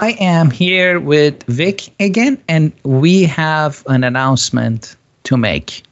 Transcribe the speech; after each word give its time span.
I 0.00 0.12
am 0.18 0.50
here 0.50 0.98
with 0.98 1.42
Vic 1.44 1.90
again, 2.00 2.42
and 2.48 2.72
we 2.84 3.24
have 3.24 3.82
an 3.86 4.02
announcement 4.02 4.96
to 5.24 5.36
make. 5.36 5.82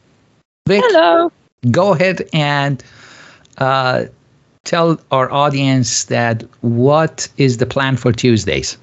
Vic, 0.67 0.83
Hello. 0.87 1.31
go 1.71 1.93
ahead 1.93 2.27
and 2.33 2.83
uh, 3.59 4.05
tell 4.65 4.99
our 5.11 5.31
audience 5.31 6.05
that 6.05 6.43
what 6.63 7.29
is 7.37 7.59
the 7.59 7.67
plan 7.67 7.97
for 7.99 8.11
Tuesdays, 8.13 8.79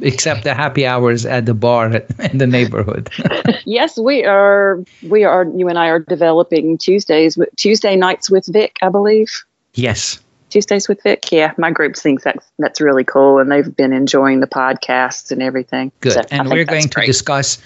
except 0.00 0.44
the 0.44 0.54
happy 0.54 0.86
hours 0.86 1.26
at 1.26 1.46
the 1.46 1.54
bar 1.54 1.86
in 2.32 2.38
the 2.38 2.46
neighborhood. 2.46 3.10
Yes, 3.66 3.96
we 3.98 4.24
are. 4.24 4.84
We 5.08 5.24
are. 5.24 5.44
You 5.56 5.68
and 5.68 5.78
I 5.78 5.88
are 5.88 5.98
developing 6.00 6.76
Tuesdays. 6.76 7.38
Tuesday 7.56 7.96
nights 7.96 8.30
with 8.30 8.46
Vic, 8.46 8.76
I 8.82 8.90
believe. 8.90 9.42
yes. 9.74 10.20
Tuesdays 10.54 10.88
with 10.88 11.02
Vic. 11.02 11.32
Yeah, 11.32 11.52
my 11.58 11.72
group 11.72 11.96
thinks 11.96 12.22
that's 12.22 12.46
that's 12.60 12.80
really 12.80 13.02
cool, 13.02 13.40
and 13.40 13.50
they've 13.50 13.76
been 13.76 13.92
enjoying 13.92 14.38
the 14.38 14.46
podcasts 14.46 15.32
and 15.32 15.42
everything. 15.42 15.90
Good. 15.98 16.12
So 16.12 16.22
and 16.30 16.48
we're 16.48 16.64
going 16.64 16.88
to 16.88 17.00
discuss 17.00 17.58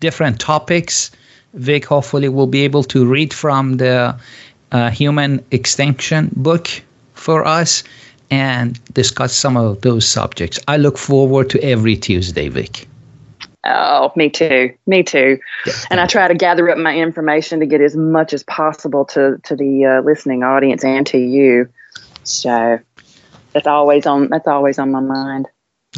different 0.00 0.40
topics. 0.40 1.10
Vic 1.52 1.84
hopefully 1.84 2.30
will 2.30 2.46
be 2.46 2.62
able 2.64 2.82
to 2.84 3.04
read 3.04 3.34
from 3.34 3.76
the 3.76 4.18
uh, 4.72 4.88
Human 4.88 5.44
Extinction 5.50 6.30
book 6.34 6.68
for 7.12 7.44
us 7.44 7.84
and 8.30 8.82
discuss 8.94 9.36
some 9.36 9.58
of 9.58 9.82
those 9.82 10.08
subjects. 10.08 10.58
I 10.66 10.78
look 10.78 10.96
forward 10.96 11.50
to 11.50 11.62
every 11.62 11.94
Tuesday, 11.94 12.48
Vic. 12.48 12.88
Oh, 13.64 14.12
me 14.16 14.30
too. 14.30 14.72
Me 14.86 15.02
too. 15.02 15.38
And 15.90 16.00
I 16.00 16.06
try 16.06 16.26
to 16.26 16.34
gather 16.34 16.70
up 16.70 16.78
my 16.78 16.96
information 16.96 17.60
to 17.60 17.66
get 17.66 17.82
as 17.82 17.96
much 17.96 18.32
as 18.32 18.42
possible 18.44 19.04
to 19.12 19.36
to 19.44 19.54
the 19.54 19.84
uh, 19.84 20.00
listening 20.00 20.42
audience 20.42 20.82
and 20.84 21.06
to 21.08 21.18
you. 21.18 21.68
So 22.24 22.78
that's 23.52 23.66
always 23.66 24.06
on. 24.06 24.28
That's 24.28 24.46
always 24.46 24.78
on 24.78 24.92
my 24.92 25.00
mind. 25.00 25.48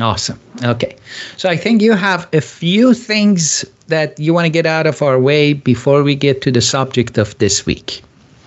Awesome. 0.01 0.41
Okay. 0.65 0.97
So 1.37 1.51
I 1.51 1.57
think 1.57 1.83
you 1.83 1.93
have 1.93 2.27
a 2.33 2.41
few 2.41 2.95
things 2.95 3.65
that 3.89 4.19
you 4.19 4.33
want 4.33 4.47
to 4.47 4.51
get 4.51 4.65
out 4.65 4.87
of 4.87 5.03
our 5.03 5.19
way 5.19 5.53
before 5.53 6.03
we 6.03 6.15
get 6.15 6.41
to 6.43 6.51
the 6.51 6.63
subject 6.63 7.19
of 7.19 7.37
this 7.39 7.67
week. 7.67 8.03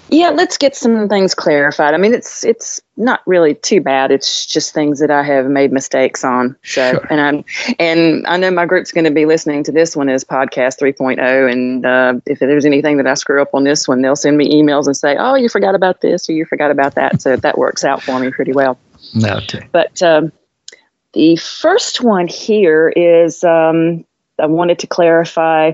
Yeah, 0.10 0.30
let's 0.30 0.58
get 0.58 0.76
some 0.76 1.10
things 1.10 1.34
clarified. 1.34 1.94
I 1.94 1.98
mean, 1.98 2.14
it's 2.14 2.44
it's 2.44 2.80
not 2.96 3.22
really 3.26 3.56
too 3.56 3.82
bad. 3.82 4.12
It's 4.12 4.46
just 4.46 4.74
things 4.74 5.00
that 5.00 5.10
I 5.10 5.24
have 5.24 5.48
made 5.48 5.72
mistakes 5.72 6.24
on. 6.24 6.56
So, 6.64 6.92
Sure. 6.92 7.08
and 7.10 7.20
I'm 7.20 7.46
and 7.80 8.26
I 8.28 8.38
know 8.38 8.52
my 8.52 8.66
group's 8.66 8.92
going 8.92 9.06
to 9.06 9.12
be 9.12 9.26
listening 9.26 9.64
to 9.64 9.72
this 9.72 9.96
one 9.96 10.08
as 10.08 10.24
podcast 10.24 10.80
3.0. 10.80 11.52
And 11.52 11.86
uh, 11.86 12.14
if 12.28 12.40
there's 12.40 12.66
anything 12.66 12.98
that 12.98 13.08
I 13.08 13.16
screw 13.16 13.42
up 13.42 13.54
on 13.54 13.64
this 13.64 13.88
one, 13.88 14.02
they'll 14.02 14.16
send 14.16 14.38
me 14.38 14.50
emails 14.54 14.86
and 14.86 14.96
say, 14.96 15.18
"Oh, 15.18 15.36
you 15.36 15.50
forgot 15.50 15.74
about 15.74 16.02
this 16.02 16.30
or 16.30 16.34
you 16.34 16.46
forgot 16.46 16.70
about 16.70 16.96
that." 16.96 17.22
So 17.22 17.36
that 17.36 17.58
works 17.58 17.84
out 17.84 18.04
for 18.04 18.20
me 18.20 18.32
pretty 18.32 18.54
well. 18.54 18.78
Okay. 19.24 19.68
But 19.72 20.02
um, 20.04 20.32
the 21.14 21.36
first 21.38 22.02
one 22.02 22.28
here 22.28 22.90
is 22.96 23.44
um, 23.44 24.06
I 24.38 24.46
wanted 24.46 24.80
to 24.80 24.88
clarify 24.88 25.72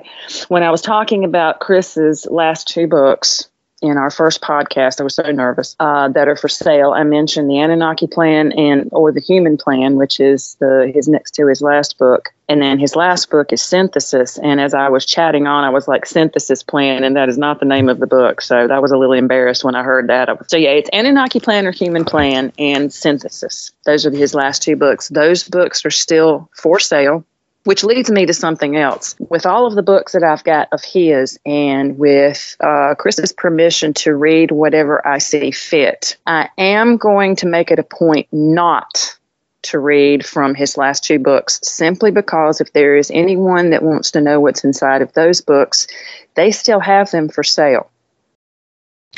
when 0.47 0.63
I 0.63 0.71
was 0.71 0.81
talking 0.81 1.25
about 1.25 1.59
Chris's 1.59 2.25
last 2.27 2.67
two 2.67 2.87
books 2.87 3.47
in 3.81 3.97
our 3.97 4.11
first 4.11 4.41
podcast. 4.41 4.99
I 4.99 5.03
was 5.03 5.15
so 5.15 5.23
nervous 5.23 5.75
uh, 5.79 6.07
that 6.09 6.27
are 6.27 6.35
for 6.35 6.47
sale. 6.47 6.91
I 6.91 7.03
mentioned 7.03 7.49
the 7.49 7.59
Anunnaki 7.59 8.07
Plan 8.07 8.51
and 8.53 8.89
or 8.91 9.11
the 9.11 9.19
Human 9.21 9.57
Plan, 9.57 9.95
which 9.95 10.19
is 10.19 10.55
the 10.59 10.91
his 10.93 11.07
next 11.07 11.31
to 11.35 11.47
his 11.47 11.61
last 11.61 11.97
book. 11.97 12.29
And 12.47 12.61
then 12.61 12.79
his 12.79 12.97
last 12.97 13.29
book 13.29 13.53
is 13.53 13.61
Synthesis. 13.61 14.37
And 14.39 14.59
as 14.59 14.73
I 14.73 14.89
was 14.89 15.05
chatting 15.05 15.47
on, 15.47 15.63
I 15.63 15.69
was 15.69 15.87
like, 15.87 16.05
Synthesis 16.05 16.61
Plan, 16.61 17.03
and 17.05 17.15
that 17.15 17.29
is 17.29 17.37
not 17.37 17.59
the 17.59 17.65
name 17.65 17.87
of 17.87 17.99
the 17.99 18.07
book. 18.07 18.41
So 18.41 18.67
that 18.67 18.81
was 18.81 18.91
a 18.91 18.97
little 18.97 19.13
embarrassed 19.13 19.63
when 19.63 19.73
I 19.73 19.83
heard 19.83 20.07
that. 20.09 20.27
So, 20.49 20.57
yeah, 20.57 20.71
it's 20.71 20.89
Anunnaki 20.91 21.39
Plan 21.39 21.65
or 21.65 21.71
Human 21.71 22.03
Plan 22.03 22.51
and 22.59 22.91
Synthesis. 22.91 23.71
Those 23.85 24.05
are 24.05 24.11
his 24.11 24.35
last 24.35 24.61
two 24.61 24.75
books. 24.75 25.07
Those 25.07 25.47
books 25.47 25.85
are 25.85 25.91
still 25.91 26.49
for 26.53 26.77
sale. 26.77 27.25
Which 27.63 27.83
leads 27.83 28.09
me 28.09 28.25
to 28.25 28.33
something 28.33 28.75
else. 28.75 29.15
With 29.29 29.45
all 29.45 29.67
of 29.67 29.75
the 29.75 29.83
books 29.83 30.13
that 30.13 30.23
I've 30.23 30.43
got 30.43 30.67
of 30.71 30.83
his, 30.83 31.39
and 31.45 31.97
with 31.97 32.57
uh, 32.59 32.95
Chris's 32.97 33.31
permission 33.31 33.93
to 33.95 34.15
read 34.15 34.51
whatever 34.51 35.05
I 35.07 35.19
see 35.19 35.51
fit, 35.51 36.17
I 36.25 36.49
am 36.57 36.97
going 36.97 37.35
to 37.37 37.47
make 37.47 37.69
it 37.69 37.77
a 37.77 37.83
point 37.83 38.27
not 38.31 39.15
to 39.63 39.77
read 39.77 40.25
from 40.25 40.55
his 40.55 40.75
last 40.75 41.03
two 41.03 41.19
books 41.19 41.59
simply 41.61 42.09
because 42.09 42.61
if 42.61 42.73
there 42.73 42.95
is 42.95 43.11
anyone 43.13 43.69
that 43.69 43.83
wants 43.83 44.09
to 44.11 44.21
know 44.21 44.39
what's 44.39 44.63
inside 44.63 45.03
of 45.03 45.13
those 45.13 45.39
books, 45.39 45.85
they 46.33 46.49
still 46.49 46.79
have 46.79 47.11
them 47.11 47.29
for 47.29 47.43
sale. 47.43 47.90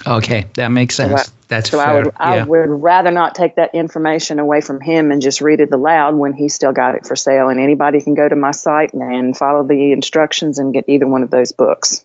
Okay. 0.08 0.46
That 0.56 0.70
makes 0.70 0.96
So 0.96 1.08
sense. 1.08 1.30
I- 1.30 1.32
That's 1.50 1.70
So 1.70 1.80
I 1.80 1.86
fair. 1.86 2.04
would, 2.06 2.14
I 2.18 2.36
yeah. 2.38 2.46
would 2.46 2.70
rather 2.82 3.12
not 3.12 3.36
take 3.36 3.56
that 3.58 3.74
information 3.76 4.40
away 4.40 4.60
from 4.60 4.82
him 4.82 5.12
and 5.12 5.22
just 5.22 5.40
read 5.40 5.60
it 5.60 5.72
aloud 5.72 6.16
when 6.16 6.34
he 6.34 6.50
still 6.50 6.72
got 6.72 6.96
it 6.96 7.06
for 7.06 7.16
sale. 7.16 7.48
And 7.50 7.60
anybody 7.60 8.02
can 8.02 8.16
go 8.16 8.28
to 8.28 8.36
my 8.36 8.50
site 8.52 8.92
and 8.94 9.38
follow 9.38 9.64
the 9.64 9.92
instructions 9.92 10.58
and 10.58 10.74
get 10.74 10.86
either 10.88 11.06
one 11.06 11.22
of 11.22 11.30
those 11.30 11.52
books. 11.52 12.04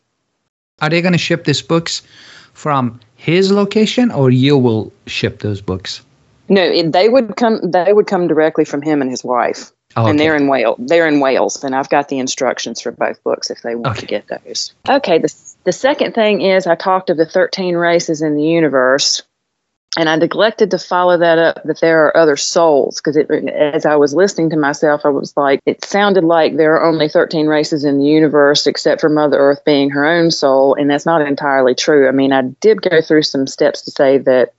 Are 0.82 0.91
they 0.91 1.00
going 1.00 1.12
to 1.12 1.19
ship 1.19 1.44
these 1.44 1.62
books 1.62 2.03
from 2.53 3.00
his 3.16 3.50
location 3.50 4.10
or 4.10 4.31
you 4.31 4.59
will 4.59 4.93
ship 5.06 5.41
those 5.41 5.62
books? 5.62 6.03
No, 6.50 6.82
they 6.82 7.09
would 7.09 7.37
come. 7.37 7.59
They 7.70 7.93
would 7.93 8.06
come 8.06 8.26
directly 8.28 8.65
from 8.66 8.81
him 8.82 9.00
and 9.03 9.10
his 9.10 9.22
wife, 9.25 9.70
Okay. 9.99 10.09
and 10.10 10.19
they're 10.19 10.34
in 10.37 10.47
Wales. 10.47 10.76
They're 10.78 11.06
in 11.09 11.20
Wales, 11.20 11.62
and 11.62 11.75
I've 11.75 11.91
got 11.91 12.09
the 12.09 12.19
instructions 12.19 12.81
for 12.81 12.91
both 12.91 13.22
books 13.22 13.50
if 13.50 13.60
they 13.62 13.75
want 13.75 13.99
to 13.99 14.06
get 14.06 14.25
those. 14.28 14.72
Okay. 14.88 15.19
The 15.19 15.28
the 15.69 15.73
second 15.73 16.15
thing 16.15 16.41
is 16.41 16.67
I 16.67 16.77
talked 16.77 17.11
of 17.11 17.19
the 17.19 17.27
thirteen 17.27 17.75
races 17.75 18.23
in 18.23 18.37
the 18.37 18.43
universe, 18.43 19.23
and 19.99 20.09
I 20.09 20.17
neglected 20.17 20.71
to 20.71 20.79
follow 20.79 21.19
that 21.19 21.39
up 21.39 21.62
that 21.65 21.83
there 21.83 22.06
are 22.06 22.17
other 22.17 22.39
souls 22.39 23.03
because 23.03 23.19
as 23.19 23.84
I 23.84 23.97
was 23.97 24.15
listening 24.15 24.49
to 24.49 24.56
myself, 24.56 25.03
I 25.05 25.11
was 25.11 25.37
like, 25.37 25.61
it 25.67 25.84
sounded 25.84 26.25
like 26.25 26.56
there 26.56 26.75
are 26.75 26.89
only 26.89 27.11
thirteen 27.11 27.49
races 27.49 27.84
in 27.84 27.99
the 27.99 28.06
universe 28.06 28.67
except 28.67 29.03
for 29.03 29.11
Mother 29.11 29.37
Earth 29.37 29.62
being 29.67 29.91
her 29.91 30.06
own 30.06 30.31
soul, 30.31 30.75
and 30.75 30.89
that's 30.89 31.05
not 31.05 31.21
entirely 31.21 31.75
true. 31.75 32.09
I 32.09 32.12
mean, 32.12 32.33
I 32.33 32.45
did 32.62 32.81
go 32.81 33.03
through 33.03 33.25
some 33.25 33.47
steps 33.47 33.83
to 33.83 33.91
say 33.91 34.17
that 34.17 34.55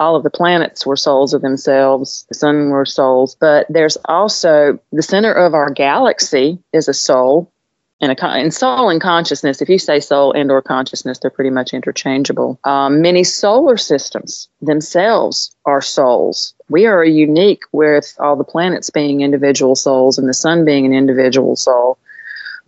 all 0.00 0.16
of 0.16 0.22
the 0.22 0.30
planets 0.30 0.86
were 0.86 0.96
souls 0.96 1.34
of 1.34 1.42
themselves, 1.42 2.24
the 2.30 2.34
sun 2.34 2.70
were 2.70 2.86
souls, 2.86 3.36
but 3.38 3.66
there's 3.68 3.98
also 4.06 4.78
the 4.90 5.02
center 5.02 5.34
of 5.34 5.52
our 5.52 5.68
galaxy 5.68 6.58
is 6.72 6.88
a 6.88 6.94
soul. 6.94 7.52
And, 8.00 8.12
a 8.12 8.26
and 8.26 8.52
soul 8.52 8.90
and 8.90 9.00
consciousness, 9.00 9.62
if 9.62 9.70
you 9.70 9.78
say 9.78 10.00
soul 10.00 10.32
and 10.32 10.50
or 10.50 10.60
consciousness, 10.60 11.18
they're 11.18 11.30
pretty 11.30 11.48
much 11.50 11.72
interchangeable. 11.72 12.58
Um, 12.64 13.00
many 13.00 13.24
solar 13.24 13.78
systems 13.78 14.48
themselves 14.60 15.50
are 15.64 15.80
souls. 15.80 16.52
We 16.68 16.84
are 16.84 17.04
unique 17.04 17.62
with 17.72 18.14
all 18.18 18.36
the 18.36 18.44
planets 18.44 18.90
being 18.90 19.22
individual 19.22 19.76
souls 19.76 20.18
and 20.18 20.28
the 20.28 20.34
sun 20.34 20.64
being 20.64 20.84
an 20.84 20.92
individual 20.92 21.56
soul. 21.56 21.96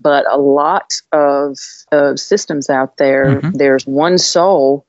But 0.00 0.24
a 0.30 0.38
lot 0.38 0.94
of, 1.12 1.58
of 1.92 2.18
systems 2.18 2.70
out 2.70 2.96
there, 2.96 3.42
Mhm. 3.42 3.52
there's 3.52 3.86
one 3.86 4.16
soul 4.16 4.86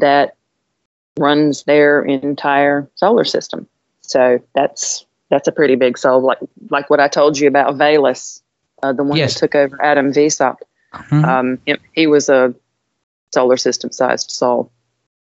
that 0.00 0.34
runs 1.18 1.62
their 1.62 2.02
entire 2.02 2.88
solar 2.96 3.24
system. 3.24 3.66
So 4.00 4.40
that's 4.54 5.04
that's 5.30 5.48
a 5.48 5.52
pretty 5.52 5.74
big 5.74 5.98
soul, 5.98 6.20
like 6.20 6.38
like 6.70 6.88
what 6.90 7.00
I 7.00 7.08
told 7.08 7.38
you 7.38 7.48
about 7.48 7.76
Valus, 7.76 8.42
uh, 8.82 8.92
the 8.92 9.02
one 9.04 9.16
Yes. 9.18 9.34
that 9.34 9.40
took 9.40 9.54
over 9.54 9.82
Adam 9.82 10.12
Vesop. 10.12 10.56
Mhm. 10.94 11.24
Um, 11.24 11.58
he- 11.66 11.76
he 11.92 12.06
was 12.06 12.28
a 12.28 12.54
solar 13.32 13.56
system 13.56 13.90
sized 13.92 14.30
soul. 14.30 14.70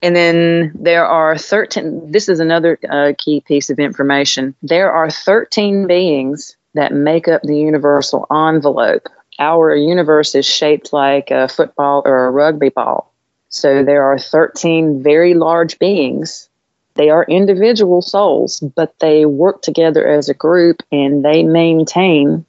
And 0.02 0.14
then 0.14 0.72
there 0.74 1.06
are 1.06 1.38
13, 1.38 2.10
this 2.12 2.28
is 2.28 2.38
another 2.40 2.78
uh, 2.90 3.12
key 3.16 3.40
piece 3.40 3.70
of 3.70 3.78
information. 3.78 4.54
There 4.62 4.92
are 4.92 5.10
13 5.10 5.86
beings 5.86 6.56
that 6.74 6.92
make 6.92 7.26
up 7.28 7.40
the 7.42 7.56
universal 7.56 8.26
envelope. 8.30 9.08
Our 9.38 9.74
universe 9.74 10.34
is 10.34 10.44
shaped 10.46 10.92
like 10.92 11.30
a 11.30 11.48
football 11.48 12.02
or 12.04 12.26
a 12.26 12.30
rugby 12.30 12.68
ball. 12.68 13.10
So 13.48 13.82
there 13.82 14.02
are 14.04 14.18
13 14.18 15.02
very 15.02 15.34
large 15.34 15.78
beings. 15.78 16.48
They 16.94 17.08
are 17.10 17.24
individual 17.24 18.02
souls, 18.02 18.60
but 18.76 18.92
they 19.00 19.24
work 19.24 19.62
together 19.62 20.06
as 20.06 20.28
a 20.28 20.34
group 20.34 20.82
and 20.92 21.24
they 21.24 21.42
maintain 21.42 22.44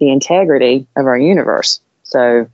the 0.00 0.10
integrity 0.10 0.86
of 0.96 1.06
our 1.06 1.18
universe. 1.18 1.80
So 2.02 2.48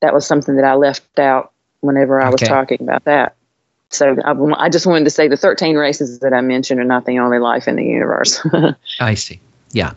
that 0.00 0.14
was 0.14 0.26
something 0.26 0.56
that 0.56 0.64
I 0.64 0.74
left 0.74 1.18
out 1.18 1.52
whenever 1.80 2.20
I 2.20 2.28
was 2.30 2.42
Okay. 2.42 2.48
talking 2.48 2.78
about 2.80 3.04
that. 3.04 3.36
So 3.90 4.16
I, 4.24 4.64
I 4.64 4.68
just 4.68 4.86
wanted 4.86 5.04
to 5.04 5.10
say 5.10 5.28
the 5.28 5.36
13 5.36 5.76
races 5.76 6.20
that 6.20 6.32
I 6.32 6.40
mentioned 6.40 6.80
are 6.80 6.84
not 6.84 7.04
the 7.04 7.18
only 7.18 7.38
life 7.38 7.68
in 7.68 7.76
the 7.76 7.84
universe. 7.84 8.40
I 9.00 9.14
see. 9.14 9.40
Yeah. 9.72 9.92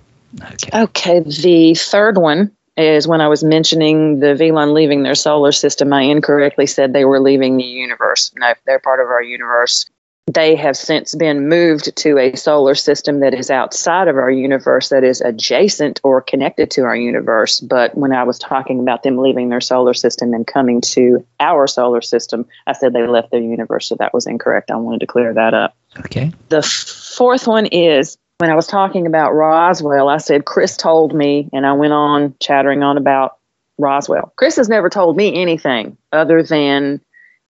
Okay. 0.54 0.81
okay, 0.81 1.19
the 1.22 1.75
third 1.75 2.18
one 2.18 2.51
is 2.75 3.07
when 3.07 3.22
I 3.22 3.30
was 3.30 3.42
mentioning 3.42 4.19
the 4.19 4.36
Velon 4.36 4.74
leaving 4.74 5.04
their 5.04 5.16
solar 5.16 5.54
system, 5.54 5.94
I 5.94 6.01
incorrectly 6.01 6.68
said 6.68 6.92
they 6.92 7.06
were 7.06 7.22
leaving 7.22 7.56
the 7.56 7.63
universe. 7.63 8.31
No, 8.36 8.54
they're 8.66 8.80
part 8.80 9.00
of 9.00 9.07
our 9.07 9.24
universe. 9.24 9.86
They 10.31 10.56
have 10.56 10.75
since 10.75 11.13
been 11.13 11.48
moved 11.48 11.95
to 11.98 12.18
a 12.18 12.36
solar 12.36 12.74
system 12.74 13.19
that 13.19 13.36
is 13.36 13.51
outside 13.51 14.07
of 14.07 14.18
our 14.18 14.31
universe, 14.31 14.89
that 14.89 15.04
is 15.04 15.22
adjacent 15.22 16.01
or 16.04 16.19
connected 16.19 16.72
to 16.72 16.81
our 16.81 16.95
universe. 16.95 17.60
But 17.60 17.95
when 17.95 18.12
I 18.12 18.24
was 18.24 18.39
talking 18.39 18.80
about 18.80 19.04
them 19.04 19.19
leaving 19.19 19.50
their 19.50 19.62
solar 19.62 19.94
system 19.94 20.33
and 20.33 20.48
coming 20.48 20.81
to 20.81 21.24
our 21.39 21.68
solar 21.68 22.01
system, 22.01 22.48
I 22.66 22.74
said 22.74 22.94
they 22.94 23.06
left 23.06 23.30
their 23.30 23.42
universe. 23.42 23.88
So 23.88 23.95
that 24.00 24.16
was 24.16 24.25
incorrect. 24.25 24.72
I 24.72 24.77
wanted 24.77 25.01
to 25.01 25.07
clear 25.07 25.31
that 25.31 25.54
up. 25.54 25.75
Okay. 26.00 26.31
The 26.50 26.63
fourth 26.63 27.45
one 27.45 27.68
is 27.68 28.18
when 28.39 28.50
I 28.50 28.56
was 28.56 28.66
talking 28.68 29.06
about 29.06 29.31
Roswell, 29.31 30.10
I 30.10 30.18
said, 30.18 30.45
Chris 30.45 30.75
told 30.75 31.13
me, 31.13 31.50
and 31.54 31.68
I 31.68 31.74
went 31.74 31.94
on 31.94 32.33
chattering 32.39 32.81
on 32.81 32.98
about 32.98 33.38
Roswell. 33.77 34.33
Chris 34.38 34.56
has 34.56 34.69
never 34.69 34.89
told 34.89 35.16
me 35.18 35.39
anything 35.39 35.98
other 36.12 36.42
than 36.42 37.00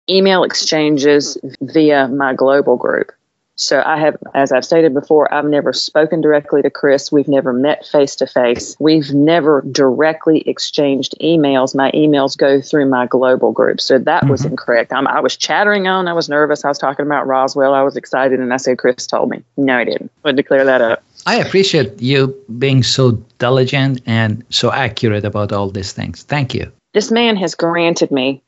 email 0.09 0.45
exchanges 0.45 1.39
via 1.61 2.09
my 2.09 2.35
global 2.35 2.77
group. 2.77 3.13
So 3.57 3.83
I 3.87 3.99
have, 3.99 4.17
as 4.35 4.51
I've 4.51 4.65
stated 4.65 4.95
before, 4.95 5.33
I've 5.33 5.45
never 5.45 5.73
spoken 5.73 6.21
directly 6.21 6.61
to 6.63 6.71
Chris. 6.71 7.13
We've 7.13 7.29
never 7.29 7.53
met 7.53 7.87
face 7.87 8.17
to 8.17 8.27
face. 8.27 8.77
We've 8.81 9.15
never 9.15 9.63
directly 9.71 10.41
exchanged 10.49 11.15
emails. 11.21 11.75
My 11.75 11.93
emails 11.93 12.37
go 12.37 12.61
through 12.61 12.87
my 12.87 13.07
global 13.07 13.53
group. 13.53 13.81
So 13.81 13.99
that 13.99 14.23
mm-hmm. 14.23 14.31
was 14.33 14.45
incorrect. 14.45 14.93
I'm, 14.93 15.07
i 15.07 15.21
was 15.21 15.37
chattering 15.37 15.87
on. 15.87 16.09
I 16.09 16.13
was 16.13 16.29
nervous. 16.29 16.65
I 16.65 16.69
was 16.69 16.79
talking 16.79 17.07
about 17.07 17.29
Roswell. 17.29 17.75
I 17.75 17.83
was 17.83 17.97
excited. 17.97 18.41
And 18.41 18.53
I 18.53 18.57
said, 18.57 18.79
Chris 18.79 19.07
told 19.07 19.31
me. 19.31 19.45
No, 19.57 19.79
he 19.79 19.85
didn't. 19.85 20.11
I 20.25 20.29
wanted 20.29 20.37
to 20.39 20.43
clear 20.43 20.65
that 20.65 20.81
up. 20.81 21.05
I 21.27 21.37
appreciate 21.37 22.03
you 22.03 22.35
being 22.59 22.83
so 22.83 23.13
diligent 23.39 24.03
and 24.05 24.45
so 24.51 24.73
accurate 24.73 25.25
about 25.25 25.53
all 25.53 25.71
these 25.71 25.93
things. 25.93 26.25
Thank 26.25 26.55
you. 26.55 26.71
This 26.93 27.11
man 27.11 27.37
has 27.37 27.55
granted 27.55 28.11
me 28.11 28.43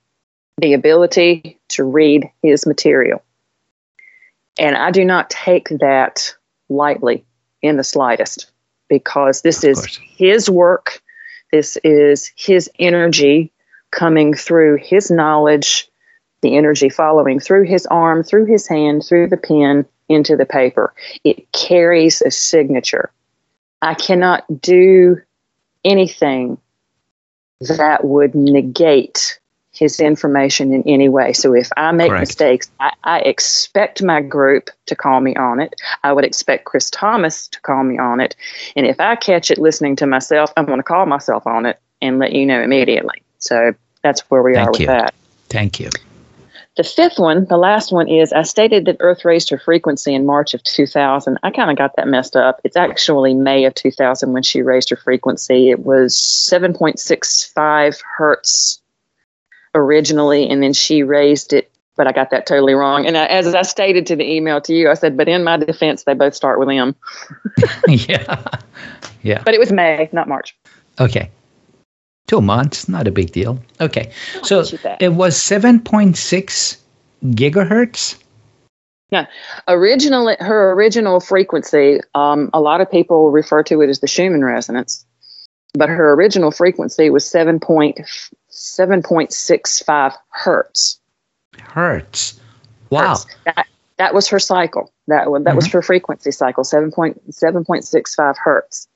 the 0.59 0.73
ability 0.73 1.59
to 1.69 1.85
read 1.85 2.31
his 2.43 2.67
material. 2.67 3.23
And 4.59 4.77
I 4.77 4.91
do 4.91 5.05
not 5.05 5.29
take 5.29 5.69
that 5.81 6.35
lightly 6.69 7.25
in 7.63 7.77
the 7.77 7.85
slightest 7.85 8.51
because 8.89 9.43
this 9.43 9.65
is 9.65 9.85
his 10.17 10.49
work. 10.49 11.03
This 11.53 11.77
is 11.85 12.33
his 12.37 12.71
energy 12.79 13.53
coming 13.91 14.35
through 14.35 14.79
his 14.79 15.11
knowledge, 15.11 15.89
the 16.41 16.57
energy 16.57 16.89
following 16.89 17.39
through 17.39 17.65
his 17.65 17.87
arm, 17.87 18.23
through 18.23 18.47
his 18.47 18.67
hand, 18.67 19.05
through 19.05 19.29
the 19.29 19.37
pen 19.37 19.85
into 20.09 20.37
the 20.37 20.47
paper. 20.47 20.95
It 21.25 21.51
carries 21.53 22.23
a 22.23 22.31
signature. 22.31 23.11
I 23.83 23.95
cannot 23.95 24.45
do 24.61 25.21
anything 25.85 26.59
that 27.61 28.05
would 28.05 28.35
negate 28.35 29.39
his 29.77 30.01
information 30.01 30.73
in 30.73 30.83
any 30.87 31.09
way. 31.09 31.33
So 31.33 31.55
if 31.55 31.69
I 31.77 31.93
make 31.93 32.09
Correct. 32.09 32.23
mistakes, 32.23 32.71
I, 32.81 32.93
I, 33.05 33.19
expect 33.21 34.03
my 34.03 34.23
group 34.23 34.71
to 34.87 34.97
call 34.97 35.21
me 35.21 35.37
on 35.37 35.61
it. 35.61 35.75
I 36.03 36.13
would 36.13 36.25
expect 36.25 36.65
Chris 36.65 36.89
Thomas 36.89 37.47
to 37.49 37.61
call 37.61 37.85
me 37.85 37.99
on 37.99 38.21
it. 38.21 38.35
And 38.75 38.87
if 38.87 38.99
I 39.01 39.17
catch 39.17 39.51
it 39.51 39.59
listening 39.59 39.95
to 39.97 40.07
myself, 40.07 40.53
I'm 40.57 40.65
going 40.65 40.79
to 40.79 40.85
call 40.85 41.05
myself 41.05 41.47
on 41.47 41.67
it 41.67 41.79
and 42.01 42.19
let 42.19 42.33
you 42.33 42.47
know 42.47 42.63
immediately. 42.63 43.23
So 43.39 43.75
that's 44.03 44.23
where 44.31 44.43
we 44.43 44.55
Thank 44.55 44.69
are 44.69 44.71
with 44.73 44.81
you. 44.81 44.87
that. 44.87 45.15
Thank 45.49 45.79
you. 45.79 45.91
The 46.77 46.85
fifth 46.85 47.19
one, 47.19 47.47
the 47.47 47.57
last 47.57 47.91
one 47.91 48.07
is 48.07 48.33
I 48.35 48.43
stated 48.43 48.85
that 48.85 48.99
Earth 49.01 49.25
raised 49.25 49.49
her 49.51 49.59
frequency 49.59 50.15
in 50.15 50.27
March 50.27 50.53
of 50.53 50.63
2000. 50.63 51.39
I 51.43 51.51
kind 51.51 51.71
of 51.71 51.77
got 51.77 51.97
that 51.97 52.07
messed 52.07 52.37
up. 52.37 52.61
It's 52.65 52.77
actually 52.77 53.33
May 53.33 53.65
of 53.65 53.75
2000 53.75 54.33
when 54.33 54.43
she 54.43 54.61
raised 54.61 54.91
her 54.91 54.97
frequency. 54.97 55.71
It 55.71 55.87
was 55.87 56.15
7.65 56.15 58.01
hertz 58.19 58.81
originally, 59.77 60.49
and 60.49 60.63
then 60.63 60.73
she 60.73 61.03
raised 61.03 61.53
it, 61.53 61.71
but 61.97 62.07
I 62.07 62.13
got 62.13 62.31
that 62.31 62.47
totally 62.47 62.75
wrong. 62.75 63.07
And 63.07 63.17
I, 63.17 63.27
as 63.27 63.55
I 63.55 63.63
stated 63.63 64.07
to 64.07 64.17
the 64.17 64.25
email 64.25 64.61
to 64.63 64.75
you, 64.75 64.91
I 64.91 64.95
said, 64.95 65.17
but 65.17 65.29
in 65.29 65.45
my 65.45 65.57
defense, 65.57 66.05
they 66.05 66.15
both 66.15 66.35
start 66.35 66.59
with 66.59 66.69
M. 66.69 66.97
yeah. 67.89 68.45
Yeah. 69.23 69.43
But 69.45 69.55
it 69.55 69.61
was 69.61 69.73
May, 69.73 70.09
not 70.13 70.29
March. 70.29 70.57
Okay. 70.99 71.31
Two 72.27 72.41
months, 72.41 72.89
not 72.89 73.07
a 73.07 73.13
big 73.13 73.31
deal. 73.31 73.63
Okay. 73.81 74.13
So 74.43 74.65
it 75.01 75.13
was 75.13 75.37
7.6 75.37 76.77
gigahertz. 77.25 78.23
Yeah, 79.11 79.27
originally 79.69 80.37
her 80.41 80.73
original 80.73 81.21
frequency. 81.21 82.01
Um, 82.17 82.51
a 82.53 82.61
lot 82.61 82.81
of 82.81 82.91
people 82.91 83.31
refer 83.31 83.63
to 83.65 83.81
it 83.81 83.89
as 83.89 84.01
the 84.01 84.09
Schumann 84.09 84.45
resonance, 84.45 85.07
but 85.75 85.89
her 85.89 86.13
original 86.13 86.51
frequency 86.51 87.09
was 87.11 87.25
seven 87.25 87.61
point 87.61 88.01
7.65 88.57 90.15
hertz. 90.31 90.99
Hertz. 91.61 92.41
Wow. 92.91 93.09
Hertz. 93.09 93.27
That, 93.45 93.67
that 93.99 94.15
was 94.15 94.29
her 94.29 94.39
cycle. 94.39 94.93
That, 95.09 95.25
that 95.25 95.31
mm-hmm. 95.31 95.57
was 95.57 95.67
her 95.69 95.83
frequency 95.83 96.31
cycle, 96.31 96.65
7.7.65 96.65 98.37
hertz. 98.39 98.89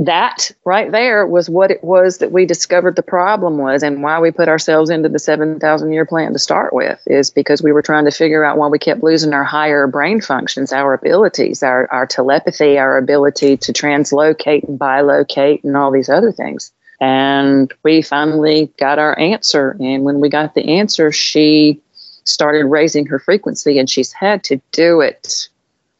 That 0.00 0.52
right 0.64 0.92
there 0.92 1.26
was 1.26 1.50
what 1.50 1.72
it 1.72 1.82
was 1.82 2.18
that 2.18 2.30
we 2.30 2.46
discovered 2.46 2.94
the 2.94 3.02
problem 3.02 3.58
was 3.58 3.82
and 3.82 4.02
why 4.02 4.20
we 4.20 4.30
put 4.30 4.48
ourselves 4.48 4.90
into 4.90 5.08
the 5.08 5.18
7,000 5.18 5.92
year 5.92 6.06
plan 6.06 6.32
to 6.32 6.38
start 6.38 6.72
with 6.72 7.00
is 7.06 7.30
because 7.30 7.62
we 7.62 7.72
were 7.72 7.82
trying 7.82 8.04
to 8.04 8.12
figure 8.12 8.44
out 8.44 8.56
why 8.56 8.68
we 8.68 8.78
kept 8.78 9.02
losing 9.02 9.34
our 9.34 9.42
higher 9.42 9.88
brain 9.88 10.20
functions, 10.20 10.72
our 10.72 10.94
abilities, 10.94 11.64
our, 11.64 11.90
our 11.92 12.06
telepathy, 12.06 12.78
our 12.78 12.96
ability 12.96 13.56
to 13.56 13.72
translocate 13.72 14.62
and 14.68 14.78
bilocate 14.78 15.64
and 15.64 15.76
all 15.76 15.90
these 15.90 16.08
other 16.08 16.30
things. 16.30 16.72
And 17.00 17.72
we 17.84 18.02
finally 18.02 18.72
got 18.78 18.98
our 18.98 19.18
answer. 19.18 19.76
And 19.80 20.02
when 20.02 20.20
we 20.20 20.28
got 20.28 20.54
the 20.54 20.68
answer, 20.68 21.12
she 21.12 21.80
started 22.24 22.66
raising 22.66 23.06
her 23.06 23.18
frequency, 23.18 23.78
and 23.78 23.88
she's 23.88 24.12
had 24.12 24.44
to 24.44 24.60
do 24.72 25.00
it 25.00 25.48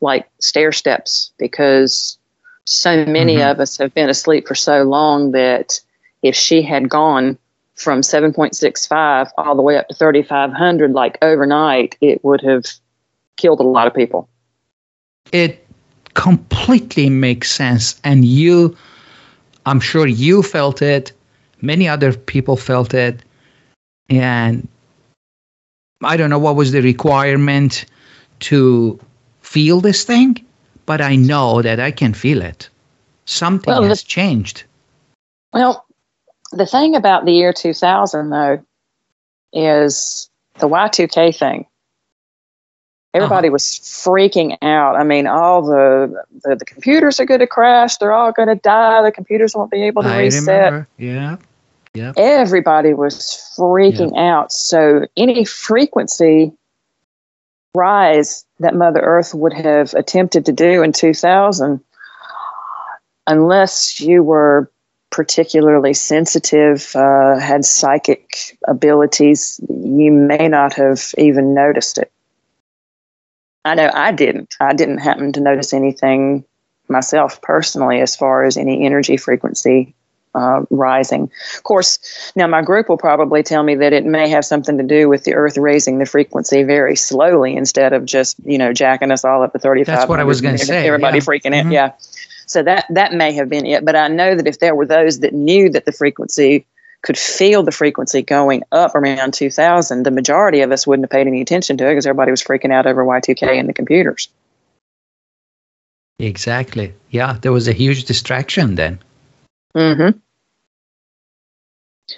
like 0.00 0.28
stair 0.38 0.72
steps 0.72 1.32
because 1.38 2.18
so 2.64 3.04
many 3.06 3.36
mm-hmm. 3.36 3.50
of 3.50 3.60
us 3.60 3.76
have 3.78 3.94
been 3.94 4.08
asleep 4.08 4.46
for 4.46 4.54
so 4.54 4.82
long 4.82 5.32
that 5.32 5.80
if 6.22 6.34
she 6.34 6.62
had 6.62 6.88
gone 6.88 7.38
from 7.74 8.00
7.65 8.00 9.30
all 9.38 9.54
the 9.54 9.62
way 9.62 9.76
up 9.76 9.88
to 9.88 9.94
3500 9.94 10.92
like 10.92 11.16
overnight 11.22 11.96
it 12.00 12.22
would 12.24 12.40
have 12.42 12.64
killed 13.36 13.60
a 13.60 13.64
lot 13.64 13.86
of 13.86 13.94
people 13.94 14.28
it 15.32 15.64
completely 16.14 17.08
makes 17.08 17.50
sense 17.50 18.00
and 18.04 18.24
you 18.24 18.76
I'm 19.68 19.80
sure 19.80 20.06
you 20.06 20.42
felt 20.42 20.80
it, 20.80 21.12
many 21.60 21.86
other 21.88 22.12
people 22.14 22.56
felt 22.56 22.94
it, 22.94 23.22
and 24.08 24.66
I 26.02 26.16
don't 26.16 26.30
know 26.30 26.38
what 26.38 26.56
was 26.56 26.72
the 26.72 26.80
requirement 26.80 27.84
to 28.40 28.98
feel 29.42 29.80
this 29.80 30.04
thing, 30.04 30.44
but 30.86 31.00
I 31.00 31.16
know 31.16 31.60
that 31.60 31.80
I 31.80 31.90
can 31.90 32.14
feel 32.14 32.40
it. 32.40 32.70
Something 33.26 33.74
well, 33.74 33.82
has 33.82 34.02
the, 34.02 34.08
changed. 34.08 34.64
Well, 35.52 35.84
the 36.52 36.66
thing 36.66 36.96
about 36.96 37.26
the 37.26 37.32
year 37.32 37.52
2000, 37.52 38.30
though, 38.30 38.64
is 39.52 40.30
the 40.58 40.68
Y2K 40.68 41.36
thing. 41.36 41.66
Everybody 43.18 43.48
uh-huh. 43.48 43.52
was 43.52 43.64
freaking 43.64 44.56
out. 44.62 44.96
I 44.96 45.04
mean, 45.04 45.26
all 45.26 45.62
the, 45.62 46.24
the, 46.44 46.56
the 46.56 46.64
computers 46.64 47.20
are 47.20 47.24
going 47.24 47.40
to 47.40 47.46
crash. 47.46 47.96
They're 47.96 48.12
all 48.12 48.32
going 48.32 48.48
to 48.48 48.54
die. 48.54 49.02
The 49.02 49.12
computers 49.12 49.54
won't 49.54 49.70
be 49.70 49.82
able 49.82 50.02
to 50.02 50.08
I 50.08 50.18
reset. 50.20 50.46
Remember. 50.46 50.88
Yeah. 50.96 51.36
Yeah. 51.94 52.12
Everybody 52.16 52.94
was 52.94 53.16
freaking 53.58 54.12
yeah. 54.14 54.36
out. 54.36 54.52
So 54.52 55.06
any 55.16 55.44
frequency 55.44 56.52
rise 57.74 58.44
that 58.60 58.74
Mother 58.74 59.00
Earth 59.00 59.34
would 59.34 59.52
have 59.52 59.94
attempted 59.94 60.46
to 60.46 60.52
do 60.52 60.82
in 60.82 60.92
2000, 60.92 61.80
unless 63.26 64.00
you 64.00 64.22
were 64.22 64.70
particularly 65.10 65.94
sensitive, 65.94 66.94
uh, 66.94 67.38
had 67.38 67.64
psychic 67.64 68.56
abilities, 68.66 69.60
you 69.68 70.12
may 70.12 70.48
not 70.48 70.74
have 70.74 71.14
even 71.16 71.54
noticed 71.54 71.98
it. 71.98 72.12
I 73.68 73.74
know 73.74 73.90
I 73.94 74.12
didn't. 74.12 74.56
I 74.60 74.72
didn't 74.74 74.98
happen 74.98 75.32
to 75.32 75.40
notice 75.40 75.72
anything 75.72 76.44
myself 76.88 77.40
personally 77.42 78.00
as 78.00 78.16
far 78.16 78.44
as 78.44 78.56
any 78.56 78.84
energy 78.84 79.16
frequency 79.16 79.94
uh, 80.34 80.62
rising. 80.70 81.30
Of 81.56 81.62
course, 81.64 82.32
now 82.36 82.46
my 82.46 82.62
group 82.62 82.88
will 82.88 82.98
probably 82.98 83.42
tell 83.42 83.62
me 83.62 83.74
that 83.76 83.92
it 83.92 84.04
may 84.04 84.28
have 84.28 84.44
something 84.44 84.78
to 84.78 84.84
do 84.84 85.08
with 85.08 85.24
the 85.24 85.34
Earth 85.34 85.56
raising 85.56 85.98
the 85.98 86.06
frequency 86.06 86.62
very 86.62 86.96
slowly 86.96 87.56
instead 87.56 87.92
of 87.92 88.04
just 88.04 88.36
you 88.44 88.58
know 88.58 88.72
jacking 88.72 89.10
us 89.10 89.24
all 89.24 89.42
up 89.42 89.52
to 89.52 89.58
thirty 89.58 89.84
five. 89.84 89.96
That's 89.96 90.08
what 90.08 90.20
I 90.20 90.24
was 90.24 90.40
going 90.40 90.56
to 90.56 90.64
say. 90.64 90.86
Everybody 90.86 91.18
yeah. 91.18 91.24
freaking 91.24 91.52
mm-hmm. 91.52 91.68
out. 91.68 91.72
Yeah. 91.72 91.92
So 92.46 92.62
that 92.62 92.86
that 92.90 93.12
may 93.12 93.32
have 93.32 93.48
been 93.48 93.66
it. 93.66 93.84
But 93.84 93.96
I 93.96 94.08
know 94.08 94.34
that 94.34 94.46
if 94.46 94.58
there 94.58 94.74
were 94.74 94.86
those 94.86 95.20
that 95.20 95.34
knew 95.34 95.68
that 95.70 95.84
the 95.84 95.92
frequency 95.92 96.66
could 97.02 97.18
feel 97.18 97.62
the 97.62 97.72
frequency 97.72 98.22
going 98.22 98.62
up 98.72 98.94
around 98.94 99.32
2000, 99.34 100.02
the 100.02 100.10
majority 100.10 100.60
of 100.60 100.72
us 100.72 100.86
wouldn't 100.86 101.04
have 101.04 101.10
paid 101.10 101.26
any 101.26 101.40
attention 101.40 101.76
to 101.78 101.86
it 101.86 101.90
because 101.92 102.06
everybody 102.06 102.30
was 102.30 102.42
freaking 102.42 102.72
out 102.72 102.86
over 102.86 103.04
Y2K 103.04 103.58
and 103.58 103.68
the 103.68 103.72
computers. 103.72 104.28
Exactly. 106.18 106.92
Yeah, 107.10 107.38
there 107.40 107.52
was 107.52 107.68
a 107.68 107.72
huge 107.72 108.04
distraction 108.04 108.74
then. 108.74 108.98
Mm-hmm. 109.76 110.18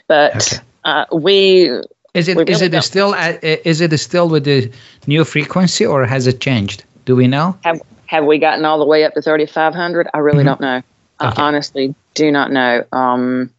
But 0.07 0.37
okay. 0.37 0.63
uh, 0.85 1.05
we 1.13 1.71
is 2.15 2.29
it 2.29 2.37
really 2.37 2.53
is 2.53 2.63
it 2.63 2.83
still 2.83 3.15
at, 3.15 3.43
is 3.45 3.81
it 3.81 3.97
still 3.99 4.29
with 4.29 4.45
the 4.45 4.71
new 5.07 5.25
frequency 5.25 5.85
or 5.85 6.07
has 6.07 6.27
it 6.27 6.41
changed? 6.41 6.85
Do 7.05 7.15
we 7.15 7.27
know? 7.27 7.59
Have 7.65 7.83
Have 8.07 8.25
we 8.25 8.39
gotten 8.39 8.65
all 8.65 8.79
the 8.79 8.87
way 8.87 9.05
up 9.05 9.15
to 9.15 9.23
thirty 9.23 9.47
five 9.47 9.75
hundred? 9.75 10.09
I 10.15 10.19
really 10.19 10.39
mm-hmm. 10.39 10.47
don't 10.47 10.61
know. 10.61 10.77
Okay. 10.77 10.85
I 11.21 11.47
honestly 11.47 11.95
do 12.15 12.33
not 12.33 12.51
know. 12.51 12.85
Um, 12.93 13.51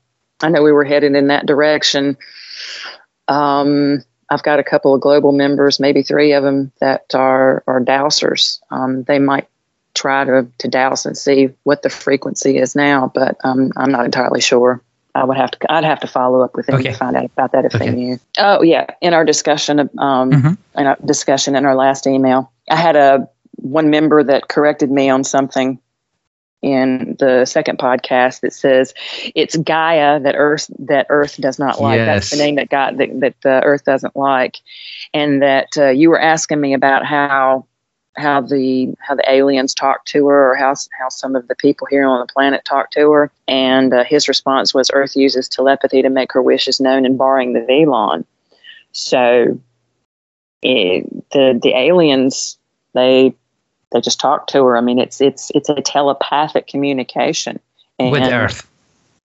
I 0.44 0.50
know 0.50 0.64
we 0.64 0.72
were 0.72 0.84
headed 0.84 1.16
in 1.16 1.28
that 1.28 1.46
direction. 1.46 2.18
Um, 3.28 4.04
I've 4.30 4.44
got 4.44 4.60
a 4.60 4.64
couple 4.64 4.94
of 4.96 5.02
global 5.02 5.32
members, 5.32 5.80
maybe 5.80 6.04
three 6.04 6.34
of 6.34 6.44
them, 6.44 6.72
that 6.80 7.14
are 7.14 7.64
are 7.68 7.82
dowsers. 7.82 8.60
Um, 8.72 9.04
they 9.04 9.20
might 9.20 9.48
try 9.94 10.24
to, 10.24 10.48
to 10.60 10.68
dowse 10.70 11.06
and 11.06 11.18
see 11.18 11.50
what 11.64 11.82
the 11.84 11.90
frequency 11.90 12.58
is 12.58 12.76
now, 12.76 13.12
but 13.14 13.38
um, 13.44 13.72
I'm 13.76 13.92
not 13.92 14.06
entirely 14.06 14.40
sure. 14.42 14.82
I 15.14 15.26
would 15.26 15.36
have 15.36 15.52
to. 15.52 15.72
I'd 15.72 15.84
have 15.84 16.00
to 16.00 16.08
follow 16.08 16.42
up 16.42 16.56
with 16.56 16.68
them 16.68 16.76
Okay. 16.76 16.92
to 16.92 16.98
find 16.98 17.18
out 17.18 17.26
about 17.26 17.52
that 17.52 17.66
if 17.66 17.76
Okay. 17.76 17.90
they 17.90 17.92
knew. 17.96 18.20
Oh 18.38 18.62
yeah, 18.62 18.86
in 19.02 19.14
our 19.14 19.26
discussion, 19.26 19.80
um, 19.98 20.32
Mhm. 20.32 20.58
in 20.78 20.88
our 20.88 20.98
discussion 21.04 21.56
in 21.58 21.66
our 21.66 21.76
last 21.76 22.08
email, 22.08 22.50
I 22.70 22.78
had 22.78 22.96
a 22.96 23.28
one 23.58 23.90
member 23.90 24.24
that 24.24 24.48
corrected 24.48 24.90
me 24.90 25.10
on 25.10 25.26
something 25.26 25.78
in 26.62 27.16
the 27.20 27.46
second 27.46 27.80
podcast 27.80 28.42
that 28.42 28.54
says 28.54 28.94
it's 29.34 29.58
Gaia 29.58 30.20
that 30.20 30.36
Earth 30.38 30.70
that 30.80 31.08
Earth 31.10 31.38
does 31.38 31.58
not 31.58 31.82
like. 31.82 32.00
That's 32.00 32.30
the 32.30 32.38
name 32.38 32.56
that 32.56 32.70
God 32.70 32.98
that, 32.98 33.20
that 33.20 33.46
uh, 33.46 33.62
Earth 33.66 33.84
doesn't 33.84 34.16
like, 34.16 34.60
and 35.14 35.42
that 35.42 35.70
uh, 35.78 35.90
you 35.90 36.10
were 36.10 36.22
asking 36.22 36.62
me 36.62 36.74
about 36.74 37.06
how 37.06 37.66
how 38.18 38.42
the 38.42 38.94
how 39.00 39.16
the 39.16 39.32
aliens 39.32 39.74
talk 39.74 40.06
to 40.06 40.28
her 40.28 40.52
or 40.52 40.56
how 40.56 40.76
how 41.00 41.10
some 41.10 41.36
of 41.36 41.48
the 41.48 41.56
people 41.56 41.88
here 41.90 42.06
on 42.06 42.20
the 42.20 42.32
planet 42.32 42.64
talk 42.66 42.92
to 42.92 43.12
her. 43.12 43.32
And 43.48 43.94
uh, 43.94 44.04
his 44.04 44.28
response 44.28 44.74
was 44.74 44.92
earth 44.94 45.16
uses 45.16 45.48
telepathy 45.48 46.02
to 46.02 46.10
make 46.10 46.32
her 46.34 46.42
wishes 46.42 46.80
known 46.80 47.06
and 47.06 47.18
barring 47.18 47.54
the 47.54 47.62
velon. 47.62 48.26
So 48.92 49.60
it, 50.62 51.32
the 51.32 51.60
the 51.62 51.74
aliens 51.76 52.58
they 52.94 53.34
they 53.92 54.02
just 54.02 54.20
talk 54.20 54.48
to 54.48 54.64
her 54.66 54.78
i 54.78 54.82
mean 54.82 55.00
it's 55.00 55.22
it's 55.22 55.52
it's 55.56 55.70
a 55.70 55.82
telepathic 55.82 56.68
communication 56.68 57.60
and 58.00 58.12
with 58.12 58.24
Earth. 58.24 58.68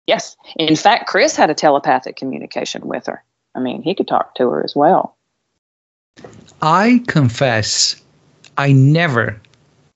yes 0.07 0.37
in 0.57 0.77
fact 0.77 1.07
chris 1.07 1.37
had 1.37 1.51
a 1.51 1.55
telepathic 1.55 2.17
communication 2.17 2.87
with 2.87 3.07
her 3.07 3.23
i 3.55 3.61
mean 3.61 3.83
he 3.83 3.95
could 3.95 4.09
talk 4.09 4.35
to 4.35 4.49
her 4.51 4.63
as 4.65 4.75
well 4.75 5.17
I 6.63 7.03
confess, 7.07 8.01
I 8.57 8.73
never 8.73 9.41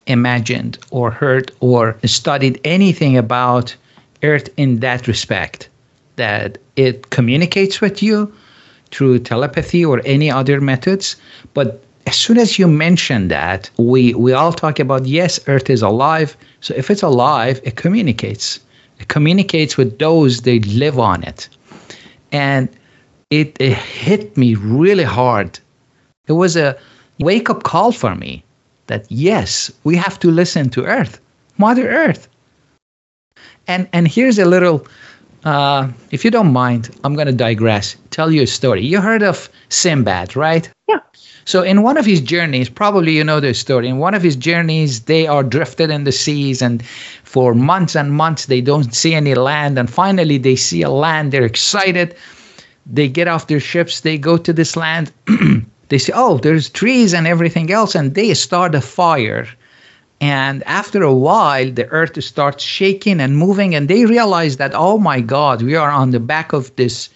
imagined 0.07 0.77
or 0.91 1.11
heard 1.11 1.51
or 1.59 1.97
studied 2.05 2.59
anything 2.63 3.17
about 3.17 3.75
Earth 4.23 4.49
in 4.57 4.79
that 4.79 5.07
respect. 5.07 5.69
That 6.17 6.57
it 6.75 7.09
communicates 7.11 7.79
with 7.79 8.03
you 8.03 8.33
through 8.91 9.19
telepathy 9.19 9.85
or 9.85 10.01
any 10.03 10.29
other 10.29 10.59
methods. 10.59 11.15
But 11.53 11.81
as 12.09 12.15
soon 12.15 12.37
as 12.37 12.59
you 12.59 12.67
mention 12.67 13.29
that, 13.29 13.69
we, 13.77 14.13
we 14.15 14.33
all 14.33 14.53
talk 14.53 14.79
about 14.79 15.05
yes, 15.05 15.39
Earth 15.47 15.69
is 15.69 15.81
alive. 15.81 16.35
So 16.61 16.73
if 16.75 16.89
it's 16.89 17.03
alive, 17.03 17.61
it 17.63 17.75
communicates. 17.75 18.59
It 18.99 19.07
communicates 19.07 19.77
with 19.77 19.99
those 19.99 20.41
that 20.41 20.65
live 20.67 20.99
on 20.99 21.23
it. 21.23 21.47
And 22.31 22.67
it, 23.29 23.55
it 23.59 23.73
hit 23.73 24.37
me 24.37 24.55
really 24.55 25.03
hard 25.03 25.59
it 26.29 26.33
was 26.33 26.55
a 26.55 26.77
wake 27.19 27.49
up 27.49 27.63
call 27.63 27.91
for 27.91 28.15
me 28.15 28.43
that 28.87 29.05
yes, 29.09 29.71
we 29.83 29.95
have 29.97 30.17
to 30.19 30.31
listen 30.31 30.69
to 30.69 30.85
Earth, 30.85 31.19
Mother 31.57 31.89
Earth. 31.89 32.29
And 33.67 33.89
and 33.93 34.07
here's 34.07 34.39
a 34.39 34.45
little, 34.45 34.87
uh, 35.43 35.89
if 36.11 36.25
you 36.25 36.31
don't 36.31 36.51
mind, 36.51 36.89
I'm 37.03 37.15
going 37.15 37.27
to 37.27 37.33
digress. 37.33 37.95
Tell 38.11 38.31
you 38.31 38.43
a 38.43 38.47
story. 38.47 38.85
You 38.85 38.99
heard 39.01 39.23
of 39.23 39.49
Sinbad, 39.69 40.35
right? 40.35 40.69
Yeah. 40.87 40.99
So 41.45 41.63
in 41.63 41.81
one 41.81 41.97
of 41.97 42.05
his 42.05 42.21
journeys, 42.21 42.69
probably 42.69 43.15
you 43.15 43.23
know 43.23 43.39
the 43.39 43.53
story. 43.53 43.87
In 43.87 43.97
one 43.97 44.13
of 44.13 44.21
his 44.21 44.35
journeys, 44.35 45.01
they 45.01 45.25
are 45.27 45.43
drifted 45.43 45.89
in 45.89 46.03
the 46.03 46.11
seas, 46.11 46.61
and 46.61 46.85
for 47.23 47.55
months 47.55 47.95
and 47.95 48.13
months 48.13 48.45
they 48.45 48.61
don't 48.61 48.93
see 48.93 49.15
any 49.15 49.33
land. 49.33 49.79
And 49.79 49.89
finally, 49.89 50.37
they 50.37 50.55
see 50.55 50.81
a 50.83 50.89
land. 50.89 51.31
They're 51.31 51.45
excited. 51.45 52.15
They 52.85 53.07
get 53.07 53.27
off 53.27 53.47
their 53.47 53.59
ships. 53.59 54.01
They 54.01 54.17
go 54.17 54.37
to 54.37 54.53
this 54.53 54.75
land. 54.75 55.11
they 55.89 55.97
say, 55.97 56.13
"Oh, 56.15 56.37
there's 56.37 56.69
trees 56.69 57.13
and 57.13 57.25
everything 57.25 57.71
else," 57.71 57.95
and 57.95 58.13
they 58.13 58.33
start 58.33 58.75
a 58.75 58.81
fire. 58.81 59.47
And 60.21 60.63
after 60.63 61.01
a 61.01 61.13
while, 61.13 61.71
the 61.71 61.87
earth 61.87 62.21
starts 62.23 62.63
shaking 62.63 63.21
and 63.21 63.37
moving, 63.37 63.73
and 63.73 63.87
they 63.87 64.05
realize 64.05 64.57
that, 64.57 64.71
oh 64.73 64.97
my 64.97 65.21
God, 65.21 65.61
we 65.61 65.75
are 65.75 65.91
on 65.91 66.11
the 66.11 66.19
back 66.19 66.51
of 66.51 66.75
this 66.75 67.09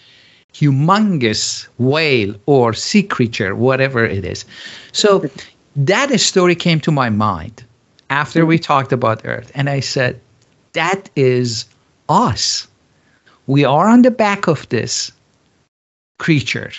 humongous 0.54 1.66
whale 1.78 2.34
or 2.46 2.72
sea 2.72 3.02
creature, 3.02 3.54
whatever 3.54 4.04
it 4.04 4.24
is. 4.24 4.44
So 4.92 5.28
that 5.76 6.18
story 6.20 6.54
came 6.54 6.80
to 6.80 6.92
my 6.92 7.10
mind 7.10 7.64
after 8.08 8.46
we 8.46 8.58
talked 8.58 8.92
about 8.92 9.24
Earth. 9.24 9.50
And 9.54 9.68
I 9.68 9.80
said, 9.80 10.20
that 10.72 11.10
is 11.16 11.66
us. 12.08 12.68
We 13.46 13.64
are 13.64 13.88
on 13.88 14.02
the 14.02 14.10
back 14.10 14.46
of 14.46 14.68
this 14.68 15.10
creature, 16.18 16.70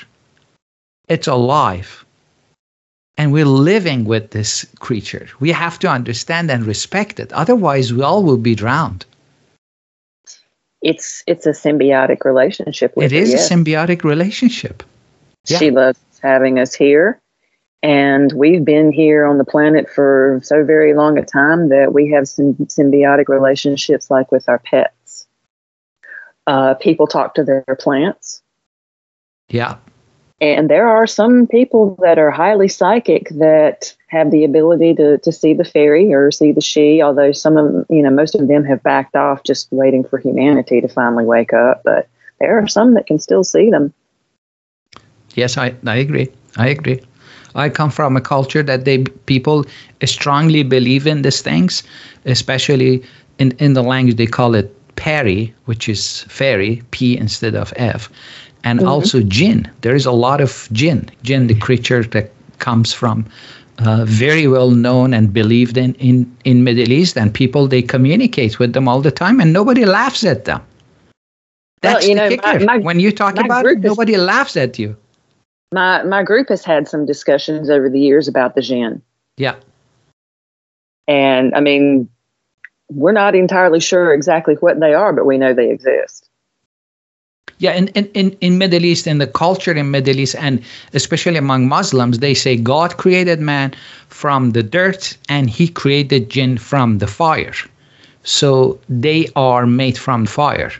it's 1.09 1.27
alive. 1.27 2.04
And 3.17 3.31
we're 3.31 3.45
living 3.45 4.05
with 4.05 4.31
this 4.31 4.65
creature. 4.79 5.27
We 5.39 5.51
have 5.51 5.79
to 5.79 5.87
understand 5.87 6.51
and 6.51 6.65
respect 6.65 7.19
it. 7.19 7.31
Otherwise, 7.33 7.93
we 7.93 8.01
all 8.03 8.23
will 8.23 8.37
be 8.37 8.55
drowned. 8.55 9.05
it's 10.81 11.23
it's 11.25 11.45
a 11.47 11.51
symbiotic 11.51 12.25
relationship 12.25 12.95
with 12.95 13.11
It 13.11 13.15
her, 13.15 13.21
is 13.21 13.31
yes. 13.31 13.49
a 13.49 13.53
symbiotic 13.53 14.03
relationship. 14.03 14.83
Yeah. 15.47 15.57
She 15.57 15.71
loves 15.71 15.99
having 16.21 16.59
us 16.59 16.73
here. 16.73 17.19
And 17.81 18.31
we've 18.33 18.65
been 18.65 18.91
here 18.91 19.25
on 19.25 19.37
the 19.37 19.45
planet 19.45 19.89
for 19.89 20.39
so 20.43 20.63
very 20.63 20.93
long 20.95 21.17
a 21.17 21.25
time 21.25 21.69
that 21.69 21.93
we 21.93 22.09
have 22.11 22.27
some 22.27 22.55
symbiotic 22.55 23.27
relationships 23.27 24.09
like 24.09 24.31
with 24.31 24.49
our 24.49 24.59
pets. 24.59 25.27
Uh, 26.47 26.73
people 26.75 27.05
talk 27.07 27.35
to 27.35 27.43
their 27.43 27.63
plants. 27.79 28.41
Yeah. 29.49 29.77
And 30.41 30.69
there 30.69 30.87
are 30.87 31.07
some 31.07 31.47
people 31.47 31.97
that 32.01 32.19
are 32.19 32.29
highly 32.29 32.67
psychic 32.67 33.29
that 33.29 33.95
have 34.07 34.31
the 34.31 34.43
ability 34.43 34.93
to, 34.95 35.17
to 35.19 35.31
see 35.31 35.53
the 35.53 35.63
fairy 35.63 36.13
or 36.13 36.29
see 36.29 36.51
the 36.51 36.61
sidhe, 36.61 37.01
although 37.01 37.31
some 37.31 37.55
of 37.55 37.85
you 37.89 38.01
know, 38.01 38.09
most 38.09 38.35
of 38.35 38.47
them 38.47 38.65
have 38.65 38.83
backed 38.83 39.15
off 39.15 39.43
just 39.43 39.69
waiting 39.71 40.03
for 40.03 40.19
humanity 40.19 40.81
to 40.81 40.89
finally 40.89 41.23
wake 41.23 41.53
up. 41.53 41.81
But 41.85 42.09
there 42.39 42.59
are 42.59 42.67
some 42.67 42.95
that 42.95 43.07
can 43.07 43.17
still 43.19 43.45
see 43.45 43.69
them. 43.69 43.93
Yes, 45.35 45.57
I, 45.57 45.73
I 45.85 45.95
agree. 45.95 46.29
I 46.57 46.67
agree. 46.67 47.01
I 47.55 47.69
come 47.69 47.89
from 47.89 48.17
a 48.17 48.21
culture 48.21 48.63
that 48.63 48.83
they 48.83 49.03
people 49.25 49.65
strongly 50.03 50.63
believe 50.63 51.07
in 51.07 51.21
these 51.21 51.41
things, 51.41 51.83
especially 52.25 53.03
in, 53.39 53.51
in 53.59 53.73
the 53.73 53.83
language 53.83 54.17
they 54.17 54.27
call 54.27 54.53
it 54.53 54.75
peri, 54.95 55.53
which 55.65 55.87
is 55.89 56.23
fairy, 56.23 56.81
P 56.91 57.17
instead 57.17 57.55
of 57.55 57.73
F, 57.77 58.09
and 58.65 58.81
also 58.81 59.21
jinn. 59.21 59.71
There 59.81 59.95
is 59.95 60.05
a 60.05 60.11
lot 60.11 60.41
of 60.41 60.67
jinn, 60.73 61.09
jinn, 61.23 61.47
the 61.47 61.55
creature 61.55 62.03
that 62.03 62.31
comes 62.59 62.93
from 62.93 63.25
uh, 63.79 64.03
very 64.05 64.47
well 64.47 64.71
known 64.71 65.13
and 65.13 65.31
believed 65.31 65.77
in, 65.77 65.93
in 65.95 66.25
in 66.43 66.63
Middle 66.63 66.91
East, 66.91 67.17
and 67.17 67.33
people 67.33 67.67
they 67.67 67.81
communicate 67.81 68.59
with 68.59 68.73
them 68.73 68.87
all 68.87 69.01
the 69.01 69.11
time, 69.11 69.39
and 69.39 69.53
nobody 69.53 69.85
laughs 69.85 70.23
at 70.25 70.45
them. 70.45 70.61
Well, 71.83 71.93
That's 71.93 72.07
you 72.07 72.15
the 72.15 72.21
know, 72.21 72.29
my- 72.29 72.53
kicker. 72.53 72.65
my- 72.65 72.77
when 72.79 72.99
you 72.99 73.11
talk 73.11 73.37
about 73.37 73.65
it, 73.65 73.79
nobody 73.79 74.17
laughs 74.17 74.57
at 74.57 74.79
you. 74.79 74.95
My 75.73 76.03
my 76.03 76.23
group 76.23 76.49
has 76.49 76.63
had 76.65 76.87
some 76.87 77.05
discussions 77.05 77.69
over 77.69 77.89
the 77.89 77.99
years 77.99 78.27
about 78.27 78.55
the 78.55 78.61
jinn. 78.61 79.01
Yeah. 79.37 79.55
And 81.07 81.53
I 81.53 81.59
mean, 81.59 82.09
we're 82.89 83.11
not 83.11 83.35
entirely 83.35 83.79
sure 83.79 84.13
exactly 84.13 84.55
what 84.55 84.79
they 84.79 84.93
are, 84.93 85.13
but 85.13 85.25
we 85.25 85.37
know 85.37 85.53
they 85.53 85.69
exist. 85.69 86.29
Yeah, 87.57 87.73
in, 87.73 87.87
in, 87.89 88.31
in, 88.41 88.57
Middle 88.57 88.83
East, 88.83 89.07
in 89.07 89.17
the 89.17 89.27
culture 89.27 89.71
in 89.71 89.89
Middle 89.91 90.19
East, 90.19 90.35
and 90.35 90.61
especially 90.93 91.37
among 91.37 91.69
Muslims, 91.69 92.19
they 92.19 92.33
say 92.33 92.57
God 92.57 92.97
created 92.97 93.39
man 93.39 93.73
from 94.09 94.51
the 94.51 94.61
dirt 94.61 95.15
and 95.29 95.49
he 95.49 95.69
created 95.69 96.29
jinn 96.29 96.57
from 96.57 96.97
the 96.97 97.07
fire. 97.07 97.53
So 98.23 98.79
they 98.89 99.29
are 99.35 99.65
made 99.65 99.97
from 99.97 100.25
fire. 100.25 100.71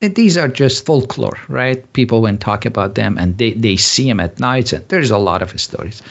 And 0.00 0.14
These 0.14 0.38
are 0.38 0.48
just 0.48 0.86
folklore, 0.86 1.38
right? 1.48 1.92
People 1.92 2.22
when 2.22 2.38
talk 2.38 2.64
about 2.64 2.94
them 2.94 3.18
and 3.18 3.36
they, 3.36 3.52
they 3.52 3.76
see 3.76 4.06
them 4.08 4.20
at 4.20 4.40
night. 4.40 4.72
And 4.72 4.88
there's 4.88 5.10
a 5.10 5.18
lot 5.18 5.42
of 5.42 5.60
stories. 5.60 6.02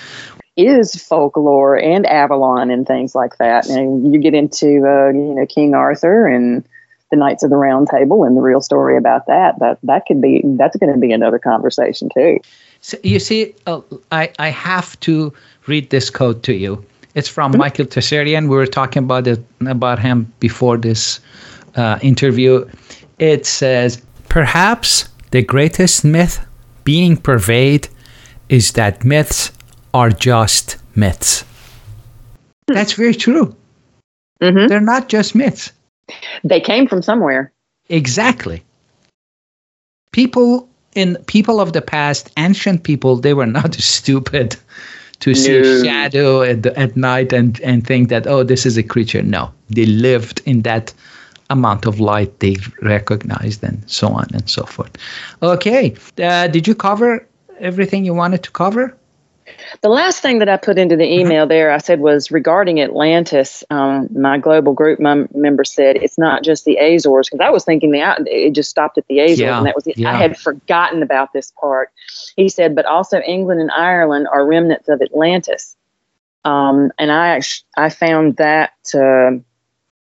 Is 0.56 0.94
folklore 0.94 1.78
and 1.80 2.06
Avalon 2.06 2.70
and 2.70 2.86
things 2.86 3.16
like 3.16 3.38
that. 3.38 3.68
And 3.68 4.14
you 4.14 4.20
get 4.20 4.36
into 4.36 4.86
uh, 4.86 5.10
you 5.10 5.34
know 5.34 5.46
King 5.48 5.74
Arthur 5.74 6.28
and 6.28 6.68
the 7.12 7.18
Knights 7.18 7.44
of 7.44 7.50
the 7.50 7.56
Round 7.56 7.88
Table 7.88 8.24
and 8.24 8.38
the 8.38 8.42
real 8.42 8.62
story 8.62 8.98
about 8.98 9.26
that. 9.28 9.60
That 9.60 9.80
that 9.84 10.06
could 10.06 10.22
be 10.22 10.42
that's 10.58 10.76
going 10.78 10.94
to 10.94 11.00
be 11.00 11.12
another 11.12 11.40
conversation 11.40 12.10
too. 12.14 12.40
So 12.82 12.98
you 13.04 13.20
see, 13.20 13.54
uh, 13.68 13.82
I, 14.12 14.32
I 14.40 14.50
have 14.50 15.00
to 15.02 15.34
read 15.68 15.90
this 15.90 16.10
quote 16.10 16.44
to 16.44 16.54
you. 16.54 16.84
It's 17.16 17.28
from 17.28 17.58
Michael 17.58 17.86
Tsarion. 17.86 18.44
We 18.44 18.56
were 18.56 18.68
talking 18.68 19.04
about 19.04 19.28
it 19.28 19.44
about 19.62 20.00
him 20.00 20.32
before 20.40 20.78
this 20.78 21.20
uh, 21.76 22.00
interview. 22.02 22.70
It 23.18 23.46
says, 23.46 24.02
"Perhaps 24.30 25.10
the 25.32 25.42
greatest 25.42 26.06
myth 26.06 26.40
being 26.84 27.18
purveyed 27.18 27.90
is 28.48 28.72
that 28.74 29.04
myths 29.04 29.52
are 29.94 30.12
just 30.12 30.78
myths." 30.96 31.44
That's 32.68 32.94
very 32.94 33.16
true. 33.16 33.56
Mm-hmm. 34.42 34.68
They're 34.68 34.80
not 34.80 35.10
just 35.10 35.36
myths. 35.36 35.72
They 36.44 36.60
came 36.60 36.88
from 36.88 37.02
somewhere. 37.02 37.52
Exactly. 37.90 38.64
People 40.12 40.70
in 40.96 41.18
people 41.28 41.60
of 41.60 41.74
the 41.74 41.82
past, 41.82 42.32
ancient 42.38 42.84
people, 42.84 43.16
they 43.16 43.34
were 43.34 43.46
not 43.46 43.74
stupid. 43.96 44.56
to 45.20 45.36
see 45.36 45.58
a 45.58 45.84
shadow 45.84 46.42
at, 46.44 46.64
the, 46.64 46.78
at 46.80 46.96
night 46.96 47.34
and, 47.34 47.60
and 47.60 47.86
think 47.86 48.08
that, 48.08 48.26
oh, 48.26 48.42
this 48.42 48.66
is 48.66 48.78
a 48.78 48.84
creature. 48.84 49.22
No, 49.22 49.52
they 49.70 49.86
lived 49.86 50.42
in 50.46 50.62
that 50.62 50.94
amount 51.50 51.86
of 51.86 52.00
light 52.00 52.40
they 52.40 52.56
recognized 52.82 53.64
and 53.64 53.84
so 53.90 54.08
on 54.08 54.28
and 54.34 54.50
so 54.50 54.64
forth. 54.64 54.96
Okay. 55.42 55.96
Uh, 56.22 56.48
did 56.48 56.68
you 56.68 56.76
cover 56.76 57.26
everything 57.60 58.06
you 58.06 58.14
wanted 58.14 58.44
to 58.44 58.52
cover? 58.52 58.96
The 59.82 59.90
last 59.90 60.22
thing 60.22 60.40
that 60.40 60.50
I 60.50 60.58
put 60.58 60.78
into 60.78 60.96
the 60.96 61.04
mm-hmm. 61.04 61.22
email 61.22 61.48
there, 61.48 61.72
I 61.72 61.78
said 61.78 62.00
was 62.00 62.32
regarding 62.32 62.82
Atlantis. 62.82 63.64
Um, 63.70 64.08
my 64.14 64.38
global 64.38 64.74
group 64.74 65.00
member 65.00 65.64
said 65.64 65.98
it's 65.98 66.18
not 66.18 66.44
just 66.44 66.66
the 66.66 66.78
Azores 66.78 67.30
because 67.30 67.46
I 67.46 67.50
was 67.50 67.64
thinking 67.64 67.92
the 67.92 68.00
it 68.28 68.52
just 68.52 68.70
stopped 68.70 68.98
at 68.98 69.08
the 69.08 69.20
Azores, 69.20 69.40
yeah, 69.40 69.58
and 69.58 69.66
that 69.66 69.76
was 69.76 69.88
it. 69.88 69.98
Yeah. 69.98 70.12
I 70.12 70.16
had 70.16 70.38
forgotten 70.38 71.04
about 71.04 71.34
this 71.34 71.52
part. 71.60 71.92
He 72.36 72.50
said, 72.50 72.76
but 72.76 72.86
also 72.86 73.20
England 73.22 73.62
and 73.62 73.72
Ireland 73.72 74.28
are 74.32 74.46
remnants 74.46 74.90
of 74.90 75.02
Atlantis. 75.02 75.76
Um, 76.46 76.92
and 76.98 77.12
I 77.12 77.42
I 77.78 77.90
found 77.90 78.38
that 78.38 78.74
uh, 78.94 79.40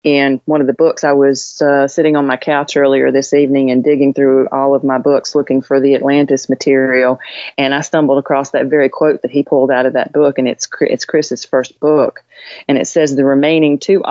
in 0.03 0.39
one 0.45 0.61
of 0.61 0.67
the 0.67 0.73
books. 0.73 1.03
I 1.03 1.11
was 1.11 1.61
uh, 1.61 1.87
sitting 1.87 2.15
on 2.15 2.25
my 2.25 2.37
couch 2.37 2.77
earlier 2.77 3.11
this 3.11 3.33
evening 3.33 3.69
and 3.69 3.83
digging 3.83 4.13
through 4.13 4.47
all 4.49 4.73
of 4.73 4.83
my 4.83 4.97
books 4.97 5.35
looking 5.35 5.61
for 5.61 5.79
the 5.79 5.95
Atlantis 5.95 6.49
material, 6.49 7.19
and 7.57 7.73
I 7.73 7.81
stumbled 7.81 8.19
across 8.19 8.51
that 8.51 8.67
very 8.67 8.89
quote 8.89 9.21
that 9.21 9.31
he 9.31 9.43
pulled 9.43 9.71
out 9.71 9.85
of 9.85 9.93
that 9.93 10.13
book, 10.13 10.37
and 10.37 10.47
it's 10.47 10.67
it's 10.81 11.05
Chris's 11.05 11.45
first 11.45 11.79
book, 11.79 12.23
and 12.67 12.77
it 12.77 12.87
says 12.87 13.15
the 13.15 13.25
remaining 13.25 13.77
two 13.77 14.03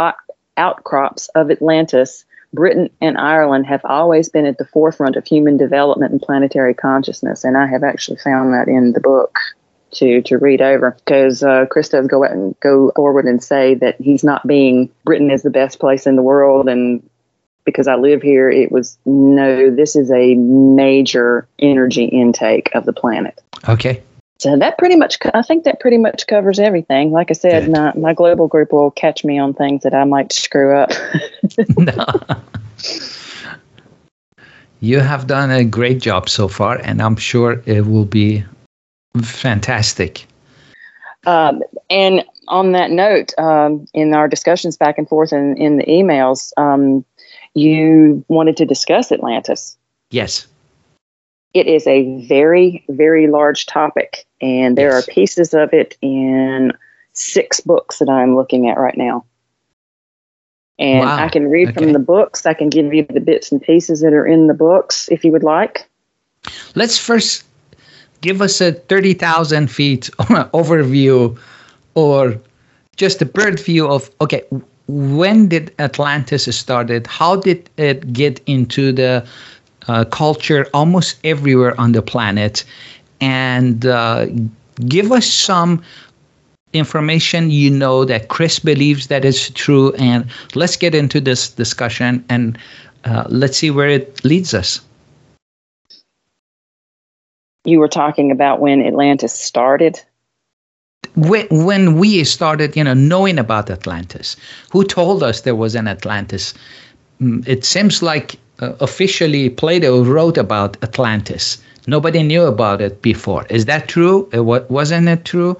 outcrops 0.56 1.28
of 1.34 1.50
Atlantis. 1.50 2.24
Britain 2.54 2.88
and 3.02 3.18
Ireland 3.18 3.66
have 3.66 3.84
always 3.84 4.30
been 4.30 4.46
at 4.46 4.56
the 4.56 4.64
forefront 4.64 5.16
of 5.16 5.26
human 5.26 5.58
development 5.58 6.12
and 6.12 6.20
planetary 6.20 6.72
consciousness, 6.72 7.44
and 7.44 7.58
I 7.58 7.66
have 7.66 7.84
actually 7.84 8.16
found 8.16 8.54
that 8.54 8.68
in 8.68 8.92
the 8.92 9.00
book 9.00 9.38
to 9.92 10.22
to 10.22 10.38
read 10.38 10.60
over 10.60 10.96
because 11.04 11.42
uh, 11.42 11.66
Chris 11.66 11.88
does 11.88 12.06
go 12.06 12.24
out 12.24 12.32
and 12.32 12.58
go 12.60 12.92
forward 12.94 13.24
and 13.24 13.42
say 13.42 13.74
that 13.74 14.00
he's 14.00 14.24
not 14.24 14.46
being 14.46 14.90
Britain 15.04 15.30
is 15.30 15.42
the 15.42 15.50
best 15.50 15.78
place 15.78 16.06
in 16.06 16.16
the 16.16 16.22
world 16.22 16.68
and 16.68 17.02
because 17.68 17.86
I 17.86 17.96
live 17.96 18.22
here, 18.22 18.48
it 18.48 18.72
was 18.72 18.96
no, 19.04 19.70
this 19.70 19.94
is 19.94 20.10
a 20.10 20.34
major 20.36 21.46
energy 21.58 22.04
intake 22.06 22.70
of 22.74 22.86
the 22.86 22.94
planet. 22.94 23.38
Okay. 23.68 24.02
So 24.38 24.56
that 24.56 24.78
pretty 24.78 24.96
much, 24.96 25.18
I 25.34 25.42
think 25.42 25.64
that 25.64 25.78
pretty 25.78 25.98
much 25.98 26.26
covers 26.28 26.58
everything. 26.58 27.12
Like 27.12 27.30
I 27.30 27.34
said, 27.34 27.68
my, 27.70 27.92
my 27.94 28.14
global 28.14 28.48
group 28.48 28.72
will 28.72 28.90
catch 28.92 29.22
me 29.22 29.38
on 29.38 29.52
things 29.52 29.82
that 29.82 29.92
I 29.92 30.04
might 30.04 30.32
screw 30.32 30.74
up. 30.74 30.92
no. 31.76 32.06
You 34.80 35.00
have 35.00 35.26
done 35.26 35.50
a 35.50 35.64
great 35.64 36.00
job 36.00 36.28
so 36.28 36.46
far, 36.46 36.76
and 36.76 37.02
I'm 37.02 37.16
sure 37.16 37.60
it 37.66 37.84
will 37.84 38.04
be 38.04 38.44
Fantastic. 39.22 40.26
Um, 41.26 41.62
and 41.90 42.24
on 42.48 42.72
that 42.72 42.90
note, 42.90 43.32
um, 43.38 43.86
in 43.92 44.14
our 44.14 44.28
discussions 44.28 44.76
back 44.76 44.98
and 44.98 45.08
forth 45.08 45.32
in, 45.32 45.56
in 45.56 45.76
the 45.76 45.84
emails, 45.84 46.52
um, 46.56 47.04
you 47.54 48.24
wanted 48.28 48.56
to 48.58 48.64
discuss 48.64 49.12
Atlantis. 49.12 49.76
Yes. 50.10 50.46
It 51.54 51.66
is 51.66 51.86
a 51.86 52.26
very, 52.26 52.84
very 52.88 53.26
large 53.26 53.66
topic, 53.66 54.26
and 54.40 54.76
there 54.76 54.90
yes. 54.90 55.08
are 55.08 55.12
pieces 55.12 55.54
of 55.54 55.72
it 55.72 55.96
in 56.02 56.72
six 57.12 57.60
books 57.60 57.98
that 57.98 58.08
I'm 58.08 58.36
looking 58.36 58.68
at 58.68 58.78
right 58.78 58.96
now. 58.96 59.24
And 60.78 61.00
wow. 61.00 61.24
I 61.24 61.28
can 61.28 61.50
read 61.50 61.70
okay. 61.70 61.82
from 61.82 61.92
the 61.92 61.98
books. 61.98 62.46
I 62.46 62.54
can 62.54 62.68
give 62.68 62.94
you 62.94 63.04
the 63.04 63.20
bits 63.20 63.50
and 63.50 63.60
pieces 63.60 64.00
that 64.02 64.12
are 64.12 64.26
in 64.26 64.46
the 64.46 64.54
books 64.54 65.08
if 65.10 65.24
you 65.24 65.32
would 65.32 65.42
like. 65.42 65.88
Let's 66.76 66.98
first 66.98 67.44
give 68.20 68.42
us 68.42 68.60
a 68.60 68.72
30,000 68.72 69.70
feet 69.70 70.10
overview 70.52 71.38
or 71.94 72.38
just 72.96 73.22
a 73.22 73.26
bird 73.26 73.60
view 73.60 73.88
of 73.88 74.10
okay 74.20 74.42
when 74.88 75.48
did 75.48 75.72
atlantis 75.78 76.44
started? 76.56 77.06
How 77.06 77.36
did 77.36 77.68
it 77.76 78.12
get 78.12 78.40
into 78.46 78.90
the 78.90 79.26
uh, 79.86 80.04
culture 80.06 80.66
almost 80.72 81.18
everywhere 81.24 81.78
on 81.78 81.92
the 81.92 82.02
planet? 82.02 82.64
And 83.20 83.84
uh, 83.84 84.26
give 84.86 85.12
us 85.12 85.26
some 85.26 85.82
information 86.72 87.50
you 87.50 87.70
know 87.70 88.04
that 88.04 88.28
chris 88.28 88.58
believes 88.58 89.06
that 89.06 89.24
is 89.24 89.48
true 89.50 89.92
and 89.94 90.26
let's 90.54 90.76
get 90.76 90.94
into 90.94 91.18
this 91.18 91.48
discussion 91.48 92.22
and 92.28 92.58
uh, 93.04 93.24
let's 93.28 93.56
see 93.56 93.70
where 93.70 93.88
it 93.88 94.22
leads 94.22 94.52
us 94.52 94.80
you 97.68 97.78
were 97.78 97.88
talking 97.88 98.30
about 98.30 98.60
when 98.60 98.84
Atlantis 98.84 99.32
started? 99.32 100.00
When, 101.14 101.46
when 101.50 101.98
we 101.98 102.24
started, 102.24 102.76
you 102.76 102.84
know, 102.84 102.94
knowing 102.94 103.38
about 103.38 103.70
Atlantis, 103.70 104.36
who 104.70 104.84
told 104.84 105.22
us 105.22 105.42
there 105.42 105.54
was 105.54 105.74
an 105.74 105.88
Atlantis? 105.88 106.54
Mm, 107.20 107.46
it 107.46 107.64
seems 107.64 108.02
like 108.02 108.36
uh, 108.60 108.72
officially 108.80 109.50
Plato 109.50 110.04
wrote 110.04 110.38
about 110.38 110.82
Atlantis. 110.82 111.58
Nobody 111.86 112.22
knew 112.22 112.42
about 112.42 112.80
it 112.80 113.02
before. 113.02 113.46
Is 113.50 113.64
that 113.66 113.88
true? 113.88 114.28
It, 114.32 114.40
wasn't 114.40 115.08
it 115.08 115.24
true? 115.24 115.56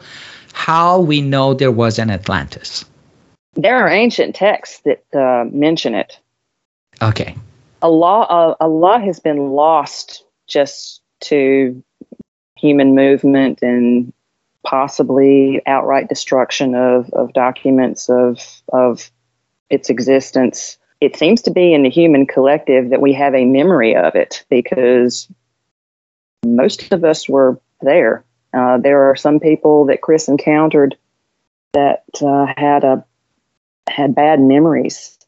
How 0.53 1.01
we 1.01 1.21
know 1.21 1.55
there 1.55 1.73
was 1.73 1.99
an 1.99 2.11
Atlantis? 2.11 2.85
There 3.55 3.77
are 3.77 3.89
ancient 3.89 4.35
texts 4.35 4.81
that 4.81 5.05
uh, 5.15 5.45
mention 5.51 5.95
it. 5.95 6.19
Okay. 7.03 7.35
A 7.83 7.89
lot, 7.89 8.25
uh, 8.31 8.55
a 8.61 8.69
lot 8.69 9.03
has 9.03 9.21
been 9.21 9.51
lost 9.51 10.25
just 10.47 11.01
to 11.21 11.83
human 12.59 12.95
movement 12.95 13.61
and 13.63 14.13
possibly 14.65 15.63
outright 15.67 16.09
destruction 16.09 16.75
of, 16.75 17.09
of 17.11 17.33
documents 17.33 18.09
of 18.09 18.39
of 18.73 19.11
its 19.71 19.89
existence. 19.89 20.79
It 21.01 21.17
seems 21.17 21.43
to 21.43 21.51
be 21.51 21.73
in 21.73 21.83
the 21.85 21.91
human 21.91 22.27
collective 22.27 22.91
that 22.91 23.01
we 23.01 23.13
have 23.13 23.35
a 23.35 23.45
memory 23.45 23.95
of 23.95 24.15
it 24.15 24.45
because 24.51 25.29
most 26.45 26.93
of 26.93 27.05
us 27.05 27.29
were 27.29 27.61
there. 27.81 28.25
Uh, 28.53 28.79
there 28.79 29.03
are 29.05 29.17
some 29.17 29.39
people 29.39 29.87
that 29.87 30.01
Chris 30.01 30.29
encountered 30.29 30.97
that 31.73 32.05
uh, 32.21 32.47
had 32.57 32.85
a 32.85 33.05
had 33.89 34.15
bad 34.15 34.41
memories 34.41 35.19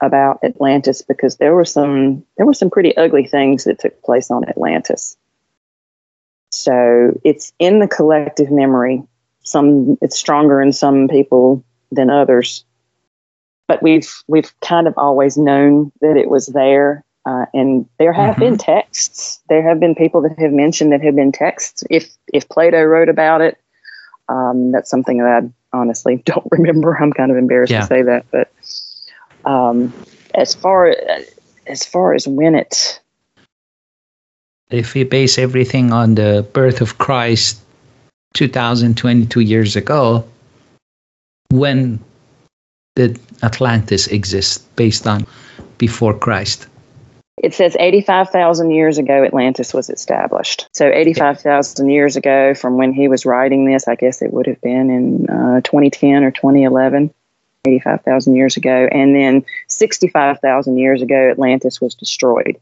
about 0.00 0.38
Atlantis 0.44 1.02
because 1.02 1.36
there 1.36 1.54
were 1.54 1.64
some 1.64 2.24
there 2.36 2.46
were 2.46 2.54
some 2.54 2.70
pretty 2.70 2.96
ugly 2.96 3.26
things 3.26 3.64
that 3.64 3.80
took 3.80 4.00
place 4.02 4.30
on 4.30 4.48
Atlantis. 4.48 5.16
So 6.58 7.12
it's 7.22 7.52
in 7.60 7.78
the 7.78 7.86
collective 7.86 8.50
memory. 8.50 9.00
Some 9.44 9.96
it's 10.02 10.18
stronger 10.18 10.60
in 10.60 10.72
some 10.72 11.06
people 11.06 11.64
than 11.92 12.10
others, 12.10 12.64
but 13.68 13.80
we've 13.80 14.12
we've 14.26 14.52
kind 14.60 14.88
of 14.88 14.94
always 14.96 15.38
known 15.38 15.92
that 16.00 16.16
it 16.16 16.28
was 16.28 16.48
there. 16.48 17.04
Uh, 17.24 17.46
and 17.54 17.86
there 17.98 18.12
have 18.12 18.34
mm-hmm. 18.34 18.40
been 18.40 18.58
texts. 18.58 19.40
There 19.48 19.62
have 19.62 19.78
been 19.78 19.94
people 19.94 20.20
that 20.22 20.36
have 20.40 20.52
mentioned 20.52 20.92
that 20.92 21.02
have 21.02 21.14
been 21.14 21.30
texts. 21.30 21.84
If 21.90 22.10
if 22.32 22.48
Plato 22.48 22.82
wrote 22.82 23.08
about 23.08 23.40
it, 23.40 23.56
um, 24.28 24.72
that's 24.72 24.90
something 24.90 25.18
that 25.18 25.44
I 25.44 25.76
honestly 25.78 26.16
don't 26.24 26.46
remember. 26.50 26.96
I'm 27.00 27.12
kind 27.12 27.30
of 27.30 27.36
embarrassed 27.36 27.70
yeah. 27.70 27.82
to 27.82 27.86
say 27.86 28.02
that, 28.02 28.26
but 28.32 28.50
um, 29.44 29.92
as 30.34 30.56
far 30.56 30.92
as 31.68 31.84
far 31.84 32.14
as 32.14 32.26
when 32.26 32.56
it 32.56 33.00
if 34.70 34.94
we 34.94 35.04
base 35.04 35.38
everything 35.38 35.92
on 35.92 36.14
the 36.14 36.46
birth 36.52 36.80
of 36.80 36.98
Christ 36.98 37.60
2022 38.34 39.40
years 39.40 39.76
ago, 39.76 40.24
when 41.50 42.00
did 42.94 43.18
Atlantis 43.42 44.06
exist 44.08 44.74
based 44.76 45.06
on 45.06 45.26
before 45.78 46.12
Christ? 46.12 46.66
It 47.42 47.54
says 47.54 47.76
85,000 47.78 48.72
years 48.72 48.98
ago, 48.98 49.22
Atlantis 49.22 49.72
was 49.72 49.88
established. 49.90 50.68
So, 50.74 50.90
85,000 50.92 51.88
years 51.88 52.16
ago, 52.16 52.52
from 52.52 52.76
when 52.76 52.92
he 52.92 53.06
was 53.06 53.24
writing 53.24 53.64
this, 53.64 53.86
I 53.86 53.94
guess 53.94 54.22
it 54.22 54.32
would 54.32 54.46
have 54.46 54.60
been 54.60 54.90
in 54.90 55.30
uh, 55.30 55.60
2010 55.60 56.24
or 56.24 56.32
2011, 56.32 57.14
85,000 57.64 58.34
years 58.34 58.56
ago. 58.56 58.88
And 58.90 59.14
then 59.14 59.44
65,000 59.68 60.78
years 60.78 61.00
ago, 61.00 61.30
Atlantis 61.30 61.80
was 61.80 61.94
destroyed. 61.94 62.58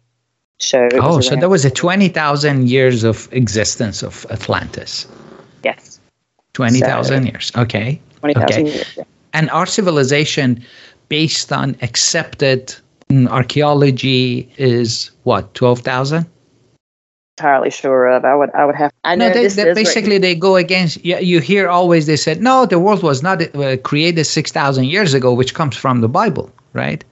So 0.58 0.88
oh, 0.94 1.20
so 1.20 1.36
there 1.36 1.48
was 1.48 1.64
a 1.64 1.70
twenty 1.70 2.08
thousand 2.08 2.68
years 2.68 3.04
of 3.04 3.28
existence 3.32 4.02
of 4.02 4.26
Atlantis. 4.30 5.06
Yes. 5.62 6.00
Twenty 6.54 6.80
thousand 6.80 7.24
so, 7.24 7.30
years. 7.30 7.52
Okay. 7.56 8.00
Twenty 8.20 8.34
thousand 8.34 8.62
okay. 8.62 8.74
years. 8.74 8.96
Yeah. 8.96 9.04
And 9.34 9.50
our 9.50 9.66
civilization, 9.66 10.64
based 11.10 11.52
on 11.52 11.76
accepted 11.82 12.74
mm, 13.10 13.28
archaeology, 13.28 14.50
is 14.56 15.10
what 15.24 15.52
twelve 15.52 15.80
thousand. 15.80 16.24
Entirely 17.38 17.70
sure 17.70 18.08
of. 18.08 18.24
I 18.24 18.34
would. 18.34 18.50
I 18.54 18.64
would 18.64 18.76
have. 18.76 18.92
I 19.04 19.14
know. 19.14 19.28
No, 19.28 19.34
they, 19.34 19.48
they 19.48 19.74
basically 19.74 20.12
right. 20.12 20.22
they 20.22 20.34
go 20.34 20.56
against. 20.56 21.04
Yeah, 21.04 21.18
you 21.18 21.40
hear 21.40 21.68
always 21.68 22.06
they 22.06 22.16
said 22.16 22.40
no, 22.40 22.64
the 22.64 22.78
world 22.78 23.02
was 23.02 23.22
not 23.22 23.42
uh, 23.54 23.76
created 23.76 24.24
six 24.24 24.52
thousand 24.52 24.86
years 24.86 25.12
ago, 25.12 25.34
which 25.34 25.52
comes 25.52 25.76
from 25.76 26.00
the 26.00 26.08
Bible, 26.08 26.50
right? 26.72 27.04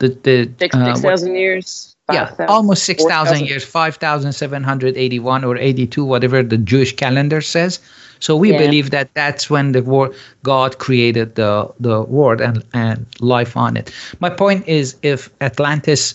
The 0.00 0.08
the 0.08 0.50
six 0.58 0.74
uh, 0.74 0.96
thousand 0.96 1.36
years 1.36 1.93
yeah, 2.12 2.34
almost 2.48 2.84
6,000 2.84 3.46
years, 3.46 3.64
5,781 3.64 5.44
or 5.44 5.56
82, 5.56 6.04
whatever 6.04 6.42
the 6.42 6.58
Jewish 6.58 6.94
calendar 6.94 7.40
says. 7.40 7.80
So 8.20 8.36
we 8.36 8.52
Yeah. 8.52 8.58
believe 8.58 8.90
that 8.90 9.08
that's 9.14 9.48
when 9.48 9.72
the 9.72 9.82
world, 9.82 10.14
God 10.42 10.78
created 10.78 11.34
the 11.34 11.68
the 11.80 12.02
world 12.02 12.40
and 12.40 12.62
and 12.72 13.06
life 13.20 13.56
on 13.56 13.76
it. 13.76 13.90
My 14.20 14.30
point 14.30 14.66
is, 14.68 14.96
if 15.02 15.30
Atlantis 15.40 16.14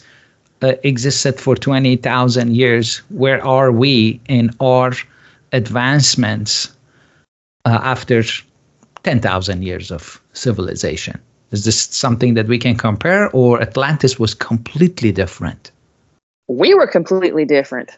uh, 0.62 0.73
existed 0.84 1.39
for 1.39 1.56
twenty 1.56 1.95
thousand 1.97 2.56
years, 2.56 3.02
where 3.10 3.43
are 3.45 3.71
we 3.71 4.19
in 4.28 4.52
our 4.60 4.93
advancements 5.54 6.69
uh, 7.65 7.80
after 7.84 8.23
ten 9.04 9.19
thousand 9.19 9.63
years 9.63 9.91
of 9.91 10.21
civilization? 10.34 11.19
Is 11.52 11.63
this 11.65 11.80
something 11.91 12.36
that 12.36 12.47
we 12.47 12.58
can 12.60 12.75
compare, 12.75 13.30
or 13.34 13.60
Atlantis 13.62 14.19
was 14.19 14.34
completely 14.36 15.12
different? 15.12 15.71
We 16.50 16.74
were 16.74 16.88
completely 16.88 17.46
different. 17.46 17.92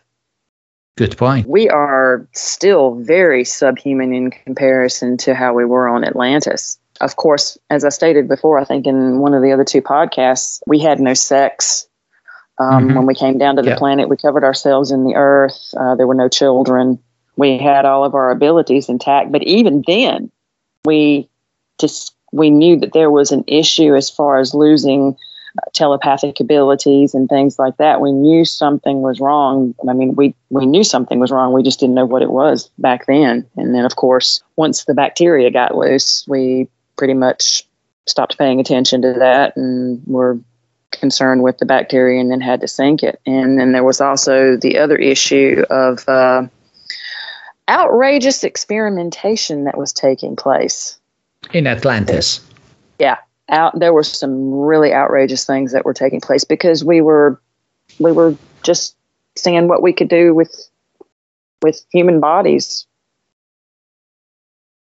Good 0.97 1.17
point. 1.17 1.47
We 1.47 1.69
are 1.69 2.27
still 2.33 2.95
very 2.95 3.45
subhuman 3.45 4.13
in 4.13 4.29
comparison 4.29 5.15
to 5.17 5.33
how 5.33 5.53
we 5.53 5.63
were 5.63 5.87
on 5.87 6.03
Atlantis. 6.03 6.77
Of 6.99 7.15
course, 7.15 7.57
as 7.69 7.85
I 7.85 7.89
stated 7.89 8.27
before, 8.27 8.59
I 8.59 8.65
think 8.65 8.85
in 8.85 9.19
one 9.19 9.33
of 9.33 9.41
the 9.41 9.53
other 9.53 9.63
two 9.63 9.81
podcasts, 9.81 10.61
we 10.67 10.79
had 10.79 10.99
no 10.99 11.13
sex. 11.13 11.87
Um, 12.59 12.89
Mhm. 12.89 12.95
When 12.97 13.05
we 13.05 13.15
came 13.15 13.37
down 13.37 13.55
to 13.55 13.61
the 13.61 13.69
Yeah. 13.69 13.77
planet, 13.77 14.09
we 14.09 14.17
covered 14.17 14.43
ourselves 14.43 14.91
in 14.91 15.05
the 15.05 15.15
earth. 15.15 15.73
Uh, 15.75 15.95
there 15.95 16.05
were 16.05 16.13
no 16.13 16.27
children. 16.27 16.99
We 17.37 17.57
had 17.57 17.85
all 17.85 18.03
of 18.03 18.13
our 18.13 18.29
abilities 18.29 18.89
intact. 18.89 19.31
But 19.31 19.43
even 19.43 19.83
then, 19.87 20.29
we 20.85 21.29
just 21.79 22.13
we 22.33 22.49
knew 22.49 22.77
that 22.79 22.93
there 22.93 23.11
was 23.11 23.31
an 23.31 23.43
issue 23.47 23.95
as 23.95 24.09
far 24.09 24.39
as 24.39 24.53
losing 24.53 25.17
telepathic 25.73 26.39
abilities 26.39 27.13
and 27.13 27.27
things 27.27 27.59
like 27.59 27.77
that. 27.77 28.01
We 28.01 28.11
knew 28.11 28.45
something 28.45 29.01
was 29.01 29.19
wrong. 29.19 29.75
I 29.87 29.93
mean, 29.93 30.15
we 30.15 30.35
we 30.49 30.65
knew 30.65 30.83
something 30.83 31.19
was 31.19 31.31
wrong. 31.31 31.53
We 31.53 31.63
just 31.63 31.79
didn't 31.79 31.95
know 31.95 32.05
what 32.05 32.21
it 32.21 32.31
was 32.31 32.69
back 32.77 33.05
then. 33.05 33.47
And 33.57 33.75
then, 33.75 33.85
of 33.85 33.95
course, 33.95 34.41
once 34.55 34.85
the 34.85 34.93
bacteria 34.93 35.51
got 35.51 35.75
loose, 35.75 36.25
we 36.27 36.67
pretty 36.97 37.13
much 37.13 37.63
stopped 38.05 38.37
paying 38.37 38.59
attention 38.59 39.01
to 39.01 39.13
that 39.13 39.55
and 39.55 40.01
were 40.05 40.39
concerned 40.91 41.43
with 41.43 41.57
the 41.57 41.65
bacteria 41.65 42.19
and 42.19 42.31
then 42.31 42.41
had 42.41 42.61
to 42.61 42.67
sink 42.67 43.03
it. 43.03 43.19
And 43.25 43.59
then 43.59 43.71
there 43.71 43.83
was 43.83 44.01
also 44.01 44.57
the 44.57 44.77
other 44.77 44.95
issue 44.95 45.63
of 45.69 46.07
uh, 46.07 46.47
outrageous 47.69 48.43
experimentation 48.43 49.63
that 49.63 49.77
was 49.77 49.93
taking 49.93 50.35
place. 50.35 50.99
In 51.53 51.65
Atlantis. 51.65 52.41
Yeah, 52.99 53.17
out 53.51 53.77
there 53.79 53.93
were 53.93 54.03
some 54.03 54.51
really 54.51 54.93
outrageous 54.93 55.45
things 55.45 55.73
that 55.73 55.85
were 55.85 55.93
taking 55.93 56.21
place 56.21 56.43
because 56.43 56.83
we 56.83 57.01
were 57.01 57.39
we 57.99 58.11
were 58.11 58.35
just 58.63 58.95
seeing 59.35 59.67
what 59.67 59.81
we 59.81 59.93
could 59.93 60.09
do 60.09 60.33
with 60.33 60.69
with 61.61 61.83
human 61.91 62.19
bodies. 62.19 62.85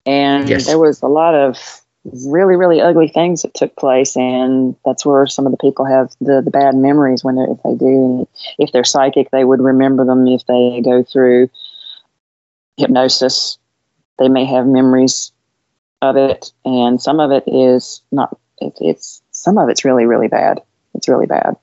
And 0.05 0.49
Yes. 0.49 0.65
there 0.65 0.79
was 0.79 1.01
a 1.01 1.07
lot 1.07 1.35
of 1.35 1.81
really, 2.25 2.55
really 2.55 2.81
ugly 2.81 3.07
things 3.07 3.43
that 3.43 3.53
took 3.53 3.75
place, 3.75 4.15
and 4.17 4.75
that's 4.85 5.05
where 5.05 5.27
some 5.27 5.45
of 5.45 5.51
the 5.51 5.57
people 5.57 5.85
have 5.85 6.11
the, 6.19 6.41
the 6.41 6.49
bad 6.51 6.75
memories 6.75 7.23
when 7.23 7.37
if 7.37 7.61
they 7.63 7.75
do. 7.75 8.27
If 8.57 8.71
they're 8.71 8.83
psychic, 8.83 9.29
they 9.31 9.43
would 9.43 9.61
remember 9.61 10.05
them. 10.05 10.27
If 10.27 10.45
they 10.47 10.81
go 10.83 11.03
through 11.03 11.49
hypnosis, 12.77 13.59
they 14.17 14.29
may 14.29 14.45
have 14.45 14.65
memories 14.65 15.31
of 16.01 16.17
it, 16.17 16.51
and 16.65 16.99
some 17.01 17.19
of 17.19 17.31
it 17.31 17.43
is 17.47 18.01
not. 18.11 18.37
It, 18.61 18.73
it's 18.79 19.21
some 19.31 19.57
of 19.57 19.69
it's 19.69 19.83
really, 19.83 20.05
really 20.05 20.27
bad. 20.27 20.61
It's 20.93 21.07
really 21.07 21.25
bad. 21.25 21.55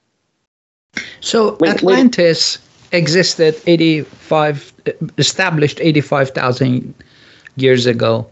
So 1.20 1.52
Wait, 1.52 1.60
wait. 1.60 1.70
Atlantis 1.70 2.58
existed 2.92 3.60
85, 3.66 4.72
established 5.18 5.78
85,000 5.80 6.94
years 7.56 7.86
ago. 7.86 8.26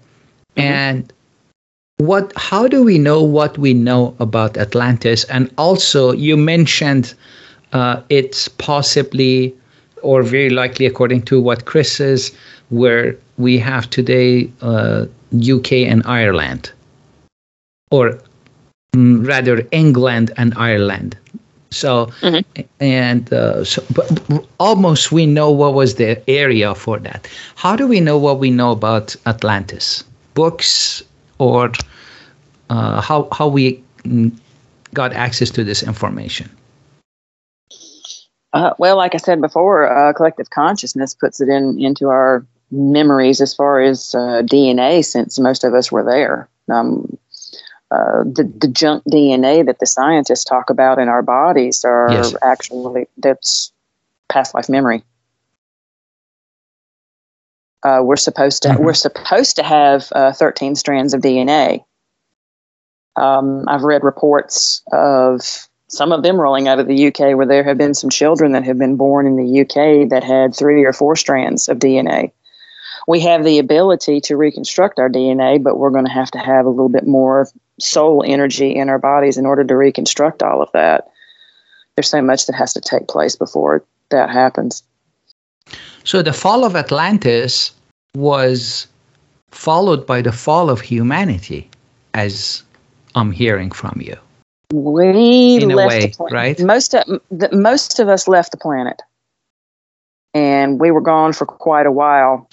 And 0.57 1.13
what? 1.99 2.33
How 2.37 2.67
do 2.67 2.83
we 2.83 2.99
know 2.99 3.23
what 3.23 3.59
we 3.59 3.75
know 3.75 4.15
about 4.21 4.57
Atlantis? 4.57 5.25
And 5.25 5.53
also, 5.59 6.13
you 6.13 6.37
mentioned 6.37 7.15
uh, 7.73 8.03
it's 8.09 8.49
possibly, 8.49 9.55
or 10.03 10.23
very 10.23 10.51
likely, 10.51 10.87
according 10.87 11.23
to 11.23 11.41
what 11.41 11.67
Chris 11.67 11.93
says, 11.93 12.35
where 12.71 13.17
we 13.37 13.59
have 13.59 13.91
today 13.91 14.51
uh, 14.63 15.07
UK 15.37 15.73
and 15.73 16.03
Ireland, 16.07 16.73
or 17.91 18.19
rather 18.97 19.67
England 19.71 20.33
and 20.37 20.55
Ireland. 20.57 21.17
So, 21.71 22.11
and 22.81 23.33
uh, 23.33 23.65
so, 23.65 23.85
but 23.95 24.47
almost 24.59 25.13
we 25.13 25.27
know 25.27 25.51
what 25.51 25.75
was 25.75 25.97
the 25.97 26.23
area 26.31 26.75
for 26.75 26.99
that. 27.01 27.29
How 27.57 27.77
do 27.77 27.87
we 27.87 28.01
know 28.01 28.19
what 28.19 28.39
we 28.39 28.51
know 28.51 28.71
about 28.71 29.17
Atlantis? 29.27 30.05
Books 30.35 31.03
or 31.39 31.73
uh, 32.71 33.01
how 33.01 33.29
how 33.33 33.49
we 33.49 33.83
mm, 34.05 34.33
got 34.95 35.13
access 35.13 35.51
to 35.51 35.65
this 35.65 35.83
information? 35.83 36.49
Uh, 38.53 38.73
well, 38.79 38.97
like 38.97 39.15
I 39.15 39.19
said 39.19 39.41
before, 39.41 39.87
uh, 39.87 40.13
collective 40.13 40.51
consciousness 40.51 41.15
puts 41.15 41.41
it 41.41 41.49
in 41.49 41.79
into 41.79 42.09
our 42.09 42.47
memories 42.71 43.41
as 43.41 43.55
far 43.55 43.81
as 43.81 44.15
uh, 44.15 44.43
DNA, 44.43 45.05
since 45.05 45.39
most 45.39 45.65
of 45.65 45.75
us 45.75 45.93
were 45.93 46.05
there. 46.05 46.49
Um, 46.69 47.16
uh, 47.91 48.25
the 48.25 48.51
the 48.61 48.69
junk 48.69 49.05
DNA 49.05 49.65
that 49.65 49.79
the 49.79 49.87
scientists 49.87 50.45
talk 50.45 50.71
about 50.71 50.99
in 50.99 51.09
our 51.09 51.23
bodies 51.23 51.85
are 51.85 52.11
Yes. 52.13 52.35
actually 52.43 53.07
that's 53.19 53.73
past 54.29 54.55
life 54.55 54.69
memory. 54.69 55.05
Uh, 57.83 58.01
we're 58.03 58.17
supposed 58.17 58.63
to 58.65 58.71
Mhm. 58.71 58.81
we're 58.81 58.95
supposed 58.95 59.57
to 59.57 59.63
have 59.63 60.09
uh, 60.13 60.33
13 60.33 60.75
strands 60.75 61.15
of 61.15 61.21
DNA. 61.21 61.85
Um, 63.15 63.65
I've 63.69 63.85
read 63.85 64.03
reports 64.03 64.83
of 64.93 65.41
some 65.89 66.11
of 66.13 66.23
them 66.25 66.41
rolling 66.41 66.67
out 66.69 66.81
of 66.81 66.89
the 66.89 67.07
UK 67.07 67.35
where 67.37 67.47
there 67.47 67.63
have 67.63 67.79
been 67.79 67.95
some 67.95 68.11
children 68.11 68.53
that 68.53 68.65
have 68.65 68.79
been 68.79 68.97
born 68.97 69.27
in 69.27 69.37
the 69.37 69.61
UK 69.61 70.09
that 70.11 70.25
had 70.25 70.55
three 70.55 70.85
or 70.85 70.93
four 70.93 71.15
strands 71.15 71.69
of 71.69 71.79
DNA. 71.79 72.33
We 73.07 73.21
have 73.21 73.45
the 73.45 73.59
ability 73.59 74.21
to 74.23 74.37
reconstruct 74.37 74.99
our 74.99 75.09
DNA, 75.09 75.63
but 75.63 75.79
we're 75.79 75.91
going 75.91 76.07
to 76.07 76.11
have 76.11 76.31
to 76.33 76.39
have 76.39 76.67
a 76.67 76.71
little 76.71 76.89
bit 76.89 77.07
more 77.07 77.49
soul 77.79 78.25
energy 78.27 78.75
in 78.75 78.89
our 78.89 78.99
bodies 78.99 79.37
in 79.37 79.47
order 79.47 79.63
to 79.65 79.77
reconstruct 79.77 80.43
all 80.43 80.61
of 80.61 80.71
that. 80.73 81.09
There's 81.95 82.09
so 82.09 82.21
much 82.21 82.47
that 82.47 82.57
has 82.57 82.73
to 82.75 82.81
take 82.81 83.07
place 83.09 83.37
before 83.37 83.85
that 84.11 84.31
happens. 84.31 84.83
So 86.05 86.23
the 86.23 86.33
fall 86.33 86.65
of 86.65 86.75
Atlantis 86.75 87.73
was 88.17 88.87
followed 89.51 90.07
by 90.07 90.23
the 90.23 90.33
fall 90.33 90.69
of 90.69 90.81
humanity, 90.81 91.71
as 92.15 92.63
I'm 93.15 93.31
hearing 93.33 93.71
from 93.71 94.01
you. 94.01 94.17
We 94.73 95.59
In 95.63 95.71
a 95.71 95.77
left 95.77 95.89
way, 95.89 96.07
the 96.07 96.17
planet. 96.17 96.33
right? 96.33 96.61
Most 96.61 96.95
of 96.95 97.21
the, 97.31 97.49
most 97.53 98.01
of 98.01 98.09
us 98.09 98.27
left 98.27 98.51
the 98.51 98.57
planet, 98.57 99.01
and 100.35 100.81
we 100.81 100.91
were 100.91 101.01
gone 101.01 101.33
for 101.33 101.47
quite 101.47 101.87
a 101.87 101.93
while 101.93 102.49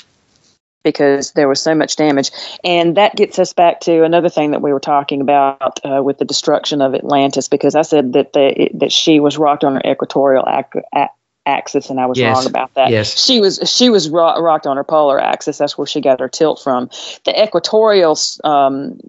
because 0.83 1.31
there 1.31 1.47
was 1.47 1.61
so 1.61 1.73
much 1.73 1.95
damage. 1.95 2.31
And 2.63 2.95
that 2.97 3.15
gets 3.15 3.39
us 3.39 3.53
back 3.53 3.79
to 3.81 4.03
another 4.03 4.29
thing 4.29 4.51
that 4.51 4.61
we 4.61 4.73
were 4.73 4.79
talking 4.79 5.21
about 5.21 5.79
uh, 5.83 6.03
with 6.03 6.17
the 6.17 6.25
destruction 6.25 6.81
of 6.81 6.93
Atlantis. 6.93 7.47
Because 7.47 7.75
I 7.75 7.81
said 7.81 8.13
that 8.13 8.33
the, 8.33 8.69
that 8.75 8.91
she 8.91 9.19
was 9.19 9.37
rocked 9.37 9.63
on 9.63 9.75
her 9.75 9.81
equatorial 9.85 10.45
ac- 10.47 10.83
a- 10.93 11.09
axis, 11.45 11.89
and 11.89 11.99
I 11.99 12.05
was 12.05 12.17
Yes. 12.17 12.35
wrong 12.35 12.45
about 12.45 12.73
that. 12.75 12.89
Yes. 12.89 13.21
she 13.25 13.39
was 13.39 13.59
she 13.65 13.89
was 13.89 14.09
ro- 14.09 14.39
rocked 14.41 14.67
on 14.67 14.77
her 14.77 14.83
polar 14.83 15.19
axis. 15.19 15.57
That's 15.57 15.77
where 15.77 15.87
she 15.87 16.01
got 16.01 16.19
her 16.19 16.29
tilt 16.29 16.61
from. 16.61 16.89
The 17.25 17.43
equatorial 17.43 18.17
um, 18.43 18.99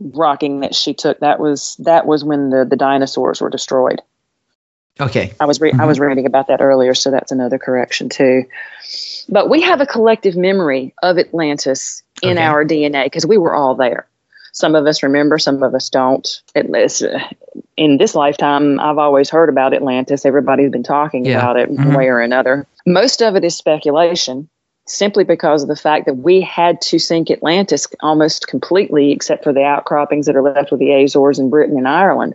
rocking 0.00 0.60
that 0.60 0.74
she 0.74 0.94
took 0.94 1.20
that 1.20 1.38
was 1.40 1.76
that 1.80 2.06
was 2.06 2.24
when 2.24 2.50
the 2.50 2.64
the 2.64 2.76
dinosaurs 2.76 3.40
were 3.40 3.50
destroyed. 3.50 4.00
Okay. 5.00 5.32
I 5.40 5.46
was 5.46 5.60
re- 5.60 5.72
I 5.78 5.86
was 5.86 5.98
reading 5.98 6.26
about 6.26 6.48
that 6.48 6.60
earlier, 6.60 6.94
so 6.94 7.10
that's 7.10 7.32
another 7.32 7.58
correction 7.58 8.08
too. 8.08 8.44
But 9.28 9.48
we 9.48 9.60
have 9.62 9.80
a 9.80 9.86
collective 9.86 10.36
memory 10.36 10.94
of 11.02 11.18
Atlantis 11.18 12.02
in 12.22 12.32
Okay. 12.38 12.44
our 12.44 12.64
DNA 12.64 13.04
because 13.04 13.26
we 13.26 13.38
were 13.38 13.54
all 13.54 13.74
there. 13.74 14.06
Some 14.52 14.74
of 14.74 14.86
us 14.86 15.02
remember, 15.02 15.38
some 15.38 15.62
of 15.62 15.74
us 15.74 15.88
don't. 15.88 16.42
At 16.54 16.70
least 16.70 17.02
uh, 17.02 17.18
in 17.78 17.96
this 17.96 18.14
lifetime, 18.14 18.78
I've 18.80 18.98
always 18.98 19.30
heard 19.30 19.48
about 19.48 19.72
Atlantis. 19.72 20.26
Everybody's 20.26 20.70
been 20.70 20.82
talking 20.82 21.24
Yeah. 21.24 21.38
about 21.38 21.56
it 21.56 21.70
one 21.70 21.86
Mhm. 21.92 21.96
way 21.96 22.08
or 22.08 22.20
another. 22.20 22.66
Most 22.86 23.22
of 23.22 23.34
it 23.34 23.44
is 23.44 23.56
speculation, 23.56 24.46
simply 24.84 25.24
because 25.24 25.62
of 25.62 25.68
the 25.68 25.76
fact 25.76 26.04
that 26.04 26.18
we 26.18 26.42
had 26.42 26.82
to 26.82 26.98
sink 26.98 27.30
Atlantis 27.30 27.86
almost 28.00 28.46
completely, 28.46 29.10
except 29.10 29.42
for 29.42 29.54
the 29.54 29.64
outcroppings 29.64 30.26
that 30.26 30.36
are 30.36 30.42
left 30.42 30.70
with 30.70 30.80
the 30.80 30.92
Azores 31.02 31.38
and 31.38 31.50
Britain 31.50 31.78
and 31.78 31.88
Ireland. 31.88 32.34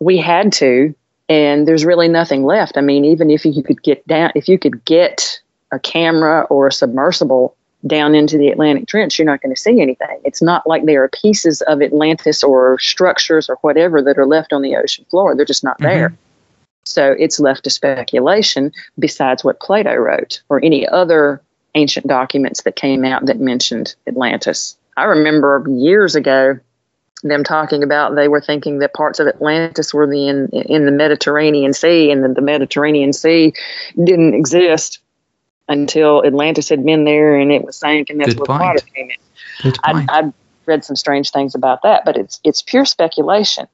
We 0.00 0.16
had 0.18 0.52
to, 0.54 0.92
and 1.28 1.66
there's 1.66 1.84
really 1.84 2.08
nothing 2.08 2.44
left. 2.44 2.76
I 2.76 2.80
mean, 2.80 3.04
even 3.04 3.30
if 3.30 3.44
you 3.44 3.62
could 3.62 3.82
get 3.82 4.06
down, 4.06 4.32
if 4.34 4.48
you 4.48 4.58
could 4.58 4.84
get 4.84 5.40
a 5.72 5.78
camera 5.78 6.42
or 6.50 6.66
a 6.66 6.72
submersible 6.72 7.56
down 7.86 8.14
into 8.14 8.38
the 8.38 8.48
Atlantic 8.48 8.86
Trench, 8.86 9.18
you're 9.18 9.26
not 9.26 9.40
going 9.40 9.54
to 9.54 9.60
see 9.60 9.80
anything. 9.80 10.20
It's 10.24 10.42
not 10.42 10.66
like 10.66 10.84
there 10.84 11.02
are 11.02 11.08
pieces 11.08 11.62
of 11.62 11.82
Atlantis 11.82 12.42
or 12.42 12.78
structures 12.78 13.48
or 13.48 13.56
whatever 13.62 14.00
that 14.02 14.18
are 14.18 14.26
left 14.26 14.52
on 14.52 14.62
the 14.62 14.76
ocean 14.76 15.04
floor. 15.10 15.34
They're 15.34 15.44
just 15.44 15.64
not 15.64 15.78
mm-hmm. 15.78 15.84
there. 15.86 16.14
So 16.84 17.14
it's 17.18 17.40
left 17.40 17.64
to 17.64 17.70
speculation 17.70 18.72
besides 18.98 19.44
what 19.44 19.60
Plato 19.60 19.94
wrote 19.94 20.42
or 20.48 20.62
any 20.64 20.86
other 20.88 21.40
ancient 21.74 22.06
documents 22.06 22.62
that 22.62 22.76
came 22.76 23.04
out 23.04 23.26
that 23.26 23.40
mentioned 23.40 23.94
Atlantis. 24.06 24.76
I 24.96 25.04
remember 25.04 25.64
years 25.68 26.14
ago 26.14 26.58
them 27.22 27.44
talking 27.44 27.82
about 27.82 28.14
they 28.14 28.28
were 28.28 28.40
thinking 28.40 28.78
that 28.78 28.94
parts 28.94 29.20
of 29.20 29.26
Atlantis 29.26 29.94
were 29.94 30.06
the 30.06 30.28
in 30.28 30.48
in 30.48 30.86
the 30.86 30.92
Mediterranean 30.92 31.72
Sea, 31.72 32.10
and 32.10 32.24
that 32.24 32.34
the 32.34 32.42
Mediterranean 32.42 33.12
Sea 33.12 33.52
didn't 34.02 34.34
exist 34.34 34.98
until 35.68 36.24
Atlantis 36.26 36.68
had 36.68 36.84
been 36.84 37.04
there 37.04 37.36
and 37.36 37.52
it 37.52 37.64
was 37.64 37.76
sank, 37.76 38.10
and 38.10 38.20
that's 38.20 38.34
Good 38.34 38.38
where 38.38 38.46
point. 38.46 38.60
water 38.60 38.80
came 38.94 39.10
in. 39.10 39.16
Good 39.62 39.78
I. 39.84 40.06
I 40.08 40.32
read 40.66 40.84
some 40.84 40.96
strange 40.96 41.30
things 41.30 41.54
about 41.54 41.82
that, 41.82 42.04
but 42.04 42.16
it's 42.16 42.40
it's 42.44 42.62
pure 42.62 42.84
speculation. 42.84 43.66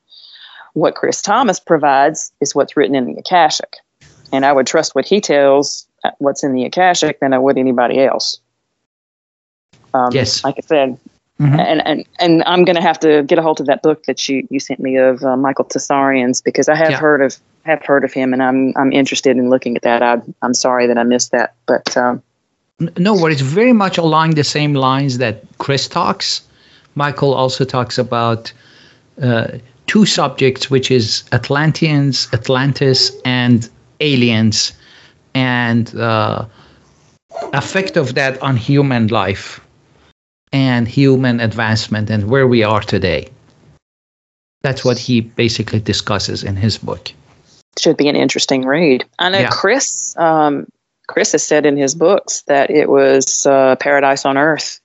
What 0.75 0.95
Chris 0.95 1.21
Thomas 1.21 1.61
provides 1.61 2.33
is 2.41 2.55
what's 2.55 2.77
written 2.77 2.95
in 2.95 3.07
the 3.07 3.19
Akashic, 3.19 3.77
and 4.33 4.45
I 4.47 4.53
would 4.53 4.67
trust 4.67 4.95
what 4.95 5.07
he 5.07 5.21
tells 5.21 5.87
uh, 6.05 6.11
what's 6.19 6.43
in 6.45 6.53
the 6.53 6.65
Akashic 6.65 7.21
than 7.21 7.33
I 7.33 7.39
would 7.39 7.59
anybody 7.59 8.03
else. 8.05 8.39
Um, 9.95 10.13
Yes. 10.13 10.45
like 10.45 10.57
I 10.59 10.67
said, 10.67 10.99
Mhm. 11.41 11.61
and 11.61 11.87
and 11.87 12.05
and 12.19 12.43
I'm 12.47 12.65
going 12.65 12.75
to 12.77 12.83
have 12.83 12.99
to 13.01 13.23
get 13.23 13.39
a 13.39 13.43
hold 13.43 13.61
of 13.61 13.67
that 13.67 13.81
book 13.83 14.05
that 14.07 14.29
you 14.29 14.47
you 14.51 14.59
sent 14.59 14.81
me 14.81 14.97
of 14.97 15.23
uh, 15.23 15.37
Michael 15.37 15.65
Tsarion's 15.67 16.41
because 16.41 16.69
I 16.69 16.75
have 16.75 16.91
Yeah. 16.91 16.99
heard 16.99 17.23
of 17.23 17.37
have 17.65 17.85
heard 17.85 18.05
of 18.05 18.13
him, 18.13 18.33
and 18.33 18.43
I'm 18.43 18.73
I'm 18.77 18.93
interested 18.93 19.37
in 19.37 19.49
looking 19.49 19.77
at 19.77 19.83
that. 19.83 20.03
I 20.03 20.21
I'm 20.43 20.55
sorry 20.55 20.87
that 20.89 20.99
I 20.99 21.05
missed 21.05 21.31
that, 21.31 21.55
but 21.67 21.97
um, 21.97 22.23
No, 22.97 23.15
what 23.15 23.33
it's 23.33 23.41
very 23.41 23.73
much 23.73 23.99
along 23.99 24.35
the 24.35 24.45
same 24.45 24.75
lines 24.75 25.19
that 25.19 25.43
Chris 25.59 25.89
talks. 25.89 26.43
Michael 26.95 27.35
also 27.35 27.65
talks 27.65 27.99
about 27.99 28.53
uh, 29.23 29.47
two 29.87 30.07
subjects, 30.07 30.71
which 30.71 30.91
is 30.91 31.23
Atlanteans, 31.33 32.29
Atlantis, 32.33 33.13
and 33.25 33.69
aliens, 34.01 34.73
and 35.35 35.95
uh, 35.97 36.45
effect 37.53 37.97
of 37.97 38.15
that 38.15 38.41
on 38.43 38.57
human 38.57 39.07
life 39.09 39.61
and 40.53 40.89
human 40.89 41.41
advancement 41.41 42.11
and 42.11 42.29
where 42.29 42.47
we 42.47 42.63
are 42.63 42.81
today. 42.81 43.29
That's 44.63 44.85
what 44.85 44.99
he 44.99 45.21
basically 45.21 45.81
discusses 45.81 46.43
in 46.43 46.57
his 46.57 46.79
book. 46.79 47.13
should 47.79 47.97
be 47.97 48.09
an 48.09 48.17
interesting 48.17 48.65
read. 48.67 49.05
I 49.19 49.29
know 49.31 49.39
Yeah. 49.39 49.51
Chris. 49.51 50.17
Um, 50.17 50.67
Chris 51.07 51.33
has 51.33 51.43
said 51.45 51.65
in 51.65 51.77
his 51.77 51.95
books 51.95 52.43
that 52.49 52.71
it 52.71 52.89
was 52.89 53.47
uh, 53.47 53.77
paradise 53.77 54.25
on 54.27 54.37
earth 54.37 54.81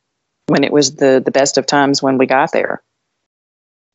when 0.47 0.63
it 0.63 0.71
was 0.71 0.95
the 0.95 1.21
the 1.23 1.31
best 1.31 1.57
of 1.57 1.65
times 1.65 2.03
when 2.03 2.17
we 2.17 2.25
got 2.27 2.51
there. 2.51 2.81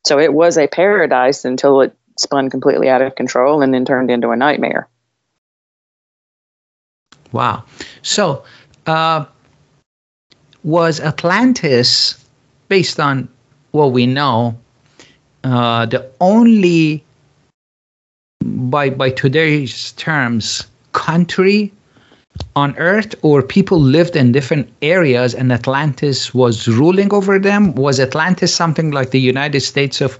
So 0.05 0.19
it 0.19 0.33
was 0.33 0.57
a 0.57 0.67
paradise 0.67 1.45
until 1.45 1.81
it 1.81 1.95
spun 2.17 2.49
completely 2.49 2.89
out 2.89 3.01
of 3.01 3.15
control 3.15 3.61
and 3.61 3.73
then 3.73 3.85
turned 3.85 4.11
into 4.11 4.29
a 4.31 4.35
nightmare. 4.35 4.87
Wow. 7.31 7.63
So, 8.01 8.43
uh, 8.85 9.25
was 10.63 10.99
Atlantis, 10.99 12.23
based 12.67 12.99
on 12.99 13.27
what 13.71 13.91
we 13.91 14.05
know, 14.05 14.57
uh, 15.43 15.85
the 15.85 16.09
only, 16.19 17.03
by 18.43 18.89
by 18.89 19.09
today's 19.09 19.93
terms, 19.93 20.67
country 20.91 21.71
on 22.55 22.75
Earth, 22.77 23.15
or 23.21 23.41
people 23.41 23.79
lived 23.79 24.15
in 24.15 24.31
different 24.31 24.71
areas 24.81 25.33
and 25.33 25.51
Atlantis 25.51 26.33
was 26.33 26.67
ruling 26.67 27.13
over 27.13 27.39
them? 27.39 27.73
Was 27.75 27.99
Atlantis 27.99 28.53
something 28.53 28.91
like 28.91 29.11
the 29.11 29.19
United 29.19 29.61
States 29.61 30.01
of 30.01 30.19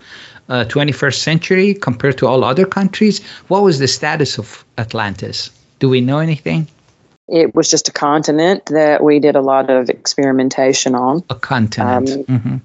uh, 0.50 0.66
21st 0.68 1.16
century 1.16 1.74
compared 1.74 2.18
to 2.18 2.28
all 2.28 2.44
other 2.44 2.66
countries? 2.66 3.24
What 3.48 3.64
was 3.64 3.80
the 3.80 3.88
status 3.88 4.38
of 4.38 4.66
Atlantis? 4.78 5.50
Do 5.80 5.90
we 5.90 6.02
know 6.02 6.20
anything? 6.20 6.68
It 7.32 7.54
was 7.56 7.70
just 7.70 7.88
a 7.88 7.92
continent 7.92 8.66
that 8.68 9.04
we 9.04 9.20
did 9.20 9.36
a 9.36 9.42
lot 9.42 9.70
of 9.70 9.90
experimentation 9.90 10.96
on. 10.96 11.24
a 11.30 11.36
continent. 11.36 12.10
Um, 12.30 12.40
hmm 12.40 12.58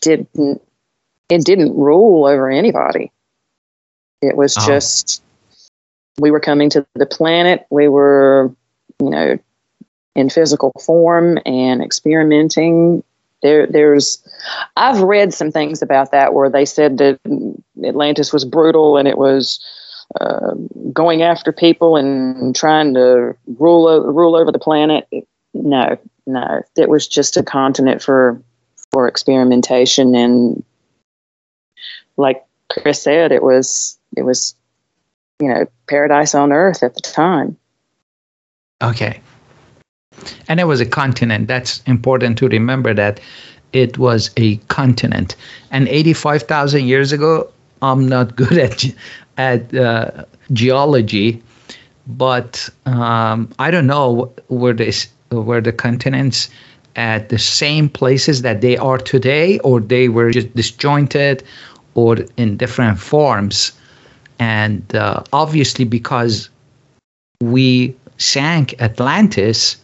Didn't 0.00 0.62
it 1.28 1.44
didn't 1.44 1.76
rule 1.76 2.26
over 2.26 2.48
anybody. 2.50 3.12
It 4.22 4.36
was 4.36 4.56
Oh. 4.56 4.66
just 4.66 5.22
we 6.20 6.30
were 6.30 6.40
coming 6.40 6.70
to 6.70 6.86
the 6.94 7.06
planet. 7.06 7.66
We 7.70 7.88
were, 7.88 8.52
you 9.00 9.10
know, 9.10 9.38
in 10.16 10.30
physical 10.30 10.72
form 10.84 11.38
and 11.46 11.82
experimenting. 11.82 13.04
There, 13.42 13.68
there's, 13.68 14.18
I've 14.76 15.00
read 15.00 15.32
some 15.32 15.52
things 15.52 15.80
about 15.80 16.10
that 16.10 16.34
where 16.34 16.50
they 16.50 16.64
said 16.64 16.98
that 16.98 17.20
Atlantis 17.84 18.32
was 18.32 18.44
brutal 18.44 18.96
and 18.96 19.06
it 19.06 19.16
was 19.16 19.60
uh, 20.20 20.54
going 20.92 21.22
after 21.22 21.52
people 21.52 21.96
and 21.96 22.54
trying 22.54 22.94
to 22.94 23.36
rule 23.58 23.88
o- 23.88 24.06
rule 24.06 24.34
over 24.34 24.50
the 24.50 24.58
planet. 24.58 25.06
No, 25.54 25.98
no, 26.26 26.62
it 26.76 26.88
was 26.88 27.06
just 27.06 27.36
a 27.36 27.42
continent 27.42 28.02
for 28.02 28.42
for 28.90 29.06
experimentation 29.06 30.14
and, 30.14 30.64
like 32.16 32.44
Chris 32.70 33.02
said, 33.02 33.32
it 33.32 33.42
was 33.42 33.98
it 34.16 34.22
was, 34.22 34.54
you 35.40 35.48
know, 35.48 35.66
paradise 35.88 36.34
on 36.34 36.52
earth 36.52 36.82
at 36.82 36.94
the 36.94 37.00
time. 37.00 37.56
Okay. 38.82 39.20
And 40.48 40.58
it 40.58 40.64
was 40.64 40.80
a 40.80 40.86
continent. 40.86 41.48
That's 41.48 41.82
important 41.86 42.38
to 42.38 42.48
remember 42.48 42.94
that 42.94 43.20
it 43.72 43.98
was 43.98 44.30
a 44.36 44.56
continent. 44.68 45.36
And 45.70 45.88
85,000 45.88 46.86
years 46.86 47.12
ago, 47.12 47.50
I'm 47.82 48.08
not 48.08 48.34
good 48.36 48.58
at 48.58 48.84
at 49.38 49.74
uh, 49.74 50.24
geology, 50.52 51.42
but 52.06 52.68
um, 52.86 53.50
I 53.58 53.70
don't 53.70 53.86
know 53.86 54.32
where 54.48 54.74
this 54.74 55.08
were 55.30 55.60
the 55.60 55.72
continents 55.72 56.48
at 56.96 57.28
the 57.28 57.38
same 57.38 57.88
places 57.88 58.42
that 58.42 58.60
they 58.60 58.76
are 58.76 58.98
today, 58.98 59.58
or 59.60 59.80
they 59.80 60.08
were 60.08 60.30
just 60.30 60.54
disjointed, 60.54 61.42
or 61.94 62.16
in 62.36 62.56
different 62.56 62.98
forms. 62.98 63.72
And 64.38 64.94
uh, 64.94 65.22
obviously, 65.32 65.84
because 65.84 66.50
we 67.40 67.94
sank 68.18 68.80
Atlantis, 68.80 69.76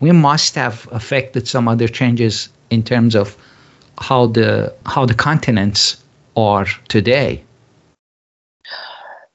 we 0.00 0.12
must 0.12 0.54
have 0.54 0.86
affected 0.92 1.48
some 1.48 1.68
other 1.68 1.88
changes 1.88 2.48
in 2.70 2.82
terms 2.82 3.14
of 3.14 3.36
how 3.98 4.26
the 4.26 4.72
how 4.86 5.06
the 5.06 5.14
continents 5.14 5.96
are 6.36 6.66
today. 6.88 7.42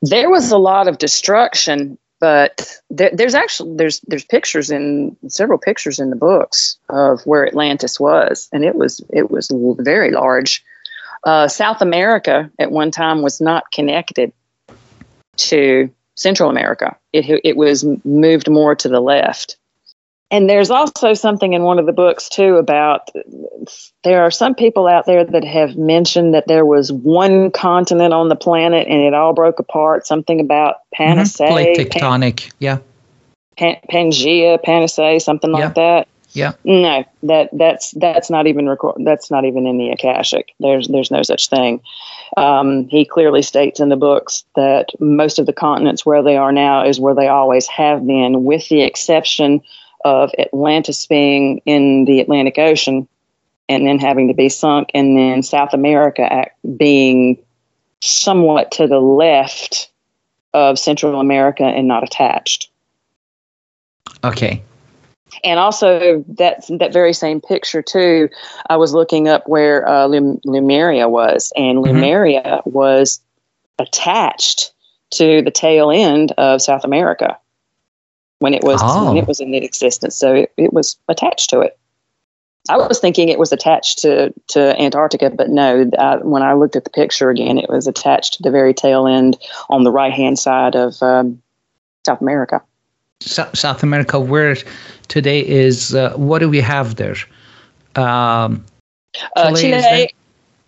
There 0.04 0.30
was 0.30 0.52
a 0.52 0.58
lot 0.58 0.90
of 0.90 0.98
destruction, 0.98 1.98
but 2.20 2.78
there, 2.90 3.10
there's 3.14 3.36
actually 3.36 3.78
there's 3.78 4.02
there's 4.02 4.26
pictures 4.26 4.70
in 4.70 5.16
several 5.30 5.58
pictures 5.58 5.98
in 5.98 6.10
the 6.10 6.18
books 6.18 6.78
of 6.90 7.26
where 7.26 7.48
Atlantis 7.48 8.02
was, 8.02 8.50
and 8.52 8.66
it 8.66 8.76
was 8.76 9.00
it 9.12 9.32
was 9.32 9.50
very 9.80 10.12
large. 10.12 10.62
Uh, 11.24 11.48
South 11.48 11.82
America 11.82 12.52
at 12.60 12.72
one 12.72 12.92
time 12.92 13.22
was 13.22 13.40
not 13.40 13.72
connected 13.72 14.34
to 15.38 15.90
Central 16.18 16.50
America. 16.50 16.98
It 17.14 17.40
it 17.46 17.56
was 17.56 17.86
moved 18.04 18.50
more 18.50 18.76
to 18.76 18.90
the 18.90 19.00
left. 19.00 19.56
And 20.34 20.50
there's 20.50 20.72
also 20.72 21.14
something 21.14 21.54
in 21.54 21.62
one 21.62 21.78
of 21.78 21.86
the 21.86 21.92
books 21.92 22.28
too 22.28 22.56
about 22.56 23.12
there 24.04 24.24
are 24.24 24.32
some 24.32 24.56
people 24.56 24.88
out 24.88 25.06
there 25.06 25.24
that 25.24 25.44
have 25.44 25.78
mentioned 25.78 26.34
that 26.34 26.48
there 26.48 26.66
was 26.66 26.92
one 26.92 27.52
continent 27.52 28.16
on 28.16 28.30
the 28.30 28.36
planet 28.36 28.88
and 28.88 29.02
it 29.04 29.14
all 29.14 29.34
broke 29.34 29.60
apart. 29.60 30.08
Something 30.08 30.40
about 30.40 30.76
Mhm. 30.76 30.80
Panacea, 30.96 31.48
Plate 31.48 31.92
Pan- 31.92 32.02
tectonic. 32.02 32.52
Yeah. 32.60 32.80
Pan- 33.58 33.78
Pangea, 33.92 34.62
Panacea, 34.64 35.20
something 35.20 35.52
like 35.52 35.62
Yeah. 35.62 35.70
that. 35.76 36.08
Yeah. 36.34 36.54
No, 36.64 37.04
that 37.22 37.50
that's 37.54 37.92
that's 37.92 38.32
not 38.32 38.48
even 38.48 38.68
record. 38.68 38.96
That's 39.06 39.30
not 39.30 39.46
even 39.46 39.68
in 39.68 39.78
the 39.78 39.92
Akashic. 39.92 40.52
There's 40.60 40.88
there's 40.88 41.12
no 41.12 41.22
such 41.22 41.48
thing. 41.48 41.80
Um, 42.38 42.88
he 42.90 43.06
clearly 43.06 43.44
states 43.44 43.80
in 43.80 43.90
the 43.90 43.96
books 43.96 44.44
that 44.56 44.90
most 45.00 45.38
of 45.38 45.46
the 45.46 45.54
continents 45.54 46.08
where 46.08 46.24
they 46.24 46.36
are 46.38 46.52
now 46.52 46.84
is 46.84 47.00
where 47.00 47.14
they 47.14 47.28
always 47.28 47.68
have 47.68 48.08
been, 48.08 48.44
with 48.46 48.68
the 48.70 48.82
exception 48.82 49.62
of 50.04 50.32
Atlantis 50.38 51.06
being 51.06 51.62
in 51.66 52.06
the 52.06 52.20
Atlantic 52.20 52.58
Ocean 52.58 53.08
and 53.70 53.88
then 53.88 53.98
having 54.00 54.28
to 54.28 54.34
be 54.34 54.50
sunk, 54.50 54.90
and 54.94 55.18
then 55.18 55.42
South 55.42 55.74
America 55.74 56.46
being 56.76 57.38
somewhat 58.02 58.72
to 58.72 58.88
the 58.88 59.00
left 59.00 59.90
of 60.54 60.78
Central 60.78 61.20
America 61.20 61.64
and 61.64 61.88
not 61.88 62.04
attached. 62.04 62.70
Okay. 64.24 64.62
And 65.44 65.60
also 65.60 66.24
that 66.28 66.66
that 66.70 66.94
very 66.94 67.14
same 67.14 67.42
picture 67.42 67.82
too, 67.82 68.30
I 68.70 68.78
was 68.78 68.94
looking 68.94 69.28
up 69.28 69.48
where 69.48 69.88
uh, 69.88 70.08
Lum- 70.08 70.40
Lumeria 70.46 71.10
was, 71.10 71.52
and 71.56 71.80
Mhm. 71.80 72.66
Was 72.66 73.20
attached 73.80 74.74
to 75.12 75.42
the 75.42 75.52
tail 75.52 75.90
end 75.90 76.34
of 76.38 76.62
South 76.62 76.84
America 76.84 77.38
when 78.44 78.54
it 78.54 78.62
was 78.62 78.82
Oh. 78.84 79.08
when 79.08 79.16
it 79.16 79.26
was 79.26 79.40
in 79.40 79.54
existence. 79.54 80.18
So 80.18 80.34
it, 80.34 80.52
it 80.58 80.74
was 80.74 80.98
attached 81.08 81.50
to 81.52 81.62
it. 81.62 81.78
I 82.70 82.76
was 82.76 83.00
thinking 83.00 83.30
it 83.30 83.40
was 83.40 83.54
attached 83.54 84.00
to 84.00 84.34
to 84.48 84.60
Antarctica, 84.82 85.30
but 85.30 85.50
no. 85.50 85.90
I, 85.98 86.18
when 86.18 86.44
I 86.44 86.54
looked 86.54 86.76
at 86.76 86.84
the 86.84 86.90
picture 86.90 87.30
again, 87.30 87.58
it 87.58 87.70
was 87.70 87.88
attached 87.88 88.34
to 88.34 88.44
the 88.44 88.52
very 88.52 88.74
tail 88.74 89.08
end 89.08 89.38
on 89.70 89.86
the 89.86 89.92
right 89.92 90.12
hand 90.12 90.38
side 90.40 90.76
of 90.76 91.02
um, 91.02 91.42
South 92.06 92.20
America. 92.20 92.62
South 93.22 93.82
America, 93.82 94.20
where 94.20 94.58
today 95.08 95.40
is 95.48 95.96
uh, 95.96 96.12
what 96.18 96.40
do 96.40 96.50
we 96.50 96.60
have 96.60 96.96
there? 96.96 97.16
Um, 97.96 98.66
uh, 99.38 99.56
Chile. 99.56 100.14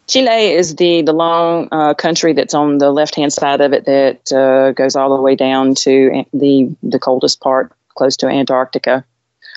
Chile, 0.08 0.52
is 0.52 0.76
the 0.76 1.02
the 1.02 1.14
long 1.14 1.68
uh, 1.72 1.94
country 1.94 2.34
that's 2.34 2.54
on 2.54 2.78
the 2.78 2.92
left 2.92 3.16
hand 3.16 3.34
side 3.34 3.62
of 3.62 3.74
it 3.74 3.86
that 3.86 4.32
uh, 4.32 4.72
goes 4.72 4.96
all 4.96 5.16
the 5.16 5.22
way 5.22 5.36
down 5.36 5.74
to 5.76 6.26
the 6.34 6.76
the 6.84 7.00
coldest 7.00 7.40
part, 7.42 7.72
close 7.96 8.16
to 8.18 8.28
Antarctica. 8.28 9.04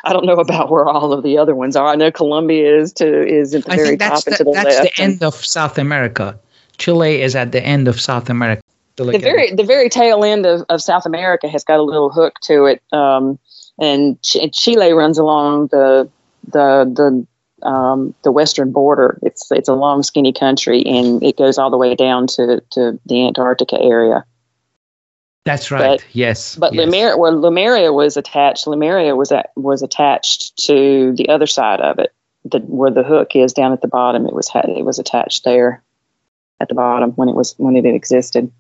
I 0.05 0.13
don't 0.13 0.25
know 0.25 0.35
about 0.35 0.71
where 0.71 0.87
all 0.89 1.13
of 1.13 1.23
the 1.23 1.37
other 1.37 1.55
ones 1.55 1.77
are. 1.77 1.89
I 1.89 1.97
know 1.97 2.11
Colombia 2.11 2.79
is 2.79 2.93
to 2.95 3.27
is 3.27 3.55
at 3.55 3.65
the 3.65 3.73
I 3.73 3.77
very 3.77 3.97
top 3.97 4.25
the, 4.25 4.31
and 4.31 4.37
to 4.39 4.45
the 4.45 4.53
that's 4.53 4.65
left. 4.65 4.83
That's 4.83 4.97
the 4.97 5.03
end 5.03 5.23
of 5.23 5.35
South 5.35 5.77
America. 5.77 6.39
Chile 6.79 7.21
is 7.21 7.35
at 7.35 7.53
the 7.53 7.63
end 7.63 7.89
of 7.89 8.01
South 8.01 8.31
America. 8.31 8.63
The 8.97 9.19
very 9.19 9.53
the 9.53 9.65
very 9.65 9.89
tail 9.89 10.25
end 10.25 10.47
of, 10.47 10.65
of 10.69 10.81
South 10.83 11.07
America 11.07 11.49
has 11.49 11.63
got 11.63 11.79
a 11.79 11.83
little 11.83 12.11
hook 12.11 12.41
to 12.43 12.65
it, 12.65 12.83
um, 12.93 13.39
and 13.79 14.21
Ch- 14.23 14.51
Chile 14.53 14.93
runs 14.93 15.19
along 15.19 15.69
the 15.69 16.09
the 16.47 16.91
the 16.93 17.27
um, 17.62 18.14
the 18.23 18.33
western 18.33 18.73
border. 18.73 19.18
It's 19.23 19.51
it's 19.51 19.68
a 19.68 19.75
long, 19.75 20.03
skinny 20.03 20.33
country, 20.33 20.83
and 20.87 21.23
it 21.23 21.37
goes 21.37 21.59
all 21.59 21.71
the 21.71 21.77
way 21.77 21.94
down 21.94 22.27
to, 22.29 22.62
to 22.71 22.99
the 23.07 23.27
Antarctica 23.27 23.81
area. 23.81 24.25
That's 25.44 25.71
right. 25.71 25.99
But, 25.99 26.05
yes. 26.12 26.57
But 26.57 26.75
yes. 26.75 26.85
Lemuria, 26.85 27.16
well, 27.16 27.40
Lemuria 27.40 27.92
was 27.92 28.16
attached. 28.16 28.66
Lemuria 28.66 29.16
was 29.16 29.33
at, 29.33 29.51
was 29.57 29.83
attached 29.83 30.57
to 30.66 31.14
the 31.16 31.29
other 31.29 31.47
side 31.47 31.81
of 31.81 31.99
it, 31.99 32.12
the, 32.44 32.59
where 32.61 32.90
the 32.90 33.03
hook 33.03 33.35
is 33.35 33.53
down 33.53 33.73
at 33.73 33.81
the 33.81 33.88
bottom. 33.88 34.27
It 34.27 34.35
was 34.35 34.49
had 34.49 34.68
it 34.68 34.85
was 34.85 34.99
attached 34.99 35.44
there 35.44 35.83
at 36.61 36.68
the 36.68 36.75
bottom 36.75 37.12
when 37.12 37.29
it 37.29 37.35
was 37.35 37.55
when 37.57 37.77
it 37.77 37.87
existed. 37.87 38.53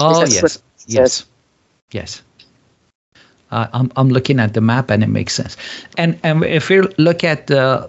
Oh 0.00 0.20
yes, 0.20 0.62
yes, 0.86 1.26
yes. 1.90 2.22
Uh, 3.54 3.68
I'm, 3.72 3.88
I'm 3.94 4.08
looking 4.08 4.40
at 4.40 4.52
the 4.52 4.60
map 4.60 4.90
and 4.90 5.02
it 5.04 5.08
makes 5.08 5.32
sense. 5.32 5.56
And, 5.96 6.18
and 6.24 6.44
if 6.44 6.68
you 6.70 6.90
look 6.98 7.22
at 7.22 7.46
the 7.46 7.88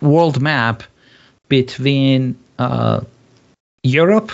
world 0.00 0.40
map 0.40 0.84
between 1.48 2.36
uh, 2.58 3.00
Europe 3.82 4.30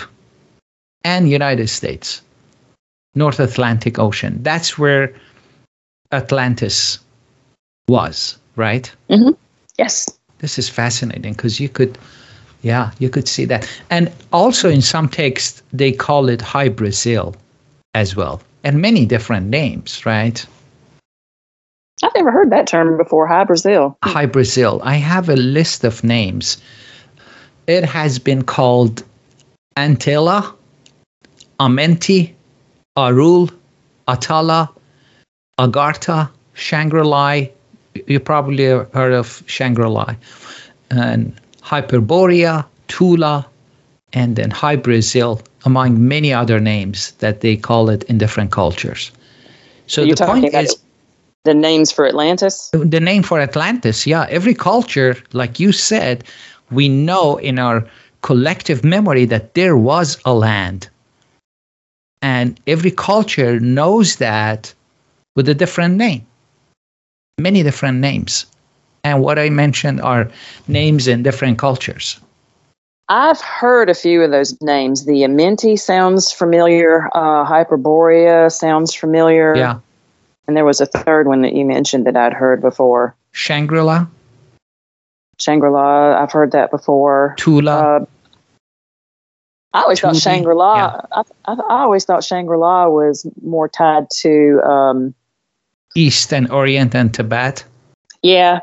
and 1.03 1.27
United 1.27 1.69
States, 1.69 2.21
North 3.15 3.39
Atlantic 3.39 3.97
Ocean, 3.97 4.43
that's 4.43 4.77
where 4.77 5.11
Atlantis 6.11 6.99
was, 7.87 8.37
right? 8.55 8.91
Mm-hmm. 9.09 9.33
Yes. 9.79 10.07
This 10.37 10.59
is 10.59 10.69
fascinating 10.69 11.33
because 11.33 11.59
you 11.59 11.69
could, 11.69 11.97
yeah, 12.61 12.91
you 12.99 13.09
could 13.09 13.27
see 13.27 13.45
that. 13.45 13.67
And 13.89 14.11
also 14.31 14.69
in 14.69 14.81
some 14.81 15.09
texts, 15.09 15.63
they 15.73 15.91
call 15.91 16.29
it 16.29 16.41
High 16.41 16.69
Brazil 16.69 17.35
as 17.95 18.15
well, 18.15 18.39
and 18.63 18.79
many 18.81 19.07
different 19.07 19.47
names, 19.49 20.05
right? 20.05 20.45
I've 22.03 22.15
never 22.15 22.31
heard 22.31 22.49
that 22.51 22.67
term 22.67 22.97
before. 22.97 23.27
High 23.27 23.43
Brazil. 23.43 23.97
High 24.03 24.25
Brazil. 24.25 24.81
I 24.83 24.95
have 24.95 25.29
a 25.29 25.35
list 25.35 25.83
of 25.83 26.03
names. 26.03 26.57
It 27.67 27.83
has 27.83 28.19
been 28.19 28.43
called 28.43 29.03
Antela, 29.75 30.53
Amenti, 31.59 32.33
Arul, 32.95 33.49
Atala, 34.07 34.69
Agartha, 35.59 36.29
Shangri-La. 36.53 37.41
You 38.07 38.19
probably 38.19 38.65
have 38.65 38.91
heard 38.93 39.13
of 39.13 39.43
Shangri-La. 39.45 40.15
And 40.89 41.39
Hyperborea, 41.61 42.65
Tula, 42.87 43.45
and 44.13 44.35
then 44.35 44.49
High 44.49 44.77
Brazil, 44.77 45.41
among 45.65 46.07
many 46.07 46.33
other 46.33 46.59
names 46.59 47.11
that 47.19 47.41
they 47.41 47.57
call 47.57 47.89
it 47.89 48.03
in 48.03 48.17
different 48.17 48.51
cultures. 48.51 49.11
So 49.87 50.05
the 50.05 50.15
point 50.15 50.53
is 50.53 50.77
the 51.45 51.53
names 51.53 51.91
for 51.91 52.07
Atlantis? 52.07 52.69
The 52.73 52.99
name 52.99 53.23
for 53.23 53.39
Atlantis, 53.39 54.05
yeah. 54.05 54.25
Every 54.29 54.53
culture, 54.53 55.15
like 55.33 55.59
you 55.59 55.71
said, 55.71 56.23
we 56.71 56.89
know 56.89 57.37
in 57.37 57.59
our 57.59 57.87
collective 58.21 58.83
memory 58.83 59.25
that 59.25 59.53
there 59.53 59.77
was 59.77 60.17
a 60.25 60.33
land. 60.33 60.89
And 62.21 62.59
every 62.67 62.91
culture 62.91 63.59
knows 63.59 64.17
that 64.17 64.73
with 65.35 65.47
a 65.47 65.55
different 65.55 65.95
name, 65.95 66.25
many 67.39 67.63
different 67.63 67.99
names. 67.99 68.45
And 69.03 69.21
what 69.21 69.39
I 69.39 69.49
mentioned 69.49 70.01
are 70.01 70.29
names 70.67 71.07
in 71.07 71.23
different 71.23 71.57
cultures. 71.57 72.19
I've 73.07 73.41
heard 73.41 73.89
a 73.89 73.95
few 73.95 74.21
of 74.21 74.31
those 74.31 74.55
names. 74.61 75.05
The 75.05 75.23
Amenti 75.23 75.79
sounds 75.79 76.31
familiar. 76.31 77.09
Uh, 77.15 77.43
Hyperborea 77.45 78.51
sounds 78.51 78.93
familiar. 78.93 79.55
Yeah. 79.55 79.79
And 80.49 80.57
there 80.57 80.65
was 80.65 80.81
a 80.81 80.87
third 80.87 81.27
one 81.27 81.43
that 81.43 81.53
you 81.53 81.63
mentioned 81.63 82.07
that 82.07 82.17
I'd 82.17 82.33
heard 82.33 82.59
before. 82.59 83.15
Shangri 83.33 83.81
La. 83.81 84.07
Shangri 85.37 85.69
La, 85.69 86.19
I've 86.19 86.31
heard 86.31 86.53
that 86.53 86.71
before. 86.71 87.35
Tula. 87.37 87.71
Uh, 87.71 88.05
I 89.75 89.81
always 89.83 89.99
thought 89.99 90.15
Shangri 90.15 90.55
La. 90.55 90.75
Yeah. 90.75 91.01
I, 91.11 91.21
I, 91.45 91.53
I, 91.53 91.81
always 91.83 92.03
thought 92.03 92.23
Shangri 92.23 92.57
La 92.57 92.87
was 92.87 93.27
more 93.43 93.69
tied 93.69 94.09
to 94.21 94.59
um, 94.63 95.13
East 95.93 96.33
and 96.33 96.49
Orient 96.49 96.95
and 96.95 97.13
Tibet. 97.13 97.63
Yeah, 98.23 98.61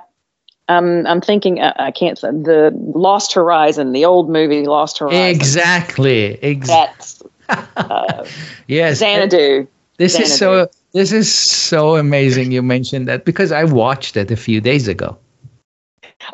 I'm. 0.66 1.06
I'm 1.06 1.20
thinking. 1.20 1.60
I, 1.60 1.72
I 1.78 1.90
can't. 1.92 2.18
say 2.18 2.32
The 2.32 2.72
Lost 2.74 3.32
Horizon, 3.32 3.92
the 3.92 4.06
old 4.06 4.28
movie 4.28 4.66
Lost 4.66 4.98
Horizon. 4.98 5.22
Exactly. 5.22 6.42
Exactly. 6.42 7.30
Uh, 7.48 8.26
yes. 8.66 8.98
Xanadu. 8.98 9.68
This 9.98 10.14
Xanadu. 10.14 10.24
is 10.24 10.36
so 10.36 10.68
this 10.96 11.12
is 11.12 11.32
so 11.32 11.96
amazing 11.96 12.52
you 12.52 12.62
mentioned 12.62 13.06
that 13.06 13.26
because 13.26 13.52
I 13.52 13.64
watched 13.64 14.16
it 14.16 14.30
a 14.30 14.36
few 14.36 14.62
days 14.62 14.88
ago. 14.88 15.18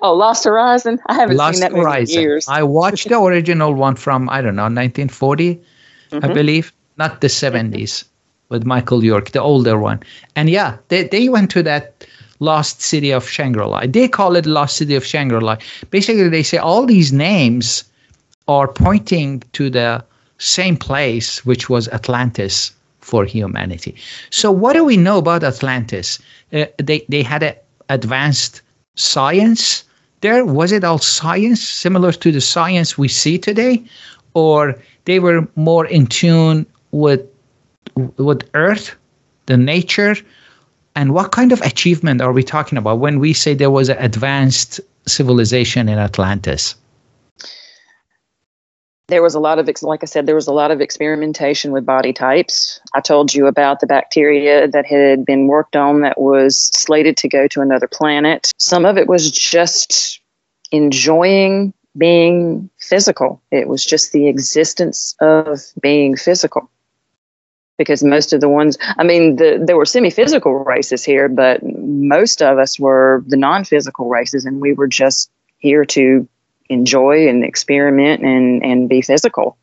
Oh, 0.02 0.14
Lost 0.14 0.44
Horizon? 0.44 1.00
I 1.06 1.14
haven't 1.14 1.36
Lost 1.36 1.58
seen 1.58 1.62
that 1.62 1.76
Horizon. 1.76 2.16
in 2.16 2.22
years. 2.22 2.46
I 2.48 2.62
watched 2.62 3.08
the 3.08 3.20
original 3.30 3.74
one 3.74 3.96
from 3.96 4.30
I 4.30 4.40
don't 4.40 4.54
know 4.54 4.62
1940, 4.62 5.56
mm-hmm. 5.56 6.24
I 6.24 6.32
believe, 6.32 6.72
not 6.96 7.20
the 7.20 7.26
70s 7.26 8.04
with 8.50 8.64
Michael 8.64 9.02
York, 9.02 9.32
the 9.32 9.42
older 9.42 9.80
one. 9.80 10.00
And 10.36 10.48
yeah, 10.48 10.76
they 10.88 11.08
they 11.08 11.28
went 11.28 11.50
to 11.50 11.64
that 11.64 12.06
lost 12.38 12.82
city 12.82 13.10
of 13.10 13.28
Shangri-La. 13.28 13.86
They 13.88 14.06
call 14.06 14.36
it 14.36 14.46
lost 14.46 14.76
city 14.76 14.94
of 14.94 15.04
Shangri-La. 15.04 15.56
Basically, 15.90 16.28
they 16.28 16.44
say 16.44 16.58
all 16.58 16.86
these 16.86 17.12
names 17.12 17.82
are 18.46 18.68
pointing 18.68 19.42
to 19.54 19.70
the 19.70 20.04
same 20.38 20.76
place, 20.76 21.44
which 21.44 21.68
was 21.68 21.88
Atlantis 21.88 22.72
for 23.02 23.24
humanity. 23.24 23.94
So, 24.30 24.50
what 24.50 24.72
do 24.72 24.84
we 24.84 24.96
know 24.96 25.18
about 25.18 25.44
Atlantis? 25.44 26.18
Uh, 26.52 26.66
they 26.78 27.04
they 27.08 27.22
had 27.22 27.42
an 27.42 27.54
advanced 27.88 28.62
science 28.94 29.84
there. 30.20 30.44
Was 30.44 30.72
it 30.72 30.84
all 30.84 30.98
science 30.98 31.60
similar 31.62 32.12
to 32.12 32.32
the 32.32 32.40
science 32.40 32.96
we 32.96 33.08
see 33.08 33.38
today, 33.38 33.82
or 34.34 34.76
they 35.04 35.18
were 35.18 35.46
more 35.56 35.86
in 35.86 36.06
tune 36.06 36.66
with 36.92 37.22
with 38.16 38.48
Earth, 38.54 38.96
the 39.46 39.56
nature, 39.56 40.16
and 40.94 41.12
what 41.12 41.32
kind 41.32 41.52
of 41.52 41.60
achievement 41.62 42.20
are 42.20 42.32
we 42.32 42.42
talking 42.42 42.78
about 42.78 42.98
when 42.98 43.18
we 43.18 43.32
say 43.32 43.54
there 43.54 43.70
was 43.70 43.88
an 43.88 43.98
advanced 43.98 44.80
civilization 45.06 45.88
in 45.88 45.98
Atlantis? 45.98 46.74
There 49.08 49.22
was 49.22 49.34
a 49.34 49.40
lot 49.40 49.58
of 49.58 49.68
like 49.82 50.02
i 50.02 50.06
said 50.06 50.26
there 50.26 50.34
was 50.34 50.46
a 50.46 50.52
lot 50.52 50.70
of 50.70 50.80
experimentation 50.80 51.72
with 51.72 51.84
body 51.84 52.12
types. 52.12 52.80
I 52.94 53.00
told 53.00 53.34
you 53.34 53.46
about 53.46 53.80
the 53.80 53.86
bacteria 53.86 54.68
that 54.68 54.86
had 54.86 55.24
been 55.24 55.48
worked 55.48 55.76
on 55.76 56.00
that 56.02 56.20
was 56.20 56.56
slated 56.72 57.16
to 57.18 57.28
go 57.28 57.48
to 57.48 57.60
another 57.60 57.88
planet. 57.88 58.50
Some 58.58 58.84
of 58.84 58.96
it 58.96 59.08
was 59.08 59.30
just 59.30 60.20
enjoying 60.70 61.74
being 61.96 62.70
physical. 62.78 63.42
It 63.50 63.68
was 63.68 63.84
just 63.84 64.12
the 64.12 64.28
existence 64.28 65.14
of 65.20 65.60
being 65.80 66.16
physical. 66.16 66.70
Because 67.78 68.04
most 68.04 68.32
of 68.32 68.40
the 68.40 68.48
ones 68.48 68.78
i 68.98 69.02
mean 69.02 69.36
the, 69.36 69.60
there 69.66 69.76
were 69.76 69.86
semi-physical 69.86 70.52
races 70.52 71.02
here 71.02 71.28
but 71.28 71.60
most 71.64 72.40
of 72.40 72.58
us 72.58 72.78
were 72.78 73.24
the 73.26 73.36
non-physical 73.36 74.08
races 74.08 74.44
and 74.44 74.60
we 74.60 74.72
were 74.72 74.86
just 74.86 75.30
here 75.58 75.84
to 75.86 76.28
enjoy 76.72 77.28
and 77.28 77.44
experiment 77.44 78.22
and, 78.22 78.64
and 78.64 78.88
be 78.88 79.02
physical. 79.02 79.56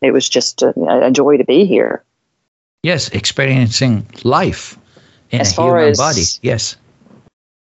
It 0.00 0.12
was 0.12 0.28
just 0.28 0.62
a, 0.62 0.72
a 1.06 1.10
joy 1.10 1.36
to 1.36 1.44
be 1.44 1.64
here. 1.64 2.04
Yes, 2.82 3.08
experiencing 3.10 4.06
life 4.24 4.78
in 5.30 5.40
as 5.40 5.56
a 5.56 5.62
human 5.62 5.88
as, 5.90 5.98
body. 5.98 6.22
Yes. 6.42 6.76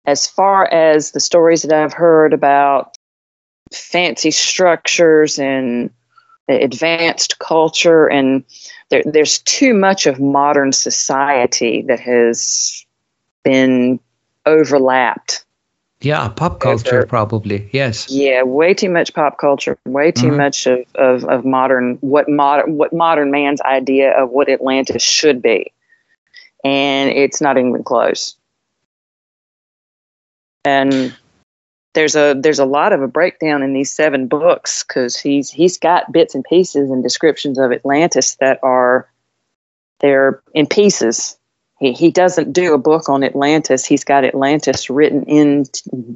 As 0.06 0.28
far 0.28 0.72
as 0.72 1.12
the 1.12 1.20
stories 1.20 1.62
that 1.62 1.74
I've 1.74 1.94
heard 1.94 2.34
about 2.34 2.98
fancy 3.74 4.32
structures 4.32 5.40
and 5.40 5.90
advanced 6.50 7.40
culture, 7.40 8.08
and 8.08 8.44
there, 8.90 9.04
there's 9.06 9.40
too 9.40 9.74
much 9.74 10.06
of 10.06 10.20
modern 10.20 10.74
society 10.74 11.84
that 11.88 12.00
has 12.02 12.86
been 13.44 14.00
overlapped 14.46 15.45
yeah, 16.06 16.28
pop 16.30 16.60
culture 16.60 17.06
probably. 17.08 17.68
Yes. 17.74 18.10
Yeah, 18.12 18.44
way 18.44 18.74
too 18.76 18.90
much 18.90 19.14
pop 19.14 19.40
culture. 19.40 19.78
Way 19.86 20.12
too 20.12 20.28
mm-hmm. 20.28 20.38
much 20.38 20.68
of, 20.68 20.86
of, 20.96 21.26
of 21.26 21.46
modern 21.46 21.96
what 22.02 22.30
modern 22.30 22.78
what 22.78 22.94
modern 22.94 23.32
man's 23.32 23.62
idea 23.62 24.12
of 24.12 24.30
what 24.30 24.48
Atlantis 24.48 25.02
should 25.02 25.42
be. 25.42 25.72
and 26.64 27.12
it's 27.12 27.42
not 27.42 27.58
even 27.58 27.84
close. 27.84 28.36
And 30.64 31.16
there's 31.94 32.16
a 32.16 32.36
there's 32.38 32.60
a 32.60 32.66
lot 32.66 32.92
of 32.92 33.02
a 33.02 33.08
breakdown 33.08 33.64
in 33.64 33.74
these 33.74 33.92
seven 33.92 34.28
books 34.28 34.84
because 34.84 35.18
he's 35.18 35.50
he's 35.50 35.78
got 35.78 36.12
bits 36.12 36.36
and 36.36 36.44
pieces 36.44 36.92
and 36.92 37.02
descriptions 37.02 37.58
of 37.58 37.72
Atlantis 37.72 38.36
that 38.40 38.60
are 38.62 39.08
they're 40.02 40.42
in 40.54 40.68
pieces 40.68 41.38
he, 41.86 41.94
he 41.94 42.12
doesn't 42.12 42.52
do 42.52 42.74
a 42.74 42.78
book 42.78 43.10
on 43.10 43.24
Atlantis. 43.24 43.86
He's 43.86 44.04
got 44.04 44.24
Atlantis 44.24 44.90
written 44.90 45.24
in, 45.24 45.66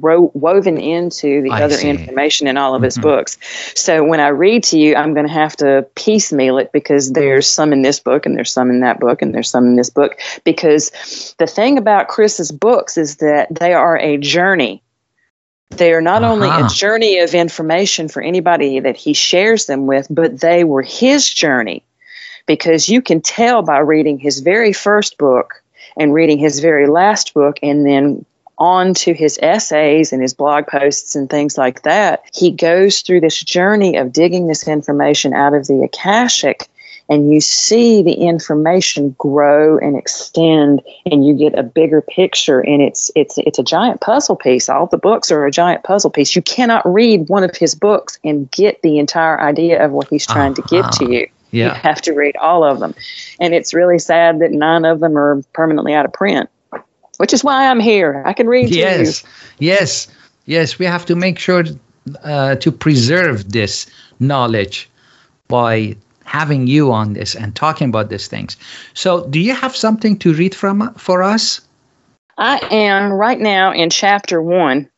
ro- 0.00 0.32
woven 0.34 0.78
into 0.78 1.42
the 1.42 1.50
I 1.50 1.62
other 1.62 1.76
see. 1.76 1.88
information 1.88 2.46
in 2.46 2.56
all 2.56 2.74
of 2.74 2.82
his 2.82 2.94
mm-hmm. 2.94 3.02
books. 3.02 3.38
So 3.78 4.04
when 4.04 4.18
I 4.18 4.28
read 4.28 4.64
to 4.64 4.78
you, 4.78 4.96
I'm 4.96 5.14
going 5.14 5.26
to 5.26 5.32
have 5.32 5.56
to 5.56 5.86
piecemeal 5.94 6.58
it 6.58 6.72
because 6.72 7.12
there's 7.12 7.48
some 7.48 7.72
in 7.72 7.82
this 7.82 8.00
book 8.00 8.26
and 8.26 8.36
there's 8.36 8.52
some 8.52 8.70
in 8.70 8.80
that 8.80 8.98
book 8.98 9.22
and 9.22 9.32
there's 9.32 9.48
some 9.48 9.66
in 9.66 9.76
this 9.76 9.90
book. 9.90 10.18
Because 10.44 11.34
the 11.38 11.46
thing 11.46 11.78
about 11.78 12.08
Chris's 12.08 12.50
books 12.50 12.98
is 12.98 13.16
that 13.16 13.48
they 13.54 13.72
are 13.72 13.98
a 13.98 14.16
journey. 14.16 14.82
They 15.70 15.92
are 15.92 16.02
not 16.02 16.24
uh-huh. 16.24 16.32
only 16.32 16.48
a 16.48 16.52
uh-huh. 16.52 16.74
journey 16.74 17.18
of 17.18 17.32
information 17.32 18.08
for 18.08 18.22
anybody 18.22 18.80
that 18.80 18.96
he 18.96 19.14
shares 19.14 19.66
them 19.66 19.86
with, 19.86 20.08
but 20.10 20.40
they 20.40 20.64
were 20.64 20.82
his 20.82 21.30
journey 21.30 21.84
because 22.46 22.88
you 22.88 23.00
can 23.00 23.20
tell 23.20 23.62
by 23.62 23.78
reading 23.78 24.18
his 24.18 24.40
very 24.40 24.72
first 24.72 25.16
book 25.18 25.59
and 26.00 26.14
reading 26.14 26.38
his 26.38 26.58
very 26.58 26.88
last 26.88 27.34
book 27.34 27.58
and 27.62 27.86
then 27.86 28.24
on 28.58 28.92
to 28.94 29.14
his 29.14 29.38
essays 29.42 30.12
and 30.12 30.20
his 30.20 30.34
blog 30.34 30.66
posts 30.66 31.14
and 31.14 31.30
things 31.30 31.56
like 31.56 31.82
that. 31.82 32.24
He 32.34 32.50
goes 32.50 33.00
through 33.00 33.20
this 33.20 33.38
journey 33.40 33.96
of 33.96 34.12
digging 34.12 34.48
this 34.48 34.66
information 34.66 35.32
out 35.32 35.54
of 35.54 35.66
the 35.66 35.82
Akashic 35.82 36.68
and 37.10 37.30
you 37.30 37.40
see 37.40 38.02
the 38.02 38.12
information 38.12 39.14
grow 39.18 39.76
and 39.78 39.96
extend 39.96 40.80
and 41.04 41.26
you 41.26 41.34
get 41.34 41.58
a 41.58 41.62
bigger 41.62 42.00
picture 42.00 42.60
and 42.60 42.80
it's 42.80 43.10
it's 43.14 43.36
it's 43.38 43.58
a 43.58 43.64
giant 43.64 44.00
puzzle 44.00 44.36
piece 44.36 44.68
all 44.68 44.86
the 44.86 44.96
books 44.96 45.30
are 45.30 45.44
a 45.44 45.50
giant 45.50 45.82
puzzle 45.82 46.10
piece 46.10 46.36
you 46.36 46.42
cannot 46.42 46.86
read 46.90 47.28
one 47.28 47.42
of 47.42 47.56
his 47.56 47.74
books 47.74 48.18
and 48.22 48.50
get 48.52 48.80
the 48.82 48.98
entire 48.98 49.40
idea 49.40 49.84
of 49.84 49.90
what 49.90 50.08
he's 50.08 50.26
trying 50.26 50.52
uh-huh. 50.52 50.68
to 50.68 50.74
give 50.74 50.90
to 50.92 51.12
you 51.12 51.28
yeah. 51.50 51.74
You 51.74 51.80
have 51.80 52.00
to 52.02 52.12
read 52.12 52.36
all 52.36 52.64
of 52.64 52.80
them. 52.80 52.94
And 53.38 53.54
it's 53.54 53.74
really 53.74 53.98
sad 53.98 54.38
that 54.40 54.52
nine 54.52 54.84
of 54.84 55.00
them 55.00 55.16
are 55.16 55.42
permanently 55.52 55.94
out 55.94 56.04
of 56.04 56.12
print, 56.12 56.48
which 57.18 57.32
is 57.32 57.42
why 57.42 57.68
I'm 57.68 57.80
here. 57.80 58.22
I 58.26 58.32
can 58.32 58.46
read 58.46 58.70
yes. 58.70 59.24
Yes. 59.58 60.08
Yes. 60.46 60.78
We 60.78 60.86
have 60.86 61.06
to 61.06 61.16
make 61.16 61.38
sure 61.38 61.64
uh, 62.24 62.56
to 62.56 62.72
preserve 62.72 63.52
this 63.52 63.86
knowledge 64.20 64.88
by 65.48 65.96
having 66.24 66.66
you 66.66 66.92
on 66.92 67.14
this 67.14 67.34
and 67.34 67.56
talking 67.56 67.88
about 67.88 68.08
these 68.08 68.28
things. 68.28 68.56
So, 68.94 69.26
do 69.26 69.40
you 69.40 69.54
have 69.54 69.74
something 69.74 70.16
to 70.18 70.32
read 70.32 70.54
from 70.54 70.94
for 70.94 71.22
us? 71.22 71.60
I 72.38 72.58
am 72.70 73.12
right 73.12 73.40
now 73.40 73.72
in 73.72 73.90
chapter 73.90 74.40
one 74.40 74.88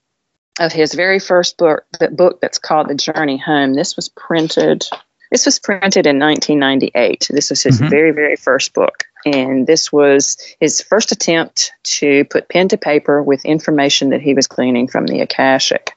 of 0.60 0.72
his 0.72 0.94
very 0.94 1.18
first 1.18 1.56
book, 1.56 1.84
the 1.98 2.08
book 2.08 2.40
that's 2.40 2.58
called 2.58 2.88
The 2.88 2.94
Journey 2.94 3.38
Home. 3.38 3.74
This 3.74 3.96
was 3.96 4.10
printed 4.10 4.86
this 5.32 5.46
was 5.46 5.58
printed 5.58 6.06
in 6.06 6.18
1998. 6.18 7.28
This 7.30 7.48
was 7.48 7.62
his 7.62 7.80
mm-hmm. 7.80 7.88
very, 7.88 8.10
very 8.10 8.36
first 8.36 8.74
book. 8.74 9.04
And 9.24 9.66
this 9.66 9.90
was 9.90 10.36
his 10.60 10.82
first 10.82 11.10
attempt 11.10 11.72
to 11.84 12.26
put 12.26 12.50
pen 12.50 12.68
to 12.68 12.76
paper 12.76 13.22
with 13.22 13.42
information 13.46 14.10
that 14.10 14.20
he 14.20 14.34
was 14.34 14.46
gleaning 14.46 14.86
from 14.86 15.06
the 15.06 15.22
Akashic. 15.22 15.96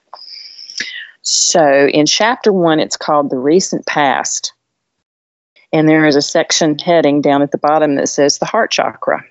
So 1.22 1.88
in 1.88 2.06
chapter 2.06 2.54
one, 2.54 2.80
it's 2.80 2.96
called 2.96 3.30
The 3.30 3.38
Recent 3.38 3.86
Past. 3.86 4.54
And 5.74 5.90
there 5.90 6.06
is 6.06 6.16
a 6.16 6.22
section 6.22 6.80
heading 6.80 7.22
down 7.22 7.42
at 7.42 7.52
the 7.52 7.58
bottom 7.58 7.96
that 7.96 8.08
says 8.08 8.38
the 8.38 8.46
heart 8.46 8.72
chakra. 8.72 9.22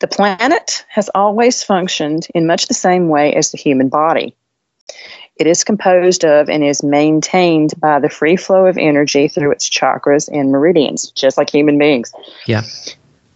The 0.00 0.08
planet 0.08 0.84
has 0.90 1.08
always 1.14 1.62
functioned 1.62 2.28
in 2.34 2.46
much 2.46 2.66
the 2.66 2.74
same 2.74 3.08
way 3.08 3.32
as 3.32 3.52
the 3.52 3.58
human 3.58 3.88
body. 3.88 4.36
It 5.38 5.46
is 5.46 5.62
composed 5.62 6.24
of 6.24 6.50
and 6.50 6.64
is 6.64 6.82
maintained 6.82 7.74
by 7.78 8.00
the 8.00 8.08
free 8.08 8.34
flow 8.34 8.66
of 8.66 8.76
energy 8.76 9.28
through 9.28 9.52
its 9.52 9.70
chakras 9.70 10.28
and 10.32 10.50
meridians, 10.50 11.12
just 11.12 11.38
like 11.38 11.48
human 11.48 11.78
beings. 11.78 12.12
Yeah. 12.46 12.62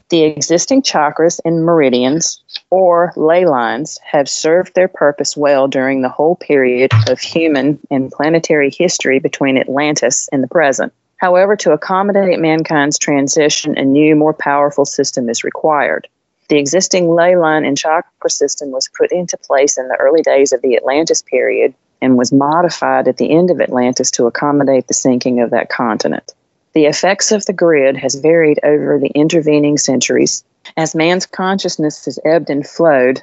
The 0.09 0.25
existing 0.25 0.83
chakras 0.83 1.41
and 1.45 1.65
meridians, 1.65 2.43
or 2.71 3.13
ley 3.15 3.47
lines, 3.47 3.99
have 4.03 4.29
served 4.29 4.75
their 4.75 4.89
purpose 4.89 5.37
well 5.37 5.69
during 5.69 6.03
the 6.03 6.09
whole 6.09 6.35
period 6.37 6.91
of 7.09 7.21
human 7.21 7.79
and 7.89 8.11
planetary 8.11 8.71
history 8.71 9.21
between 9.21 9.57
Atlantis 9.57 10.29
and 10.33 10.43
the 10.43 10.49
present. 10.49 10.93
However, 11.19 11.55
to 11.55 11.71
accommodate 11.71 12.41
mankind's 12.41 12.99
transition, 12.99 13.79
a 13.79 13.85
new, 13.85 14.17
more 14.17 14.35
powerful 14.35 14.85
system 14.85 15.29
is 15.29 15.45
required. 15.45 16.09
The 16.49 16.59
existing 16.59 17.09
ley 17.09 17.37
line 17.37 17.65
and 17.65 17.79
chakra 17.79 18.29
system 18.29 18.73
was 18.73 18.91
put 18.99 19.13
into 19.13 19.37
place 19.39 19.79
in 19.79 19.87
the 19.87 19.97
early 19.97 20.21
days 20.21 20.53
of 20.53 20.61
the 20.63 20.77
Atlantis 20.77 21.23
period 21.23 21.73
and 22.03 22.19
was 22.19 22.33
modified 22.33 23.09
at 23.09 23.17
the 23.17 23.31
end 23.31 23.51
of 23.51 23.61
Atlantis 23.61 24.11
to 24.11 24.27
accommodate 24.27 24.89
the 24.89 24.95
sinking 24.95 25.41
of 25.41 25.51
that 25.51 25.71
continent. 25.71 26.35
The 26.75 26.87
effects 26.87 27.33
of 27.33 27.47
the 27.47 27.53
grid 27.53 27.97
has 27.97 28.17
varied 28.17 28.59
over 28.65 28.99
the 28.99 29.13
intervening 29.15 29.79
centuries 29.79 30.45
as 30.77 30.95
man's 30.95 31.27
consciousness 31.27 32.05
has 32.05 32.19
ebbed 32.25 32.51
and 32.51 32.67
flowed 32.67 33.23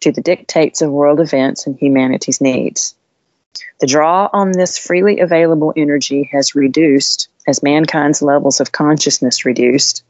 to 0.00 0.10
the 0.10 0.22
dictates 0.22 0.80
of 0.80 0.90
world 0.90 1.20
events 1.20 1.66
and 1.66 1.78
humanity's 1.78 2.40
needs. 2.40 2.94
The 3.80 3.86
draw 3.86 4.28
on 4.32 4.52
this 4.52 4.78
freely 4.78 5.20
available 5.20 5.72
energy 5.76 6.28
has 6.32 6.54
reduced 6.54 7.28
as 7.46 7.62
mankind's 7.62 8.22
levels 8.22 8.60
of 8.60 8.72
consciousness 8.72 9.44
reduced 9.44 10.02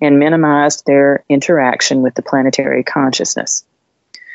and 0.00 0.18
minimized 0.18 0.84
their 0.86 1.24
interaction 1.28 2.02
with 2.02 2.14
the 2.14 2.22
planetary 2.22 2.82
consciousness. 2.82 3.64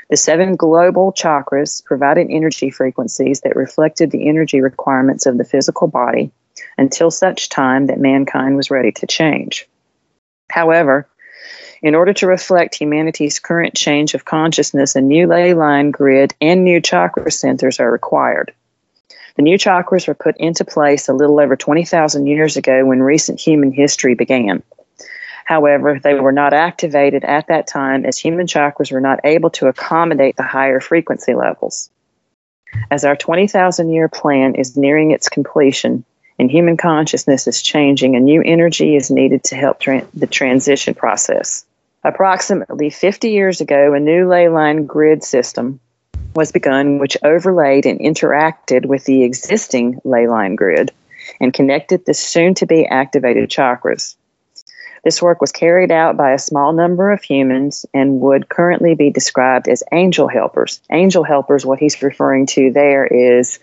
The 0.10 0.18
seven 0.18 0.56
global 0.56 1.12
chakras 1.12 1.84
provided 1.84 2.28
energy 2.30 2.70
frequencies 2.70 3.42
that 3.42 3.56
reflected 3.56 4.12
the 4.12 4.30
energy 4.30 4.62
requirements 4.62 5.26
of 5.26 5.38
the 5.38 5.44
physical 5.44 5.88
body 5.88 6.32
until 6.78 7.10
such 7.10 7.50
time 7.50 7.88
that 7.88 8.00
mankind 8.00 8.56
was 8.56 8.70
ready 8.70 8.92
to 8.92 9.08
change. 9.08 9.68
However, 10.50 11.08
in 11.82 11.96
order 11.96 12.14
to 12.14 12.28
reflect 12.28 12.76
humanity's 12.76 13.40
current 13.40 13.76
change 13.76 14.14
of 14.14 14.26
consciousness, 14.26 14.96
a 14.96 15.02
new 15.02 15.28
ley 15.28 15.54
line 15.54 15.92
grid 15.92 16.34
and 16.40 16.64
new 16.64 16.82
chakra 16.82 17.32
centers 17.32 17.80
are 17.80 17.92
required. 17.92 18.54
The 19.36 19.42
new 19.42 19.58
chakras 19.58 20.08
were 20.08 20.14
put 20.14 20.38
into 20.38 20.64
place 20.64 21.10
a 21.10 21.14
little 21.14 21.40
over 21.40 21.56
20,000 21.56 22.26
years 22.26 22.56
ago 22.58 22.86
when 22.86 23.04
recent 23.04 23.40
human 23.40 23.72
history 23.72 24.16
began. 24.16 24.64
However, 25.46 26.00
they 26.04 26.16
were 26.16 26.32
not 26.32 26.54
activated 26.54 27.24
at 27.24 27.48
that 27.48 27.68
time 27.68 28.04
as 28.06 28.18
human 28.18 28.48
chakras 28.48 28.92
were 28.92 29.00
not 29.00 29.20
able 29.24 29.52
to 29.52 29.68
accommodate 29.68 30.36
the 30.36 30.44
higher 30.44 30.80
frequency 30.80 31.36
levels. 31.36 31.90
As 32.92 33.06
our 33.06 33.16
20,000 33.16 33.90
year 33.90 34.10
plan 34.10 34.56
is 34.56 34.76
nearing 34.76 35.12
its 35.12 35.30
completion 35.30 36.04
and 36.40 36.52
human 36.52 36.78
consciousness 36.78 37.48
is 37.48 37.62
changing, 37.62 38.16
a 38.16 38.20
new 38.20 38.42
energy 38.44 38.96
is 38.96 39.12
needed 39.12 39.44
to 39.46 39.56
help 39.56 39.80
tra- 39.80 40.06
the 40.16 40.28
transition 40.28 40.96
process. 40.96 41.64
Approximately 42.04 42.90
50 42.90 43.30
years 43.30 43.62
ago, 43.62 43.94
a 43.94 44.00
new 44.00 44.28
ley 44.28 44.50
line 44.50 44.86
grid 44.86 45.24
system 45.24 45.80
was 46.36 46.52
begun, 46.52 46.98
which 46.98 47.18
overlaid 47.24 47.86
and 47.86 48.00
interacted 48.00 48.88
with 48.88 49.06
the 49.06 49.24
existing 49.24 50.02
ley 50.04 50.28
line 50.28 50.56
grid 50.56 50.92
and 51.40 51.54
connected 51.54 52.06
the 52.06 52.14
soon 52.16 52.56
to 52.56 52.66
be 52.66 52.86
activated 52.86 53.50
chakras. 53.50 54.16
This 55.06 55.22
work 55.22 55.40
was 55.40 55.52
carried 55.52 55.92
out 55.92 56.18
by 56.18 56.32
a 56.32 56.40
small 56.40 56.74
number 56.74 57.12
of 57.12 57.22
humans 57.22 57.86
and 57.94 58.20
would 58.22 58.50
currently 58.50 58.96
be 58.96 59.12
described 59.12 59.68
as 59.68 59.84
angel 59.92 60.28
helpers. 60.28 60.82
Angel 60.92 61.24
helpers, 61.24 61.64
what 61.64 61.78
he's 61.78 62.02
referring 62.02 62.48
to 62.48 62.72
there 62.72 63.06
is 63.06 63.60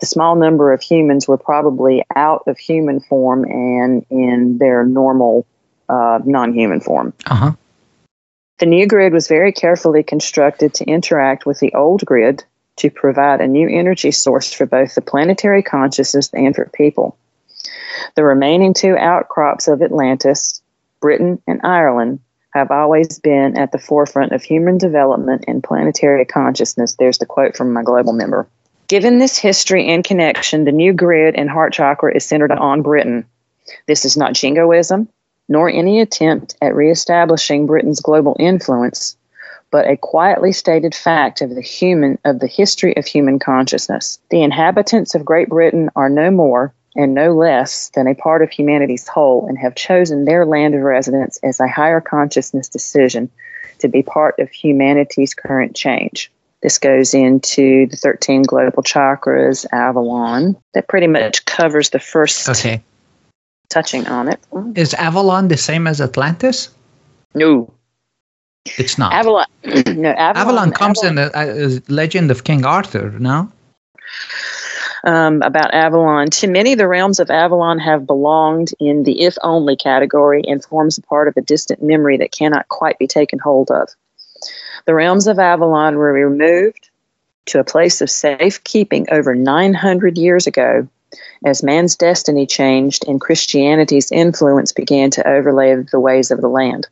the 0.00 0.06
small 0.06 0.36
number 0.36 0.70
of 0.70 0.82
humans 0.82 1.26
were 1.26 1.38
probably 1.38 2.04
out 2.14 2.42
of 2.46 2.58
human 2.58 3.00
form 3.00 3.44
and 3.44 4.04
in 4.10 4.58
their 4.58 4.84
normal 4.84 5.46
uh, 5.88 6.18
non 6.26 6.52
human 6.52 6.80
form. 6.80 7.14
Uh-huh. 7.24 7.52
The 8.58 8.66
new 8.66 8.86
grid 8.86 9.14
was 9.14 9.28
very 9.28 9.50
carefully 9.50 10.02
constructed 10.02 10.74
to 10.74 10.84
interact 10.84 11.46
with 11.46 11.58
the 11.58 11.72
old 11.72 12.04
grid 12.04 12.44
to 12.76 12.90
provide 12.90 13.40
a 13.40 13.48
new 13.48 13.66
energy 13.66 14.10
source 14.10 14.52
for 14.52 14.66
both 14.66 14.94
the 14.94 15.00
planetary 15.00 15.62
consciousness 15.62 16.28
and 16.34 16.54
for 16.54 16.66
people. 16.66 17.16
The 18.14 18.24
remaining 18.24 18.74
two 18.74 18.96
outcrops 18.96 19.68
of 19.68 19.80
Atlantis 19.80 20.61
Britain, 21.02 21.42
and 21.46 21.60
Ireland 21.62 22.20
have 22.54 22.70
always 22.70 23.18
been 23.18 23.58
at 23.58 23.72
the 23.72 23.78
forefront 23.78 24.32
of 24.32 24.42
human 24.42 24.78
development 24.78 25.44
and 25.46 25.62
planetary 25.62 26.24
consciousness. 26.24 26.96
There's 26.98 27.18
the 27.18 27.26
quote 27.26 27.56
from 27.56 27.74
my 27.74 27.82
global 27.82 28.14
member. 28.14 28.48
Given 28.88 29.18
this 29.18 29.36
history 29.36 29.88
and 29.88 30.04
connection, 30.04 30.64
the 30.64 30.72
new 30.72 30.92
grid 30.92 31.34
and 31.34 31.50
heart 31.50 31.72
chakra 31.72 32.14
is 32.14 32.24
centered 32.24 32.52
on 32.52 32.82
Britain. 32.82 33.26
This 33.86 34.04
is 34.04 34.16
not 34.16 34.34
jingoism, 34.34 35.08
nor 35.48 35.68
any 35.68 36.00
attempt 36.00 36.56
at 36.60 36.74
reestablishing 36.74 37.66
Britain's 37.66 38.00
global 38.00 38.36
influence, 38.38 39.16
but 39.70 39.88
a 39.88 39.96
quietly 39.96 40.52
stated 40.52 40.94
fact 40.94 41.40
of 41.40 41.54
the 41.54 41.62
human 41.62 42.18
of 42.24 42.38
the 42.38 42.46
history 42.46 42.94
of 42.96 43.06
human 43.06 43.38
consciousness. 43.38 44.18
The 44.30 44.42
inhabitants 44.42 45.14
of 45.14 45.24
Great 45.24 45.48
Britain 45.48 45.88
are 45.96 46.10
no 46.10 46.30
more 46.30 46.74
and 46.94 47.14
no 47.14 47.34
less 47.34 47.90
than 47.90 48.06
a 48.06 48.14
part 48.14 48.42
of 48.42 48.50
humanity's 48.50 49.08
whole 49.08 49.46
and 49.48 49.58
have 49.58 49.74
chosen 49.74 50.24
their 50.24 50.44
land 50.44 50.74
of 50.74 50.82
residence 50.82 51.38
as 51.42 51.60
a 51.60 51.68
higher 51.68 52.00
consciousness 52.00 52.68
decision 52.68 53.30
to 53.78 53.88
be 53.88 54.02
part 54.02 54.38
of 54.38 54.50
humanity's 54.50 55.34
current 55.34 55.74
change. 55.74 56.30
This 56.62 56.78
goes 56.78 57.12
into 57.14 57.86
the 57.88 57.96
13 57.96 58.42
global 58.44 58.82
chakras, 58.84 59.66
Avalon. 59.72 60.56
That 60.74 60.86
pretty 60.86 61.08
much 61.08 61.44
covers 61.44 61.90
the 61.90 61.98
first 61.98 62.48
Okay. 62.48 62.80
touching 63.68 64.06
on 64.06 64.28
it. 64.28 64.38
Is 64.76 64.94
Avalon 64.94 65.48
the 65.48 65.56
same 65.56 65.86
as 65.88 66.00
Atlantis? 66.00 66.68
No. 67.34 67.72
It's 68.78 68.96
not. 68.96 69.12
Avalon. 69.12 69.46
no, 69.64 70.10
Avalon, 70.10 70.36
Avalon 70.36 70.70
comes 70.72 71.02
Avalon- 71.02 71.08
in 71.08 71.14
the 71.16 71.76
uh, 71.78 71.80
legend 71.88 72.30
of 72.30 72.44
King 72.44 72.64
Arthur, 72.64 73.10
no? 73.18 73.50
Um, 75.04 75.42
about 75.42 75.74
Avalon. 75.74 76.30
To 76.30 76.48
many, 76.48 76.74
the 76.74 76.88
realms 76.88 77.20
of 77.20 77.30
Avalon 77.30 77.78
have 77.78 78.06
belonged 78.06 78.72
in 78.78 79.02
the 79.02 79.22
if 79.22 79.36
only 79.42 79.76
category 79.76 80.42
and 80.46 80.64
forms 80.64 80.98
a 80.98 81.02
part 81.02 81.28
of 81.28 81.36
a 81.36 81.42
distant 81.42 81.82
memory 81.82 82.16
that 82.18 82.32
cannot 82.32 82.68
quite 82.68 82.98
be 82.98 83.06
taken 83.06 83.38
hold 83.38 83.70
of. 83.70 83.88
The 84.86 84.94
realms 84.94 85.26
of 85.26 85.38
Avalon 85.38 85.96
were 85.96 86.12
removed 86.12 86.90
to 87.46 87.58
a 87.58 87.64
place 87.64 88.00
of 88.00 88.10
safekeeping 88.10 89.08
over 89.10 89.34
900 89.34 90.16
years 90.16 90.46
ago 90.46 90.88
as 91.44 91.62
man's 91.62 91.96
destiny 91.96 92.46
changed 92.46 93.06
and 93.06 93.20
Christianity's 93.20 94.10
influence 94.12 94.72
began 94.72 95.10
to 95.10 95.28
overlay 95.28 95.74
the 95.74 96.00
ways 96.00 96.30
of 96.30 96.40
the 96.40 96.48
land. 96.48 96.86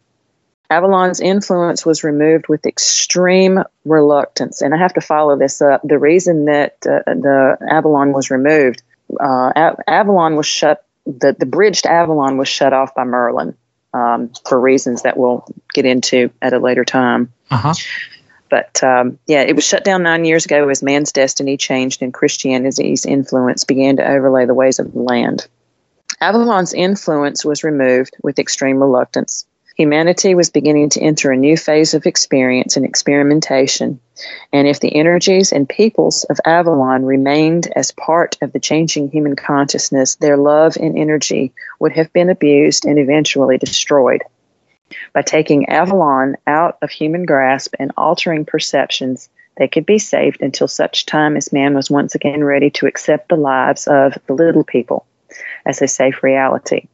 Avalon's 0.71 1.21
influence 1.21 1.85
was 1.85 2.05
removed 2.05 2.49
with 2.49 2.65
extreme 2.65 3.61
reluctance. 3.85 4.63
And 4.63 4.73
I 4.73 4.79
have 4.79 4.95
to 4.95 5.01
follow 5.01 5.37
this 5.37 5.61
up. 5.61 5.83
The 5.83 5.99
reason 5.99 6.45
that 6.45 6.77
uh, 6.87 7.03
the 7.07 7.59
Avalon 7.69 8.13
was 8.13 8.31
removed, 8.31 8.83
uh, 9.21 9.53
A- 9.57 9.77
Avalon 9.89 10.37
was 10.37 10.47
shut, 10.47 10.85
the, 11.07 11.35
the 11.37 11.47
bridge 11.47 11.83
to 11.83 11.91
Avalon 11.91 12.39
was 12.39 12.49
shut 12.49 12.73
off 12.73 12.95
by 12.95 13.05
Merlin 13.05 13.57
um, 13.93 14.31
for 14.49 14.61
reasons 14.61 15.03
that 15.03 15.17
we'll 15.17 15.45
get 15.75 15.85
into 15.85 16.31
at 16.41 16.53
a 16.53 16.59
later 16.59 16.85
time. 16.85 17.33
Uh 17.51 17.57
huh. 17.57 17.75
But 18.49 18.83
um, 18.83 19.19
yeah, 19.27 19.43
it 19.43 19.55
was 19.55 19.67
shut 19.67 19.85
down 19.85 20.03
nine 20.03 20.25
years 20.25 20.45
ago 20.45 20.69
as 20.69 20.83
man's 20.83 21.13
destiny 21.13 21.57
changed 21.57 22.03
and 22.03 22.15
Christianity's 22.15 23.07
influence 23.07 23.65
began 23.65 23.97
to 23.97 24.09
overlay 24.09 24.47
the 24.47 24.55
ways 24.55 24.79
of 24.79 24.93
the 24.93 25.01
land. 25.01 25.47
Avalon's 26.21 26.75
influence 26.75 27.45
was 27.45 27.65
removed 27.65 28.17
with 28.23 28.39
extreme 28.39 28.79
reluctance. 28.79 29.47
Humanity 29.77 30.35
was 30.35 30.51
beginning 30.51 30.91
to 30.91 31.01
enter 31.01 31.31
a 31.31 31.37
new 31.37 31.57
phase 31.57 31.95
of 31.95 32.07
experience 32.07 32.77
and 32.77 32.85
experimentation, 32.85 34.01
and 34.53 34.67
if 34.67 34.81
the 34.81 34.95
energies 34.95 35.53
and 35.53 35.69
peoples 35.69 36.25
of 36.25 36.41
Avalon 36.45 37.05
remained 37.05 37.73
as 37.77 37.93
part 37.93 38.37
of 38.43 38.53
the 38.53 38.61
changing 38.61 39.11
human 39.11 39.37
consciousness, 39.37 40.17
their 40.17 40.37
love 40.37 40.77
and 40.77 40.99
energy 40.99 41.53
would 41.79 41.93
have 41.93 42.13
been 42.13 42.29
abused 42.29 42.85
and 42.85 42.99
eventually 42.99 43.59
destroyed. 43.59 44.23
By 45.13 45.23
taking 45.23 45.69
Avalon 45.69 46.37
out 46.47 46.77
of 46.83 46.91
human 46.91 47.25
grasp 47.25 47.75
and 47.79 47.93
altering 47.97 48.45
perceptions, 48.45 49.29
they 49.57 49.69
could 49.69 49.87
be 49.87 49.99
saved 49.99 50.43
until 50.43 50.69
such 50.69 51.07
time 51.07 51.37
as 51.37 51.53
man 51.53 51.75
was 51.75 51.91
once 51.91 52.15
again 52.15 52.43
ready 52.43 52.71
to 52.71 52.87
accept 52.87 53.29
the 53.29 53.37
lives 53.37 53.87
of 53.87 54.19
the 54.27 54.35
little 54.35 54.65
people 54.65 55.07
as 55.65 55.81
a 55.81 55.89
safe 55.89 56.23
reality. 56.23 56.89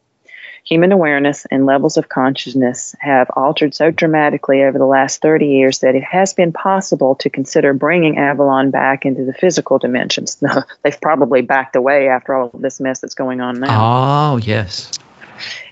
Human 0.66 0.90
awareness 0.90 1.46
and 1.52 1.64
levels 1.64 1.96
of 1.96 2.08
consciousness 2.08 2.96
have 2.98 3.30
altered 3.36 3.72
so 3.72 3.92
dramatically 3.92 4.64
over 4.64 4.78
the 4.78 4.84
last 4.84 5.22
30 5.22 5.46
years 5.46 5.78
that 5.78 5.94
it 5.94 6.02
has 6.02 6.34
been 6.34 6.52
possible 6.52 7.14
to 7.16 7.30
consider 7.30 7.72
bringing 7.72 8.18
Avalon 8.18 8.72
back 8.72 9.06
into 9.06 9.24
the 9.24 9.32
physical 9.32 9.78
dimensions. 9.78 10.42
They've 10.82 11.00
probably 11.00 11.42
backed 11.42 11.76
away 11.76 12.08
after 12.08 12.34
all 12.34 12.50
of 12.52 12.62
this 12.62 12.80
mess 12.80 12.98
that's 12.98 13.14
going 13.14 13.40
on 13.40 13.60
now. 13.60 14.32
Oh, 14.32 14.36
yes. 14.38 14.98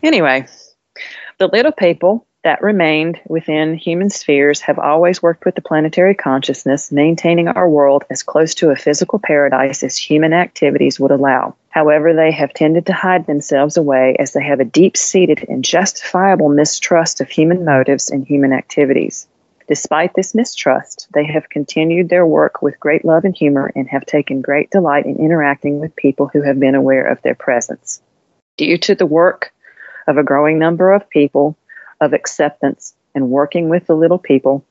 Anyway, 0.05 0.47
the 1.39 1.49
little 1.49 1.73
people 1.73 2.25
that 2.45 2.63
remained 2.63 3.19
within 3.27 3.75
human 3.75 4.11
spheres 4.11 4.61
have 4.61 4.79
always 4.79 5.23
worked 5.23 5.47
with 5.47 5.55
the 5.55 5.63
planetary 5.63 6.15
consciousness, 6.15 6.93
maintaining 6.93 7.49
our 7.49 7.69
world 7.69 8.05
as 8.11 8.23
close 8.23 8.55
to 8.55 8.71
a 8.71 8.77
physical 8.77 9.19
paradise 9.19 9.83
as 9.83 9.97
human 9.97 10.35
activities 10.35 11.01
would 11.01 11.11
allow. 11.11 11.57
However, 11.71 12.13
they 12.13 12.31
have 12.31 12.53
tended 12.53 12.85
to 12.87 12.93
hide 12.93 13.27
themselves 13.27 13.79
away 13.79 14.15
as 14.19 14.35
they 14.35 14.43
have 14.45 14.61
a 14.61 14.65
deep 14.65 14.95
seated 14.95 15.47
and 15.49 15.65
justifiable 15.65 16.51
mistrust 16.51 17.23
of 17.23 17.31
human 17.31 17.65
motives 17.65 18.11
and 18.11 18.27
human 18.27 18.53
activities. 18.53 19.27
Despite 19.67 20.13
this 20.13 20.35
mistrust, 20.35 21.09
they 21.15 21.25
have 21.25 21.49
continued 21.49 22.11
their 22.11 22.27
work 22.27 22.61
with 22.61 22.79
great 22.79 23.07
love 23.07 23.25
and 23.25 23.35
humor 23.35 23.73
and 23.75 23.89
have 23.89 24.05
taken 24.05 24.43
great 24.43 24.71
delight 24.71 25.07
in 25.07 25.17
interacting 25.17 25.81
with 25.81 25.97
people 25.97 26.29
who 26.31 26.43
have 26.43 26.61
been 26.61 26.75
aware 26.75 27.07
of 27.07 27.23
their 27.23 27.35
presence. 27.35 28.03
Due 28.59 28.77
to 28.77 28.95
the 28.95 29.07
work 29.07 29.51
of 30.07 30.19
a 30.19 30.23
growing 30.23 30.59
number 30.59 30.93
of 30.93 31.09
people 31.09 31.57
of 32.05 32.13
acceptance 32.13 32.95
and 33.15 33.31
working 33.31 33.69
with 33.69 33.87
the 33.87 33.97
little 33.97 34.19
people, 34.19 34.65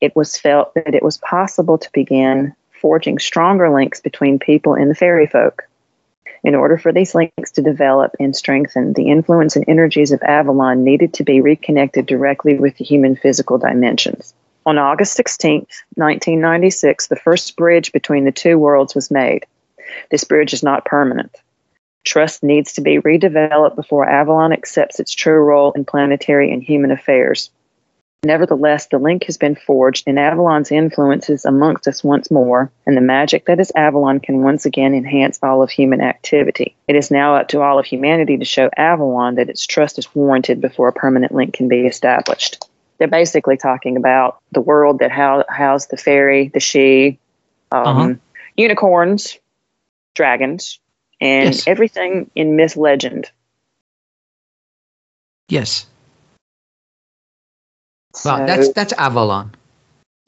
it 0.00 0.16
was 0.16 0.36
felt 0.36 0.72
that 0.74 0.94
it 0.94 1.02
was 1.02 1.18
possible 1.18 1.76
to 1.78 1.92
begin 1.92 2.54
forging 2.80 3.18
stronger 3.18 3.70
links 3.70 4.00
between 4.00 4.38
people 4.38 4.74
and 4.74 4.90
the 4.90 4.94
fairy 4.94 5.26
folk. 5.26 5.64
In 6.42 6.54
order 6.54 6.78
for 6.78 6.90
these 6.90 7.14
links 7.14 7.50
to 7.52 7.62
develop 7.62 8.16
and 8.18 8.34
strengthen, 8.34 8.94
the 8.94 9.10
influence 9.10 9.56
and 9.56 9.64
energies 9.68 10.10
of 10.10 10.22
Avalon 10.22 10.82
needed 10.84 11.12
to 11.14 11.24
be 11.24 11.42
reconnected 11.42 12.06
directly 12.06 12.54
with 12.54 12.78
the 12.78 12.84
human 12.84 13.14
physical 13.14 13.58
dimensions. 13.58 14.32
On 14.64 14.78
August 14.78 15.14
16, 15.14 15.66
1996, 15.96 17.08
the 17.08 17.16
first 17.16 17.56
bridge 17.56 17.92
between 17.92 18.24
the 18.24 18.32
two 18.32 18.58
worlds 18.58 18.94
was 18.94 19.10
made. 19.10 19.44
This 20.10 20.24
bridge 20.24 20.54
is 20.54 20.62
not 20.62 20.84
permanent. 20.84 21.36
Trust 22.04 22.42
needs 22.42 22.72
to 22.74 22.80
be 22.80 22.98
redeveloped 22.98 23.76
before 23.76 24.08
Avalon 24.08 24.52
accepts 24.52 24.98
its 24.98 25.12
true 25.12 25.40
role 25.40 25.72
in 25.72 25.84
planetary 25.84 26.52
and 26.52 26.62
human 26.62 26.90
affairs. 26.90 27.50
Nevertheless, 28.22 28.86
the 28.86 28.98
link 28.98 29.24
has 29.24 29.38
been 29.38 29.54
forged, 29.54 30.04
and 30.06 30.18
Avalon's 30.18 30.70
influence 30.70 31.30
is 31.30 31.46
amongst 31.46 31.88
us 31.88 32.04
once 32.04 32.30
more, 32.30 32.70
and 32.84 32.94
the 32.94 33.00
magic 33.00 33.46
that 33.46 33.60
is 33.60 33.72
Avalon 33.74 34.20
can 34.20 34.42
once 34.42 34.66
again 34.66 34.94
enhance 34.94 35.38
all 35.42 35.62
of 35.62 35.70
human 35.70 36.02
activity. 36.02 36.76
It 36.86 36.96
is 36.96 37.10
now 37.10 37.36
up 37.36 37.48
to 37.48 37.62
all 37.62 37.78
of 37.78 37.86
humanity 37.86 38.36
to 38.36 38.44
show 38.44 38.68
Avalon 38.76 39.36
that 39.36 39.48
its 39.48 39.66
trust 39.66 39.98
is 39.98 40.14
warranted 40.14 40.60
before 40.60 40.88
a 40.88 40.92
permanent 40.92 41.32
link 41.32 41.54
can 41.54 41.66
be 41.68 41.86
established. 41.86 42.62
They're 42.98 43.08
basically 43.08 43.56
talking 43.56 43.96
about 43.96 44.38
the 44.52 44.60
world 44.60 44.98
that 44.98 45.10
hou- 45.10 45.44
housed 45.48 45.90
the 45.90 45.96
fairy, 45.96 46.48
the 46.48 46.60
sidhe, 46.60 47.16
um, 47.72 47.86
Uh-huh. 47.86 48.14
unicorns, 48.56 49.38
dragons, 50.14 50.78
and 51.20 51.54
Yes. 51.54 51.66
everything 51.66 52.30
in 52.34 52.56
myth 52.56 52.76
legend. 52.76 53.30
Yes. 55.48 55.86
Well, 58.24 58.46
that's 58.46 58.68
that's 58.70 58.92
Avalon. 58.94 59.54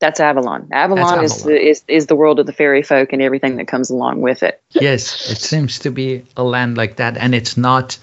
That's 0.01 0.18
Avalon. 0.20 0.68
Avalon, 0.72 1.22
is 1.22 1.32
Avalon. 1.32 1.49
the 1.53 1.68
is 1.70 1.84
is 1.88 2.07
the 2.07 2.16
world 2.16 2.40
of 2.40 2.47
the 2.47 2.53
fairy 2.53 2.82
folk 2.82 3.12
and 3.12 3.22
everything 3.22 3.57
that 3.57 3.68
comes 3.68 3.90
along 3.90 4.20
with 4.20 4.43
it. 4.43 4.61
Yes, 4.72 5.30
it 5.30 5.38
seems 5.38 5.78
to 5.80 5.90
be 5.90 6.24
a 6.36 6.43
land 6.43 6.76
like 6.76 6.97
that, 6.97 7.16
and 7.16 7.34
it's 7.34 7.57
not 7.57 7.99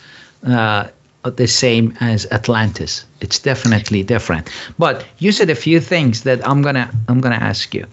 uh, 0.48 0.88
the 1.24 1.48
same 1.48 1.94
as 2.00 2.26
Atlantis. 2.32 3.06
It's 3.22 3.40
definitely 3.40 4.04
different. 4.04 4.50
But 4.78 5.06
you 5.18 5.32
said 5.32 5.50
a 5.50 5.56
few 5.56 5.80
things 5.82 6.24
that 6.24 6.46
I'm 6.48 6.62
gonna 6.62 6.90
I'm 7.10 7.20
gonna 7.20 7.36
ask 7.36 7.74
you, 7.74 7.86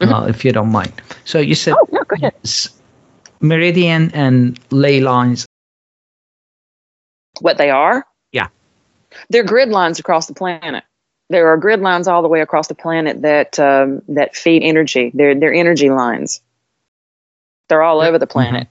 uh, 0.00 0.26
if 0.28 0.44
you 0.44 0.52
don't 0.52 0.72
mind. 0.72 0.92
So 1.24 1.38
you 1.38 1.54
said 1.54 1.74
Oh, 1.74 1.86
yeah, 1.92 2.00
go 2.08 2.14
ahead. 2.16 2.34
s- 2.44 2.68
meridian 3.40 4.10
and 4.14 4.58
ley 4.70 5.00
lines. 5.00 5.46
What 7.40 7.58
they 7.58 7.70
are? 7.70 8.04
Yeah. 8.32 8.48
They're 9.30 9.44
grid 9.44 9.68
lines 9.70 9.98
across 9.98 10.26
the 10.26 10.34
planet. 10.34 10.84
There 11.30 11.48
are 11.48 11.56
grid 11.56 11.80
lines 11.80 12.06
all 12.06 12.22
the 12.22 12.28
way 12.28 12.40
across 12.40 12.68
the 12.68 12.74
planet 12.74 13.22
that 13.22 13.58
um, 13.58 14.02
that 14.08 14.36
feed 14.36 14.62
energy. 14.62 15.10
They're 15.14 15.34
they're 15.34 15.54
energy 15.54 15.90
lines. 15.90 16.40
They're 17.68 17.82
all 17.82 18.00
over 18.00 18.18
the 18.18 18.26
planet. 18.26 18.68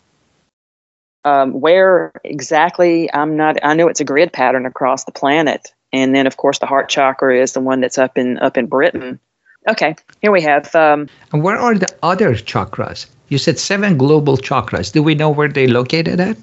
Um, 1.25 1.59
where 1.59 2.11
exactly? 2.23 3.11
I'm 3.13 3.35
not. 3.37 3.57
I 3.63 3.73
know 3.73 3.87
it's 3.87 4.01
a 4.01 4.05
grid 4.05 4.31
pattern 4.31 4.65
across 4.65 5.05
the 5.05 5.11
planet, 5.11 5.73
and 5.91 6.13
then 6.13 6.27
of 6.27 6.37
course 6.37 6.59
the 6.59 6.65
heart 6.65 6.89
chakra 6.89 7.41
is 7.41 7.53
the 7.53 7.59
one 7.59 7.81
that's 7.81 7.97
up 7.97 8.17
in 8.17 8.37
up 8.37 8.57
in 8.57 8.67
Britain. 8.67 9.19
Okay, 9.67 9.95
here 10.21 10.31
we 10.31 10.41
have. 10.41 10.75
Um, 10.75 11.07
And 11.31 11.41
where 11.41 11.57
are 11.57 11.73
the 11.73 11.87
other 12.03 12.33
chakras? 12.33 13.07
You 13.33 13.39
said 13.39 13.57
seven 13.57 13.97
global 13.97 14.37
chakras. 14.37 14.91
Do 14.91 15.01
we 15.01 15.15
know 15.15 15.31
where 15.31 15.47
they're 15.47 15.67
located 15.67 16.19
at? 16.19 16.37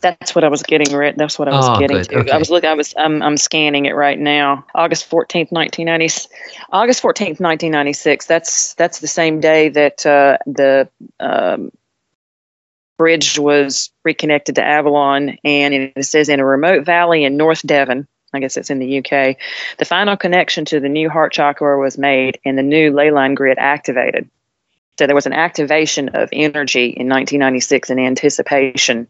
That's 0.00 0.34
what 0.34 0.44
I 0.44 0.48
was 0.48 0.62
getting. 0.62 0.90
Right, 0.96 1.14
that's 1.14 1.38
what 1.38 1.46
I 1.46 1.54
was 1.54 1.68
Oh, 1.68 1.78
getting 1.78 1.98
good, 1.98 2.08
to. 2.08 2.18
okay. 2.20 2.30
I 2.30 2.38
was 2.38 2.48
looking. 2.48 2.70
I 2.70 2.72
was. 2.72 2.94
I'm. 2.96 3.22
I'm 3.22 3.36
scanning 3.36 3.84
it 3.84 3.94
right 3.94 4.18
now. 4.18 4.64
August 4.74 5.04
fourteenth, 5.04 5.52
nineteen 5.52 5.84
ninety. 5.84 6.08
August 6.70 7.02
fourteenth, 7.02 7.38
nineteen 7.38 7.70
ninety 7.70 7.92
six. 7.92 8.24
That's 8.24 8.72
that's 8.76 9.00
the 9.00 9.08
same 9.08 9.40
day 9.40 9.68
that 9.68 10.06
uh, 10.06 10.38
the 10.46 10.88
um, 11.20 11.70
bridge 12.96 13.38
was 13.38 13.90
reconnected 14.02 14.54
to 14.54 14.64
Avalon, 14.64 15.36
and 15.44 15.74
it 15.74 16.06
says 16.06 16.30
in 16.30 16.40
a 16.40 16.46
remote 16.46 16.86
valley 16.86 17.24
in 17.24 17.36
North 17.36 17.60
Devon. 17.66 18.08
I 18.32 18.40
guess 18.40 18.56
it's 18.56 18.70
in 18.70 18.78
the 18.78 19.00
UK. 19.00 19.36
The 19.76 19.84
final 19.84 20.16
connection 20.16 20.64
to 20.64 20.80
the 20.80 20.88
new 20.88 21.10
heart 21.10 21.34
chakra 21.34 21.78
was 21.78 21.98
made, 21.98 22.40
and 22.46 22.56
the 22.56 22.62
new 22.62 22.90
ley 22.90 23.10
line 23.10 23.34
grid 23.34 23.58
activated. 23.58 24.30
So 25.02 25.06
there 25.08 25.16
was 25.16 25.26
an 25.26 25.32
activation 25.32 26.10
of 26.10 26.28
energy 26.32 26.84
in 26.84 27.08
1996 27.08 27.90
in 27.90 27.98
anticipation 27.98 29.08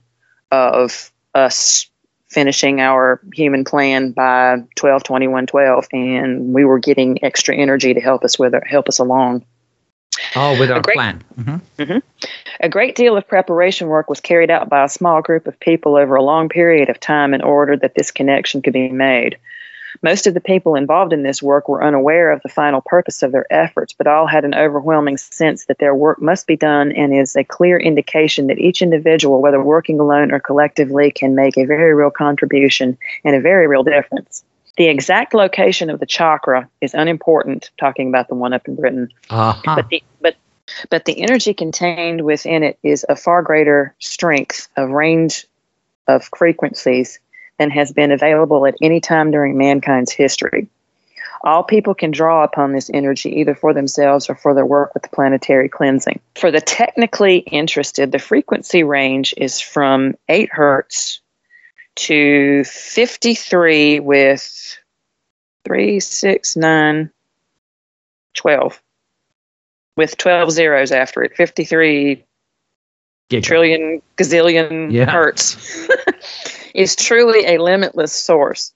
of 0.51 1.13
us 1.35 1.91
finishing 2.29 2.81
our 2.81 3.21
human 3.35 3.63
plan 3.63 4.13
by 4.13 4.63
12 4.77 5.05
21 5.05 5.47
12 5.49 5.87
and 5.93 6.55
we 6.55 6.65
were 6.65 6.79
getting 6.79 7.23
extra 7.23 7.55
energy 7.55 7.93
to 7.93 8.01
help 8.01 8.25
us 8.25 8.39
with 8.39 8.55
it 8.55 8.67
help 8.67 8.89
us 8.89 9.01
along 9.01 9.45
oh 10.35 10.59
with 10.59 10.71
our 10.71 10.81
great, 10.81 10.95
plan 10.95 11.23
mm-hmm. 11.39 11.83
Mm-hmm. 11.83 11.99
a 12.61 12.69
great 12.71 12.97
deal 12.97 13.15
of 13.19 13.29
preparation 13.29 13.89
work 13.89 14.09
was 14.09 14.21
carried 14.23 14.51
out 14.51 14.71
by 14.71 14.85
a 14.85 14.89
small 14.89 15.21
group 15.21 15.47
of 15.47 15.61
people 15.61 15.97
over 15.97 16.15
a 16.15 16.23
long 16.23 16.49
period 16.49 16.89
of 16.89 16.99
time 17.01 17.35
in 17.35 17.43
order 17.43 17.77
that 17.77 17.95
this 17.95 18.11
connection 18.11 18.63
could 18.63 18.73
be 18.73 18.89
made 18.89 19.37
most 20.01 20.27
of 20.27 20.35
the 20.35 20.41
people 20.41 20.75
involved 20.75 21.13
in 21.13 21.23
this 21.23 21.43
work 21.43 21.69
were 21.69 21.85
unaware 21.85 22.31
of 22.31 22.41
the 22.43 22.49
final 22.49 22.81
purpose 22.81 23.23
of 23.23 23.33
their 23.33 23.47
efforts, 23.53 23.93
but 23.93 24.07
all 24.07 24.27
had 24.27 24.45
an 24.45 24.55
overwhelming 24.55 25.19
sense 25.19 25.67
that 25.67 25.79
their 25.79 25.95
work 25.95 26.21
must 26.23 26.47
be 26.47 26.57
done 26.57 26.93
and 26.93 27.15
is 27.15 27.37
a 27.37 27.45
clear 27.45 27.79
indication 27.79 28.47
that 28.47 28.59
each 28.59 28.81
individual, 28.81 29.43
whether 29.43 29.63
working 29.63 30.01
alone 30.01 30.33
or 30.33 30.41
collectively, 30.41 31.11
can 31.11 31.35
make 31.35 31.57
a 31.59 31.67
very 31.67 31.95
real 31.95 32.11
contribution 32.11 32.97
and 33.25 33.37
a 33.37 33.41
very 33.41 33.67
real 33.67 33.83
difference. 33.83 34.45
The 34.77 34.87
exact 34.87 35.35
location 35.35 35.91
of 35.91 36.01
the 36.01 36.07
chakra 36.07 36.69
is 36.81 36.95
unimportant, 36.95 37.71
talking 37.79 38.09
about 38.09 38.29
the 38.29 38.35
one 38.35 38.55
up 38.55 38.67
in 38.67 38.77
Britain. 38.77 39.11
Uh-huh. 39.29 39.77
But, 39.77 39.89
the, 39.91 40.03
but, 40.21 40.37
but 40.89 41.05
the 41.05 41.21
energy 41.21 41.53
contained 41.53 42.25
within 42.25 42.63
it 42.63 42.79
is 42.83 43.05
a 43.09 43.17
far 43.17 43.43
greater 43.43 43.95
strength 43.99 44.69
of 44.77 44.89
range 44.89 45.47
of 46.09 46.25
frequencies 46.37 47.19
than 47.59 47.71
has 47.71 47.93
been 47.93 48.11
available 48.11 48.67
at 48.67 48.77
any 48.81 49.01
time 49.01 49.31
during 49.31 49.57
mankind's 49.57 50.13
history. 50.13 50.69
All 51.45 51.65
people 51.65 51.95
can 51.95 52.13
draw 52.13 52.45
upon 52.45 52.73
this 52.73 52.89
energy 52.95 53.31
either 53.41 53.55
for 53.55 53.75
themselves 53.75 54.31
or 54.31 54.37
for 54.37 54.55
their 54.55 54.67
work 54.67 54.95
with 54.95 55.03
the 55.03 55.09
planetary 55.09 55.69
cleansing. 55.69 56.21
For 56.37 56.53
the 56.53 56.61
technically 56.61 57.39
interested, 57.39 58.13
the 58.13 58.21
frequency 58.21 58.85
range 58.85 59.35
is 59.37 59.61
from 59.61 60.15
8 60.29 60.51
hertz 60.53 61.21
to 61.97 62.65
53 62.65 64.01
with 64.01 64.79
3, 65.65 66.01
6, 66.01 66.57
9, 66.57 67.11
12. 68.35 68.83
With 69.97 70.17
12 70.17 70.51
zeros 70.53 70.93
after 70.93 71.23
it. 71.23 71.37
53 71.37 72.25
trillion 73.41 74.03
gazillion 74.17 74.93
yeah. 74.93 75.11
hertz. 75.11 75.89
is 76.75 76.97
truly 76.97 77.47
a 77.47 77.59
limitless 77.59 78.13
source. 78.13 78.73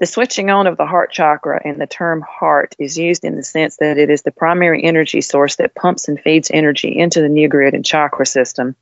The 0.00 0.06
switching 0.06 0.50
on 0.50 0.66
of 0.66 0.76
the 0.76 0.86
heart 0.86 1.12
chakra 1.12 1.60
and 1.64 1.80
the 1.80 1.86
term 1.86 2.22
heart 2.22 2.74
is 2.78 2.98
used 2.98 3.24
in 3.24 3.36
the 3.36 3.42
sense 3.42 3.76
that 3.76 3.96
it 3.96 4.10
is 4.10 4.22
the 4.22 4.32
primary 4.32 4.82
energy 4.82 5.20
source 5.20 5.56
that 5.56 5.74
pumps 5.74 6.08
and 6.08 6.20
feeds 6.20 6.50
energy 6.52 6.88
into 6.96 7.20
the 7.20 7.28
new 7.28 7.48
grid 7.48 7.74
and 7.74 7.84
chakra 7.84 8.26
system 8.26 8.74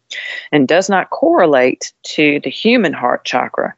and 0.51 0.67
does 0.67 0.89
not 0.89 1.11
correlate 1.11 1.93
to 2.03 2.41
the 2.41 2.51
human 2.51 2.93
heart 2.93 3.25
chakra. 3.25 3.75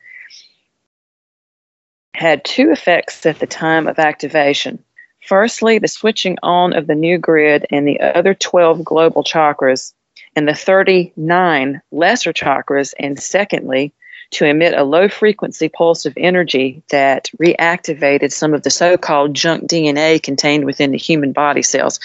Had 2.14 2.44
two 2.44 2.70
effects 2.70 3.26
at 3.26 3.40
the 3.40 3.46
time 3.46 3.88
of 3.88 3.98
activation. 3.98 4.82
Firstly, 5.20 5.78
the 5.78 5.88
switching 5.88 6.38
on 6.42 6.72
of 6.72 6.86
the 6.86 6.94
new 6.94 7.18
grid 7.18 7.66
and 7.70 7.88
the 7.88 7.98
other 8.00 8.34
12 8.34 8.84
global 8.84 9.24
chakras 9.24 9.92
and 10.36 10.48
the 10.48 10.54
39 10.54 11.80
lesser 11.92 12.32
chakras. 12.32 12.94
And 12.98 13.20
secondly, 13.20 13.92
to 14.30 14.46
emit 14.46 14.74
a 14.74 14.84
low 14.84 15.08
frequency 15.08 15.68
pulse 15.68 16.06
of 16.06 16.14
energy 16.16 16.82
that 16.90 17.30
reactivated 17.40 18.32
some 18.32 18.52
of 18.52 18.62
the 18.62 18.70
so 18.70 18.96
called 18.96 19.34
junk 19.34 19.64
DNA 19.64 20.22
contained 20.22 20.64
within 20.64 20.90
the 20.90 20.98
human 20.98 21.32
body 21.32 21.62
cells. 21.62 22.00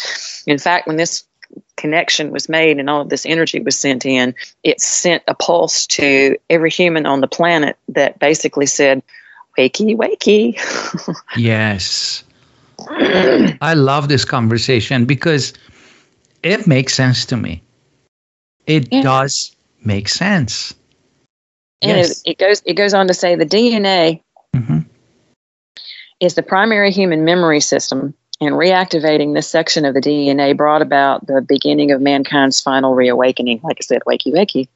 In 0.46 0.58
fact, 0.58 0.88
when 0.88 0.98
this 0.98 1.24
connection 1.76 2.32
was 2.32 2.48
made 2.48 2.78
and 2.78 2.90
all 2.90 3.02
of 3.02 3.10
this 3.10 3.26
energy 3.26 3.60
was 3.60 3.78
sent 3.78 4.06
in, 4.06 4.36
it 4.64 4.80
sent 4.80 5.24
a 5.28 5.34
pulse 5.34 5.88
to 5.88 6.38
every 6.50 6.70
human 6.70 7.06
on 7.06 7.22
the 7.22 7.28
planet 7.28 7.78
that 7.88 8.20
basically 8.20 8.68
said, 8.68 9.02
Wakey, 9.58 9.98
wakey. 9.98 11.16
yes. 11.38 12.24
I 12.90 13.74
love 13.74 14.08
this 14.08 14.24
conversation 14.24 15.06
because 15.06 15.54
it 16.44 16.68
makes 16.68 16.94
sense 16.94 17.26
to 17.26 17.36
me. 17.36 17.62
It 18.70 18.88
yeah. 18.92 19.02
does 19.02 19.56
make 19.84 20.08
sense. 20.08 20.76
And 21.82 21.98
yes. 21.98 22.22
it, 22.22 22.32
it, 22.32 22.38
goes 22.38 22.62
it 22.66 22.74
goes 22.74 22.94
on 22.94 23.08
to 23.08 23.14
say 23.14 23.36
the 23.36 23.46
DNA 23.46 24.22
mm-hmm. 24.56 24.80
is 26.20 26.36
the 26.36 26.44
primary 26.44 26.92
human 26.92 27.26
memory 27.26 27.62
system, 27.62 28.14
and 28.40 28.56
reactivating 28.56 29.34
this 29.34 29.48
section 29.48 29.86
of 29.86 29.94
the 29.94 30.02
DNA 30.02 30.56
brought 30.56 30.82
about 30.82 31.26
the 31.26 31.42
beginning 31.42 31.92
of 31.92 32.02
mankind's 32.02 32.62
final 32.62 32.94
reawakening. 32.94 33.60
Like 33.64 33.78
I 33.80 33.84
said, 33.84 34.02
wakey 34.06 34.34
wakey. 34.34 34.68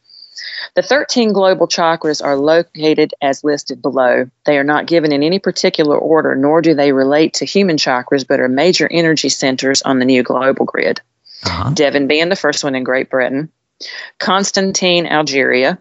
The 0.75 0.81
13 0.81 1.33
global 1.33 1.67
chakras 1.67 2.23
are 2.23 2.35
located 2.35 3.13
as 3.21 3.43
listed 3.43 3.81
below. 3.81 4.27
They 4.45 4.57
are 4.57 4.63
not 4.63 4.87
given 4.87 5.11
in 5.11 5.21
any 5.21 5.37
particular 5.37 5.97
order, 5.97 6.35
nor 6.35 6.61
do 6.61 6.73
they 6.73 6.93
relate 6.93 7.35
to 7.35 7.45
human 7.45 7.75
chakras, 7.75 8.25
but 8.27 8.39
are 8.39 8.49
major 8.49 8.87
energy 8.91 9.29
centers 9.29 9.83
on 9.83 9.99
the 9.99 10.05
new 10.05 10.23
global 10.23 10.65
grid. 10.65 10.99
Uh-huh. 11.45 11.69
Devon 11.71 12.07
being 12.07 12.29
the 12.29 12.35
first 12.35 12.63
one 12.63 12.73
in 12.73 12.83
Great 12.83 13.11
Britain, 13.11 13.51
Constantine, 14.19 15.05
Algeria, 15.05 15.80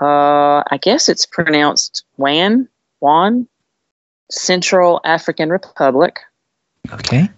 uh, 0.00 0.62
I 0.68 0.78
guess 0.80 1.08
it's 1.08 1.26
pronounced 1.26 2.04
Wan, 2.16 2.68
Wan, 3.00 3.46
Central 4.30 5.00
African 5.04 5.50
Republic. 5.50 6.20
Okay. 6.90 7.28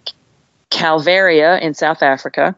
Calvaria 0.71 1.59
in 1.59 1.73
South 1.73 2.01
Africa. 2.01 2.55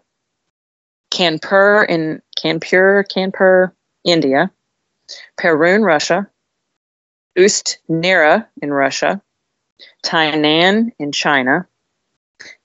Kanpur 1.12 1.88
in 1.88 2.22
Kanpur, 2.38 3.04
Kanpur, 3.08 3.72
India. 4.04 4.52
Perun, 5.38 5.84
Russia. 5.84 6.30
Ust 7.38 7.80
Nera 7.88 8.48
in 8.62 8.72
Russia. 8.72 9.22
Tainan 10.04 10.92
in 11.00 11.12
China. 11.12 11.68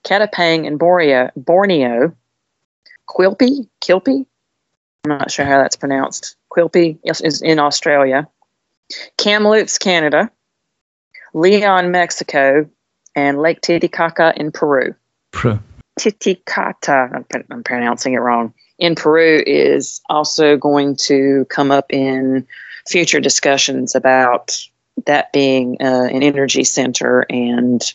Ketapang 0.05 0.65
in 0.65 0.77
Borneo, 0.77 1.29
Borneo. 1.35 2.15
Quilpie, 3.07 3.67
Kilpie, 3.81 4.25
I'm 5.05 5.17
not 5.17 5.31
sure 5.31 5.45
how 5.45 5.57
that's 5.57 5.75
pronounced. 5.75 6.35
Quilpie 6.51 6.97
is 7.03 7.41
in 7.41 7.59
Australia. 7.59 8.27
Kamloops, 9.17 9.77
Canada. 9.77 10.31
Leon, 11.33 11.91
Mexico. 11.91 12.69
And 13.15 13.37
Lake 13.39 13.61
Titicaca 13.61 14.33
in 14.37 14.51
Peru. 14.51 14.95
Peru. 15.31 15.59
Titicaca, 15.99 17.11
I'm, 17.13 17.25
I'm 17.51 17.63
pronouncing 17.63 18.13
it 18.13 18.19
wrong, 18.19 18.53
in 18.79 18.95
Peru 18.95 19.43
is 19.45 20.01
also 20.09 20.57
going 20.57 20.95
to 20.95 21.45
come 21.49 21.69
up 21.69 21.91
in 21.91 22.47
future 22.87 23.19
discussions 23.19 23.93
about 23.93 24.59
that 25.05 25.31
being 25.31 25.77
uh, 25.79 26.07
an 26.11 26.23
energy 26.23 26.63
center 26.63 27.25
and 27.29 27.93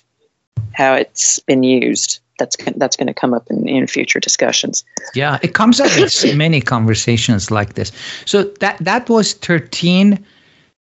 how 0.73 0.95
it's 0.95 1.39
been 1.41 1.63
used 1.63 2.21
that's 2.39 2.57
that's 2.77 2.97
going 2.97 3.07
to 3.07 3.15
come 3.15 3.35
up 3.35 3.51
in, 3.51 3.69
in 3.69 3.87
future 3.87 4.21
discussions. 4.21 4.85
Yeah, 5.15 5.39
it 5.43 5.55
comes 5.55 5.81
up 5.81 5.91
in 5.97 6.39
many 6.39 6.61
conversations 6.61 7.51
like 7.51 7.75
this. 7.75 7.93
So 8.25 8.45
that 8.61 8.79
that 8.79 9.09
was 9.09 9.35
thirteen 9.35 10.25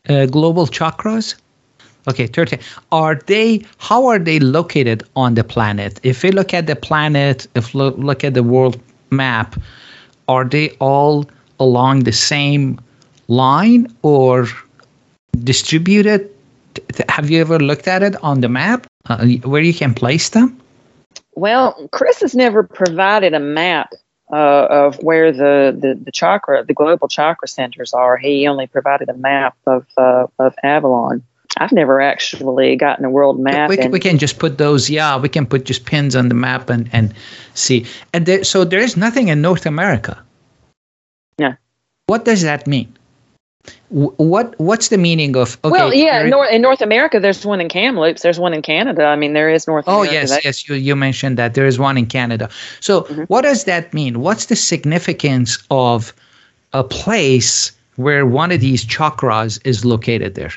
uh, 0.10 0.26
global 0.26 0.68
chakras. 0.68 1.36
Okay, 2.08 2.26
13. 2.26 2.60
Are 2.91 3.16
they, 3.28 3.64
how 3.78 4.08
are 4.08 4.18
they 4.18 4.39
located 4.39 5.04
on 5.16 5.36
the 5.36 5.43
planet? 5.43 5.99
If 6.02 6.24
we 6.24 6.32
look 6.32 6.52
at 6.52 6.66
the 6.66 6.76
planet, 6.76 7.47
if 7.54 7.76
look, 7.76 7.95
look 7.97 8.24
at 8.24 8.34
the 8.34 8.41
world 8.41 8.82
map, 9.12 9.56
are 10.28 10.45
they 10.45 10.72
all 10.80 11.30
along 11.60 12.06
the 12.06 12.12
same 12.12 12.80
line 13.28 13.93
or 14.02 14.47
distributed? 15.43 16.30
Have 17.10 17.30
you 17.30 17.39
ever 17.39 17.60
looked 17.60 17.88
at 17.88 18.02
it 18.02 18.16
on 18.24 18.41
the 18.41 18.49
map 18.49 18.88
uh, 19.06 19.26
where 19.43 19.62
you 19.62 19.74
can 19.74 19.93
place 19.93 20.30
them? 20.30 20.61
Well, 21.34 21.90
Chris 21.92 22.22
has 22.22 22.36
never 22.36 22.64
provided 22.64 23.34
a 23.34 23.40
map 23.40 23.94
uh, 24.32 24.68
of 24.70 24.96
where 25.04 25.32
the, 25.32 25.76
the, 25.78 26.00
the 26.02 26.12
chakra, 26.12 26.64
the 26.64 26.74
global 26.74 27.08
chakra 27.08 27.48
centers 27.48 27.94
are. 27.94 28.18
He 28.18 28.48
only 28.48 28.68
provided 28.68 29.10
a 29.10 29.14
map 29.14 29.56
of 29.66 29.86
uh, 29.98 30.28
of 30.40 30.56
Avalon. 30.64 31.24
I've 31.58 31.72
never 31.74 32.00
actually 32.00 32.78
gotten 32.78 33.04
a 33.04 33.10
world 33.10 33.40
map. 33.40 33.70
We, 33.70 33.78
we, 33.90 34.00
can 34.00 34.18
just 34.18 34.40
put 34.40 34.58
those. 34.58 34.90
Yeah, 34.90 35.18
we 35.18 35.28
can 35.28 35.46
put 35.46 35.66
just 35.66 35.86
pins 35.86 36.16
on 36.16 36.30
the 36.30 36.36
map 36.36 36.70
and 36.70 36.90
and 36.94 37.14
see. 37.54 37.86
And 38.14 38.26
there, 38.26 38.44
so 38.44 38.64
there 38.64 38.80
is 38.80 38.96
nothing 38.96 39.28
in 39.28 39.42
North 39.42 39.66
America. 39.66 40.22
Yeah. 41.38 41.56
What 42.08 42.24
does 42.24 42.42
that 42.44 42.68
mean? 42.68 42.96
What 43.89 44.57
what's 44.59 44.89
the 44.89 44.97
meaning 44.97 45.36
of 45.36 45.57
okay, 45.64 45.72
well 45.72 45.93
yeah 45.93 46.24
North, 46.24 46.51
in 46.51 46.62
north 46.62 46.82
america 46.82 47.20
there's 47.20 47.45
one 47.45 47.62
in 47.62 47.70
kamloops 47.70 48.22
there's 48.22 48.39
one 48.39 48.53
in 48.53 48.62
canada. 48.62 49.05
I 49.05 49.16
mean 49.16 49.34
there 49.34 49.49
is 49.49 49.68
north 49.68 49.86
oh 49.88 50.01
america. 50.01 50.14
yes 50.14 50.45
yes 50.45 50.68
you, 50.68 50.76
you 50.76 50.95
mentioned 50.95 51.38
that 51.38 51.53
there 51.53 51.66
is 51.66 51.78
one 51.78 51.97
in 51.97 52.05
canada. 52.05 52.49
So 52.80 53.01
mm-hmm. 53.01 53.24
what 53.24 53.41
does 53.41 53.66
that 53.66 53.93
mean? 53.93 54.22
What's 54.22 54.47
the 54.47 54.55
significance 54.55 55.57
of 55.70 56.14
a 56.74 56.84
place 56.84 57.72
where 57.97 58.26
one 58.26 58.51
of 58.51 58.62
these 58.62 58.86
chakras 58.86 59.59
is 59.66 59.86
located 59.86 60.36
there? 60.36 60.53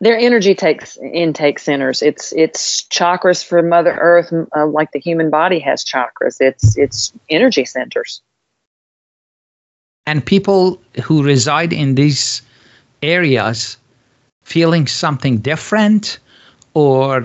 Their 0.00 0.18
energy 0.18 0.54
takes 0.54 0.98
intake 0.98 1.58
centers. 1.58 2.02
It's 2.02 2.32
it's 2.32 2.82
chakras 2.84 3.44
for 3.44 3.62
mother 3.62 3.96
earth 4.00 4.32
uh, 4.56 4.66
like 4.66 4.90
the 4.92 5.00
human 5.00 5.30
body 5.30 5.58
has 5.60 5.84
chakras. 5.84 6.40
It's 6.40 6.76
it's 6.76 7.12
energy 7.30 7.64
centers 7.64 8.20
and 10.06 10.24
people 10.24 10.80
who 11.02 11.22
reside 11.22 11.72
in 11.72 11.94
these 11.94 12.42
areas 13.02 13.76
feeling 14.42 14.86
something 14.86 15.38
different 15.38 16.18
or 16.74 17.24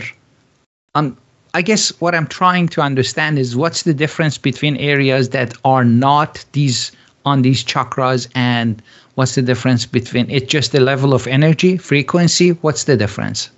um, 0.95 1.17
I 1.53 1.61
guess 1.61 1.89
what 2.01 2.13
I'm 2.13 2.27
trying 2.27 2.67
to 2.69 2.81
understand 2.81 3.39
is 3.39 3.55
what's 3.55 3.83
the 3.83 3.93
difference 3.93 4.37
between 4.37 4.77
areas 4.77 5.29
that 5.29 5.53
are 5.65 5.83
not 5.83 6.43
these 6.51 6.91
on 7.25 7.41
these 7.41 7.63
chakras 7.63 8.29
and 8.35 8.81
what's 9.15 9.35
the 9.35 9.41
difference 9.41 9.85
between 9.85 10.29
it 10.29 10.47
just 10.47 10.71
the 10.71 10.79
level 10.79 11.13
of 11.13 11.27
energy 11.27 11.77
frequency 11.77 12.51
what's 12.61 12.85
the 12.85 12.95
difference 12.95 13.49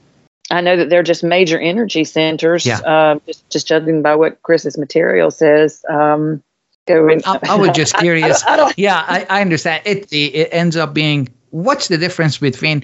I 0.51 0.61
know 0.61 0.75
that 0.77 0.89
they're 0.89 1.03
just 1.03 1.23
major 1.23 1.59
energy 1.59 2.03
centers. 2.03 2.65
Yeah. 2.65 2.79
Um, 2.79 3.21
just, 3.27 3.47
just 3.49 3.67
judging 3.67 4.01
by 4.01 4.15
what 4.15 4.41
Chris's 4.41 4.77
material 4.77 5.29
says. 5.29 5.85
Um, 5.89 6.41
going, 6.89 7.21
I, 7.25 7.39
I 7.43 7.55
was 7.55 7.69
just 7.71 7.95
curious. 8.05 8.43
I, 8.43 8.59
I 8.59 8.73
yeah, 8.77 9.05
I, 9.07 9.25
I 9.29 9.41
understand. 9.41 9.81
It 9.85 10.11
it 10.11 10.49
ends 10.51 10.75
up 10.75 10.93
being 10.93 11.29
what's 11.51 11.87
the 11.87 11.97
difference 11.97 12.37
between, 12.37 12.83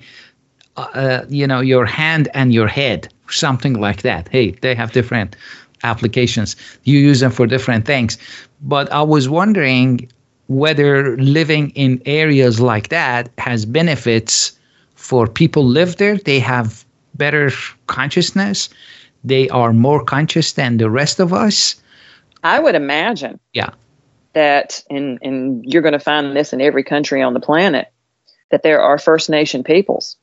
uh, 0.77 1.25
you 1.27 1.47
know, 1.47 1.59
your 1.59 1.85
hand 1.85 2.29
and 2.33 2.53
your 2.53 2.67
head, 2.67 3.11
something 3.29 3.73
like 3.73 4.01
that. 4.03 4.29
Hey, 4.29 4.51
they 4.61 4.75
have 4.75 4.91
different 4.91 5.35
applications. 5.83 6.55
You 6.83 6.99
use 6.99 7.19
them 7.19 7.31
for 7.31 7.45
different 7.47 7.85
things. 7.85 8.17
But 8.61 8.91
I 8.91 9.01
was 9.01 9.27
wondering 9.27 10.09
whether 10.47 11.17
living 11.17 11.71
in 11.71 12.01
areas 12.05 12.59
like 12.59 12.89
that 12.89 13.29
has 13.37 13.65
benefits 13.65 14.57
for 14.95 15.27
people 15.27 15.65
live 15.65 15.97
there. 15.97 16.17
They 16.17 16.39
have 16.39 16.85
better 17.15 17.51
consciousness. 17.87 18.69
They 19.23 19.49
are 19.49 19.73
more 19.73 20.03
conscious 20.03 20.53
than 20.53 20.77
the 20.77 20.89
rest 20.89 21.19
of 21.19 21.33
us. 21.33 21.75
I 22.43 22.59
would 22.59 22.75
imagine. 22.75 23.39
Yeah. 23.53 23.71
That, 24.35 24.83
and, 24.89 25.17
and 25.21 25.65
you're 25.65 25.81
going 25.81 25.93
to 25.93 25.99
find 25.99 26.35
this 26.35 26.53
in 26.53 26.61
every 26.61 26.83
country 26.83 27.23
on 27.23 27.33
the 27.33 27.39
planet, 27.39 27.91
that 28.51 28.61
there 28.63 28.81
are 28.81 28.97
First 28.97 29.29
Nation 29.29 29.63
peoples. 29.63 30.17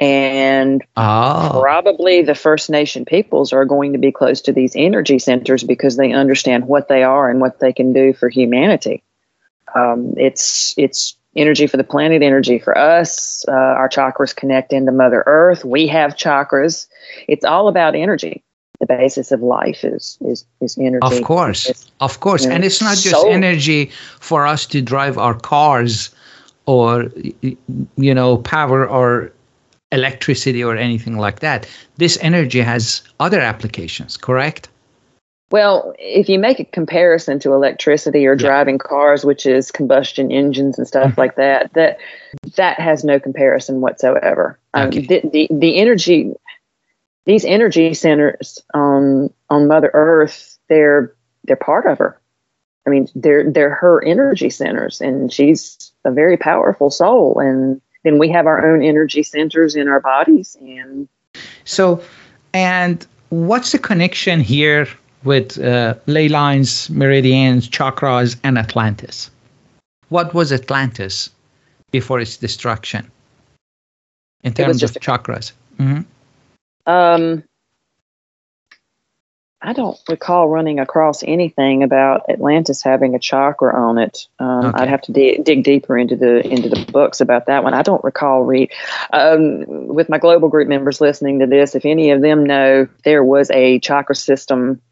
And 0.00 0.82
oh. 0.96 1.60
probably 1.62 2.22
the 2.22 2.34
First 2.34 2.68
Nation 2.68 3.04
peoples 3.04 3.52
are 3.52 3.64
going 3.64 3.92
to 3.92 3.98
be 3.98 4.10
close 4.10 4.40
to 4.42 4.52
these 4.52 4.74
energy 4.74 5.20
centers 5.20 5.62
because 5.62 5.96
they 5.96 6.12
understand 6.12 6.66
what 6.66 6.88
they 6.88 7.04
are 7.04 7.30
and 7.30 7.40
what 7.40 7.60
they 7.60 7.72
can 7.72 7.92
do 7.92 8.12
for 8.12 8.28
humanity. 8.28 9.04
Um, 9.74 10.14
it's 10.16 10.74
it's 10.76 11.16
energy 11.36 11.66
for 11.66 11.76
the 11.76 11.84
planet, 11.84 12.22
energy 12.22 12.58
for 12.58 12.76
us. 12.76 13.44
Uh, 13.46 13.52
our 13.52 13.88
chakras 13.88 14.34
connect 14.34 14.72
into 14.72 14.92
Mother 14.92 15.22
Earth. 15.26 15.64
We 15.64 15.86
have 15.88 16.16
chakras. 16.16 16.86
It's 17.28 17.44
all 17.44 17.68
about 17.68 17.94
energy. 17.94 18.42
The 18.80 18.86
basis 18.86 19.30
of 19.32 19.40
life 19.40 19.84
is 19.84 20.18
is 20.22 20.44
is 20.60 20.76
energy. 20.78 20.98
Of 21.18 21.22
course, 21.22 21.68
it's, 21.70 21.90
of 22.00 22.20
course, 22.20 22.42
you 22.42 22.48
know, 22.48 22.56
and 22.56 22.64
it's 22.64 22.82
not 22.82 22.96
just 22.96 23.20
soul. 23.20 23.32
energy 23.32 23.90
for 24.20 24.46
us 24.46 24.66
to 24.66 24.82
drive 24.82 25.16
our 25.16 25.34
cars, 25.34 26.10
or 26.66 27.10
you 27.96 28.14
know, 28.14 28.38
power 28.38 28.86
or 28.86 29.32
electricity 29.92 30.62
or 30.64 30.76
anything 30.76 31.18
like 31.18 31.38
that. 31.40 31.68
This 31.98 32.18
energy 32.20 32.60
has 32.60 33.02
other 33.20 33.40
applications. 33.40 34.16
Correct? 34.16 34.68
Well, 35.50 35.94
if 36.00 36.28
you 36.28 36.38
make 36.40 36.58
a 36.58 36.64
comparison 36.64 37.38
to 37.40 37.52
electricity 37.52 38.26
or 38.26 38.34
driving 38.34 38.78
cars, 38.78 39.24
which 39.24 39.46
is 39.46 39.70
combustion 39.70 40.32
engines 40.32 40.78
and 40.78 40.88
stuff 40.88 41.12
Mhm. 41.12 41.18
like 41.18 41.36
that, 41.36 41.72
that 41.74 41.98
that 42.56 42.80
has 42.80 43.04
no 43.04 43.20
comparison 43.20 43.80
whatsoever. 43.80 44.58
Um, 44.72 44.90
the, 44.90 45.20
the 45.32 45.46
the 45.52 45.76
energy, 45.76 46.32
these 47.26 47.44
energy 47.44 47.94
centers 47.94 48.58
on 48.74 49.32
on 49.50 49.66
Mother 49.68 49.90
Earth, 49.94 50.58
they're 50.68 51.14
they're 51.44 51.56
part 51.56 51.86
of 51.86 51.98
her. 51.98 52.20
I 52.86 52.90
mean, 52.90 53.08
they're 53.14 53.50
they're 53.50 53.74
her 53.74 54.04
energy 54.04 54.50
centers, 54.50 55.00
and 55.00 55.32
she's 55.32 55.92
a 56.04 56.10
very 56.10 56.36
powerful 56.36 56.90
soul. 56.90 57.38
And 57.38 57.80
then 58.04 58.18
we 58.18 58.28
have 58.30 58.46
our 58.46 58.66
own 58.70 58.82
energy 58.82 59.22
centers 59.22 59.74
in 59.74 59.88
our 59.88 60.00
bodies, 60.00 60.56
and 60.60 61.08
So, 61.64 62.02
and 62.52 63.06
what's 63.30 63.72
the 63.72 63.78
connection 63.78 64.40
here 64.40 64.86
with 65.24 65.58
uh, 65.58 65.94
ley 66.06 66.28
lines, 66.28 66.90
meridians, 66.90 67.68
chakras, 67.70 68.36
and 68.44 68.58
Atlantis? 68.58 69.30
What 70.10 70.34
was 70.34 70.52
Atlantis 70.52 71.30
before 71.90 72.20
its 72.20 72.36
destruction 72.36 73.10
in 74.42 74.52
It 74.52 74.58
was 74.58 74.78
terms 74.78 74.82
of 74.82 74.92
just 74.92 74.96
a- 74.96 75.00
chakras? 75.00 75.52
hmm 75.78 76.02
Um, 76.86 77.44
I 79.66 79.72
don't 79.72 79.98
recall 80.10 80.48
running 80.50 80.78
across 80.78 81.22
anything 81.22 81.82
about 81.82 82.28
Atlantis 82.28 82.82
having 82.82 83.14
a 83.14 83.18
chakra 83.18 83.74
on 83.74 83.96
it. 83.96 84.26
Um, 84.38 84.66
Okay. 84.66 84.82
I'd 84.82 84.88
have 84.88 85.00
to 85.02 85.12
di- 85.12 85.38
dig 85.38 85.64
deeper 85.64 85.96
into 85.96 86.16
the 86.16 86.46
into 86.46 86.68
the 86.68 86.84
books 86.92 87.22
about 87.22 87.46
that 87.46 87.64
one. 87.64 87.72
I 87.72 87.80
don't 87.80 88.04
recall 88.04 88.42
read 88.42 88.70
um, 89.14 89.64
with 89.88 90.10
my 90.10 90.18
global 90.18 90.50
group 90.50 90.68
members 90.68 91.00
listening 91.00 91.38
to 91.38 91.46
this. 91.46 91.74
If 91.74 91.86
any 91.86 92.10
of 92.10 92.20
them 92.20 92.44
know 92.44 92.86
there 93.04 93.24
was 93.24 93.50
a 93.52 93.78
chakra 93.80 94.14
system. 94.14 94.82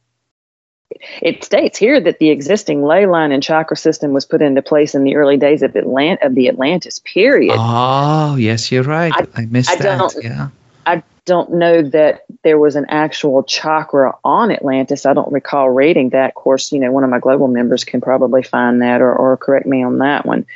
It 1.22 1.42
states 1.42 1.78
here 1.78 1.98
that 2.00 2.18
the 2.18 2.28
existing 2.30 2.82
ley 2.82 3.06
line 3.06 3.32
and 3.32 3.42
chakra 3.42 3.76
system 3.78 4.12
was 4.12 4.26
put 4.26 4.40
into 4.42 4.60
place 4.62 4.94
in 4.94 5.04
the 5.04 5.16
early 5.16 5.38
days 5.38 5.62
of 5.62 5.72
Atlant- 5.72 6.24
of 6.24 6.34
the 6.34 6.48
Atlantis 6.48 6.98
period. 7.00 7.56
Oh, 7.58 8.36
yes, 8.36 8.70
you're 8.70 8.82
right. 8.84 9.12
I, 9.14 9.26
I- 9.34 9.46
missed 9.46 9.70
I 9.70 9.76
that. 9.76 9.98
don't- 9.98 10.24
Yeah. 10.24 10.48
I 10.86 11.02
don't 11.24 11.52
know 11.52 11.82
that 11.82 12.24
there 12.42 12.58
was 12.58 12.76
an 12.76 12.86
actual 12.88 13.42
chakra 13.42 14.14
on 14.24 14.50
Atlantis. 14.50 15.06
I 15.06 15.14
don't 15.14 15.32
recall 15.32 15.70
reading 15.70 16.10
that. 16.10 16.30
Of 16.30 16.34
course, 16.34 16.72
you 16.72 16.80
know, 16.80 16.90
one 16.90 17.04
of 17.04 17.10
my 17.10 17.20
global 17.20 17.48
members 17.48 17.84
can 17.84 18.00
probably 18.00 18.42
find 18.42 18.82
that 18.82 19.00
or, 19.00 19.14
or 19.14 19.36
correct 19.36 19.66
me 19.66 19.82
on 19.82 19.98
that 19.98 20.26
one. 20.26 20.46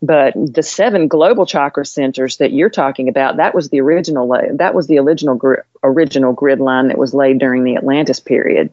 But 0.00 0.34
the 0.34 0.62
seven 0.62 1.08
global 1.08 1.44
chakra 1.44 1.84
centers 1.84 2.36
that 2.36 2.52
you're 2.52 2.70
talking 2.70 3.08
about, 3.08 3.38
that 3.38 3.54
was 3.54 3.70
the 3.70 3.80
original 3.80 4.28
that 4.54 4.74
was 4.74 4.86
the 4.86 4.98
original 4.98 5.34
gri- 5.34 5.62
original 5.82 6.32
grid 6.32 6.60
line 6.60 6.88
that 6.88 6.98
was 6.98 7.14
laid 7.14 7.38
during 7.38 7.64
the 7.64 7.76
Atlantis 7.76 8.20
period. 8.20 8.72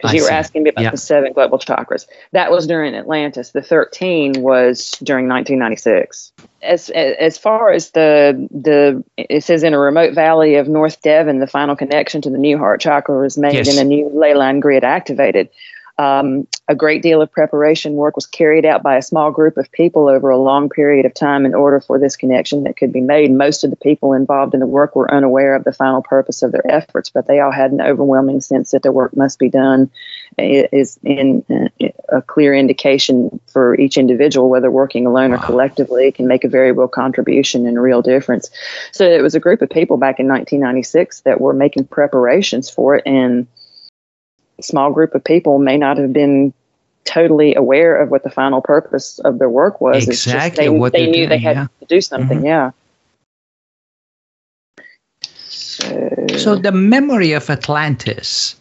Because 0.00 0.14
you 0.14 0.22
were 0.24 0.30
asking 0.30 0.62
me 0.62 0.70
about 0.70 0.82
Yeah. 0.84 0.90
the 0.90 0.96
seven 0.96 1.32
global 1.32 1.58
chakras. 1.58 2.06
That 2.32 2.50
was 2.50 2.66
during 2.66 2.94
Atlantis. 2.94 3.50
The 3.50 3.62
13 3.62 4.40
was 4.40 4.92
during 5.02 5.28
1996 5.28 6.32
as 6.62 6.90
as 6.90 7.38
far 7.38 7.72
as 7.72 7.90
the 7.90 8.48
the 8.50 9.02
it 9.16 9.44
says 9.44 9.62
in 9.62 9.74
a 9.74 9.78
remote 9.78 10.14
valley 10.14 10.56
of 10.56 10.68
North 10.68 11.00
Devon, 11.02 11.38
the 11.38 11.46
final 11.46 11.76
connection 11.76 12.20
to 12.22 12.30
the 12.30 12.38
new 12.38 12.58
heart 12.58 12.80
chakra 12.80 13.20
was 13.20 13.38
made 13.38 13.54
Yes. 13.54 13.68
and 13.68 13.78
a 13.78 13.84
new 13.84 14.08
ley 14.12 14.34
line 14.34 14.60
grid 14.60 14.84
activated. 14.84 15.48
Um, 16.00 16.48
a 16.66 16.74
great 16.74 17.02
deal 17.02 17.20
of 17.20 17.30
preparation 17.30 17.92
work 17.92 18.16
was 18.16 18.24
carried 18.24 18.64
out 18.64 18.82
by 18.82 18.96
a 18.96 19.02
small 19.02 19.30
group 19.30 19.58
of 19.58 19.70
people 19.70 20.08
over 20.08 20.30
a 20.30 20.38
long 20.38 20.70
period 20.70 21.04
of 21.04 21.12
time 21.12 21.44
in 21.44 21.54
order 21.54 21.78
for 21.78 21.98
this 21.98 22.16
connection 22.16 22.62
that 22.62 22.78
could 22.78 22.90
be 22.90 23.02
made. 23.02 23.30
Most 23.30 23.64
of 23.64 23.70
the 23.70 23.76
people 23.76 24.14
involved 24.14 24.54
in 24.54 24.60
the 24.60 24.66
work 24.66 24.96
were 24.96 25.12
unaware 25.12 25.54
of 25.54 25.64
the 25.64 25.74
final 25.74 26.00
purpose 26.00 26.42
of 26.42 26.52
their 26.52 26.66
efforts, 26.66 27.10
but 27.10 27.26
they 27.26 27.40
all 27.40 27.50
had 27.50 27.70
an 27.70 27.82
overwhelming 27.82 28.40
sense 28.40 28.70
that 28.70 28.82
the 28.82 28.92
work 28.92 29.14
must 29.14 29.38
be 29.38 29.50
done. 29.50 29.90
It 30.38 30.70
is 30.72 30.98
in 31.04 31.44
uh, 31.50 31.88
a 32.08 32.22
clear 32.22 32.54
indication 32.54 33.38
for 33.52 33.78
each 33.78 33.98
individual, 33.98 34.48
whether 34.48 34.70
working 34.70 35.04
alone 35.04 35.34
or 35.34 35.38
collectively, 35.38 36.12
can 36.12 36.26
make 36.26 36.44
a 36.44 36.48
very 36.48 36.72
real 36.72 36.88
contribution 36.88 37.66
and 37.66 37.76
a 37.76 37.80
real 37.80 38.00
difference. 38.00 38.48
So 38.92 39.04
it 39.04 39.20
was 39.20 39.34
a 39.34 39.40
group 39.40 39.60
of 39.60 39.68
people 39.68 39.98
back 39.98 40.18
in 40.18 40.28
1996 40.28 41.20
that 41.22 41.42
were 41.42 41.52
making 41.52 41.88
preparations 41.88 42.70
for 42.70 42.94
it, 42.94 43.02
and 43.04 43.46
small 44.64 44.92
group 44.92 45.14
of 45.14 45.22
people 45.24 45.58
may 45.58 45.76
not 45.76 45.96
have 45.98 46.12
been 46.12 46.52
totally 47.04 47.54
aware 47.54 47.96
of 47.96 48.10
what 48.10 48.22
the 48.22 48.30
final 48.30 48.60
purpose 48.60 49.18
of 49.20 49.38
their 49.38 49.48
work 49.48 49.80
was. 49.80 50.06
Exactly 50.06 50.64
they, 50.64 50.68
what 50.68 50.92
they 50.92 51.10
knew 51.10 51.26
they 51.26 51.38
had 51.38 51.56
yeah. 51.56 51.66
to 51.80 51.86
do 51.86 52.00
something. 52.00 52.40
Mhm. 52.40 52.44
Yeah. 52.44 52.70
So, 55.48 56.26
So 56.36 56.56
the 56.56 56.72
memory 56.72 57.32
of 57.32 57.48
Atlantis, 57.48 58.56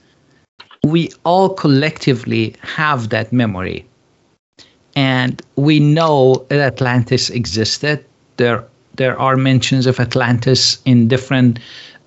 we 0.84 1.12
all 1.26 1.50
collectively 1.50 2.56
have 2.62 3.10
that 3.10 3.32
memory. 3.34 3.86
And 4.96 5.42
we 5.56 5.80
know 5.80 6.46
that 6.50 6.60
Atlantis 6.60 7.30
existed. 7.30 8.04
There, 8.38 8.64
there 8.96 9.18
are 9.20 9.38
mentions 9.38 9.86
of 9.86 10.00
Atlantis 10.00 10.80
in 10.86 11.08
different 11.08 11.60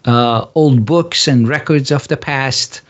uh, 0.05 0.47
old 0.55 0.85
books 0.85 1.29
and 1.29 1.49
records 1.49 1.91
of 1.91 2.09
the 2.09 2.17
past. 2.17 2.81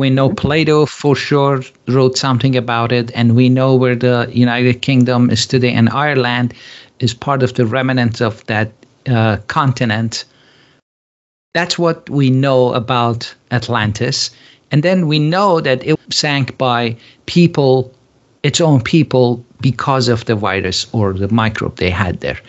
We 0.00 0.08
know 0.08 0.30
Plato 0.30 0.86
for 0.86 1.14
sure 1.14 1.62
wrote 1.86 2.16
something 2.16 2.56
about 2.56 2.90
it, 2.90 3.10
and 3.14 3.36
we 3.36 3.50
know 3.50 3.74
where 3.74 3.94
the 3.94 4.30
United 4.32 4.80
Kingdom 4.80 5.28
is 5.28 5.46
today, 5.46 5.74
and 5.74 5.90
Ireland 5.90 6.54
is 7.00 7.12
part 7.12 7.42
of 7.42 7.52
the 7.52 7.66
remnants 7.66 8.22
of 8.22 8.42
that 8.46 8.72
uh, 9.06 9.36
continent. 9.48 10.24
That's 11.52 11.78
what 11.78 12.08
we 12.08 12.30
know 12.30 12.72
about 12.72 13.34
Atlantis. 13.50 14.30
And 14.72 14.82
then 14.82 15.06
we 15.06 15.18
know 15.18 15.60
that 15.60 15.86
it 15.86 16.00
sank 16.10 16.56
by 16.56 16.96
people, 17.26 17.92
its 18.42 18.58
own 18.58 18.80
people, 18.80 19.44
because 19.60 20.08
of 20.08 20.24
the 20.24 20.34
virus 20.34 20.86
or 20.92 21.12
the 21.12 21.28
microbe 21.28 21.76
they 21.76 21.90
had 21.90 22.20
there. 22.20 22.40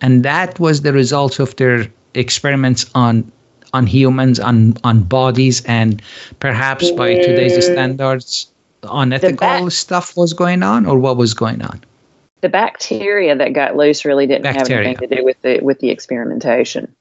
And 0.00 0.22
that 0.22 0.58
was 0.58 0.80
the 0.80 0.94
result 0.94 1.38
of 1.38 1.54
their 1.56 1.86
experiments 2.14 2.90
on 2.94 3.30
on 3.74 3.86
humans, 3.86 4.40
on 4.40 4.74
on 4.84 5.02
bodies, 5.02 5.62
and 5.66 6.00
perhaps 6.40 6.90
by 6.92 7.14
today's 7.14 7.66
standards, 7.66 8.50
unethical 8.84 9.70
stuff 9.70 10.16
was 10.16 10.32
going 10.32 10.62
on, 10.62 10.86
or 10.86 10.98
what 10.98 11.18
was 11.18 11.34
going 11.34 11.60
on? 11.60 11.82
The 12.40 12.48
bacteria 12.48 13.36
that 13.36 13.52
got 13.52 13.76
loose 13.76 14.04
really 14.04 14.26
didn't 14.26 14.44
bacteria. 14.44 14.76
have 14.76 14.86
anything 14.86 15.08
to 15.08 15.16
do 15.16 15.24
with 15.24 15.42
the 15.42 15.60
with 15.60 15.80
the 15.80 15.90
experimentation. 15.90 16.94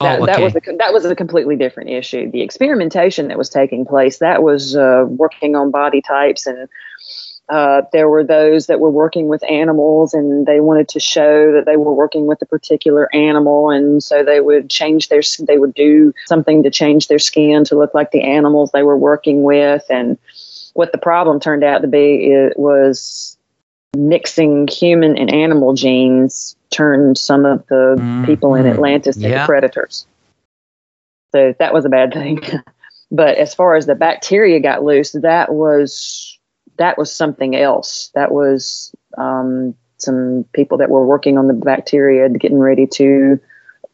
That, 0.00 0.20
oh, 0.20 0.22
okay. 0.22 0.32
that 0.32 0.40
was 0.40 0.56
a, 0.56 0.76
that 0.78 0.92
was 0.92 1.04
a 1.04 1.14
completely 1.14 1.56
different 1.56 1.90
issue. 1.90 2.30
The 2.30 2.40
experimentation 2.40 3.28
that 3.28 3.36
was 3.36 3.50
taking 3.50 3.84
place 3.84 4.18
that 4.18 4.42
was 4.42 4.76
uh, 4.76 5.04
working 5.08 5.54
on 5.54 5.70
body 5.70 6.00
types 6.00 6.46
and 6.46 6.68
uh, 7.52 7.82
there 7.92 8.08
were 8.08 8.24
those 8.24 8.66
that 8.66 8.80
were 8.80 8.90
working 8.90 9.28
with 9.28 9.44
animals 9.44 10.14
and 10.14 10.46
they 10.46 10.58
wanted 10.58 10.88
to 10.88 10.98
show 10.98 11.52
that 11.52 11.66
they 11.66 11.76
were 11.76 11.92
working 11.92 12.26
with 12.26 12.40
a 12.40 12.46
particular 12.46 13.14
animal 13.14 13.68
and 13.68 14.02
so 14.02 14.24
they 14.24 14.40
would 14.40 14.70
change 14.70 15.10
their 15.10 15.20
they 15.46 15.58
would 15.58 15.74
do 15.74 16.14
something 16.24 16.62
to 16.62 16.70
change 16.70 17.08
their 17.08 17.18
skin 17.18 17.62
to 17.62 17.76
look 17.76 17.92
like 17.92 18.10
the 18.10 18.22
animals 18.22 18.70
they 18.72 18.82
were 18.82 18.96
working 18.96 19.42
with 19.42 19.84
and 19.90 20.16
what 20.72 20.92
the 20.92 20.98
problem 20.98 21.38
turned 21.38 21.62
out 21.62 21.82
to 21.82 21.88
be 21.88 22.32
it 22.32 22.58
was 22.58 23.36
mixing 23.94 24.66
human 24.66 25.18
and 25.18 25.30
animal 25.30 25.74
genes 25.74 26.56
turned 26.70 27.18
some 27.18 27.44
of 27.44 27.66
the 27.66 27.96
mm-hmm. 27.98 28.24
people 28.24 28.54
in 28.54 28.66
Atlantis 28.66 29.16
into 29.16 29.28
yeah. 29.28 29.44
predators 29.44 30.06
so 31.32 31.54
that 31.58 31.74
was 31.74 31.84
a 31.84 31.90
bad 31.90 32.14
thing 32.14 32.40
but 33.10 33.36
as 33.36 33.54
far 33.54 33.74
as 33.74 33.84
the 33.84 33.94
bacteria 33.94 34.58
got 34.58 34.82
loose 34.82 35.12
that 35.12 35.52
was 35.52 36.31
that 36.76 36.98
was 36.98 37.14
something 37.14 37.56
else. 37.56 38.10
That 38.14 38.32
was 38.32 38.94
um, 39.18 39.74
some 39.98 40.44
people 40.52 40.78
that 40.78 40.90
were 40.90 41.06
working 41.06 41.38
on 41.38 41.48
the 41.48 41.54
bacteria, 41.54 42.28
getting 42.28 42.58
ready 42.58 42.86
to 42.88 43.40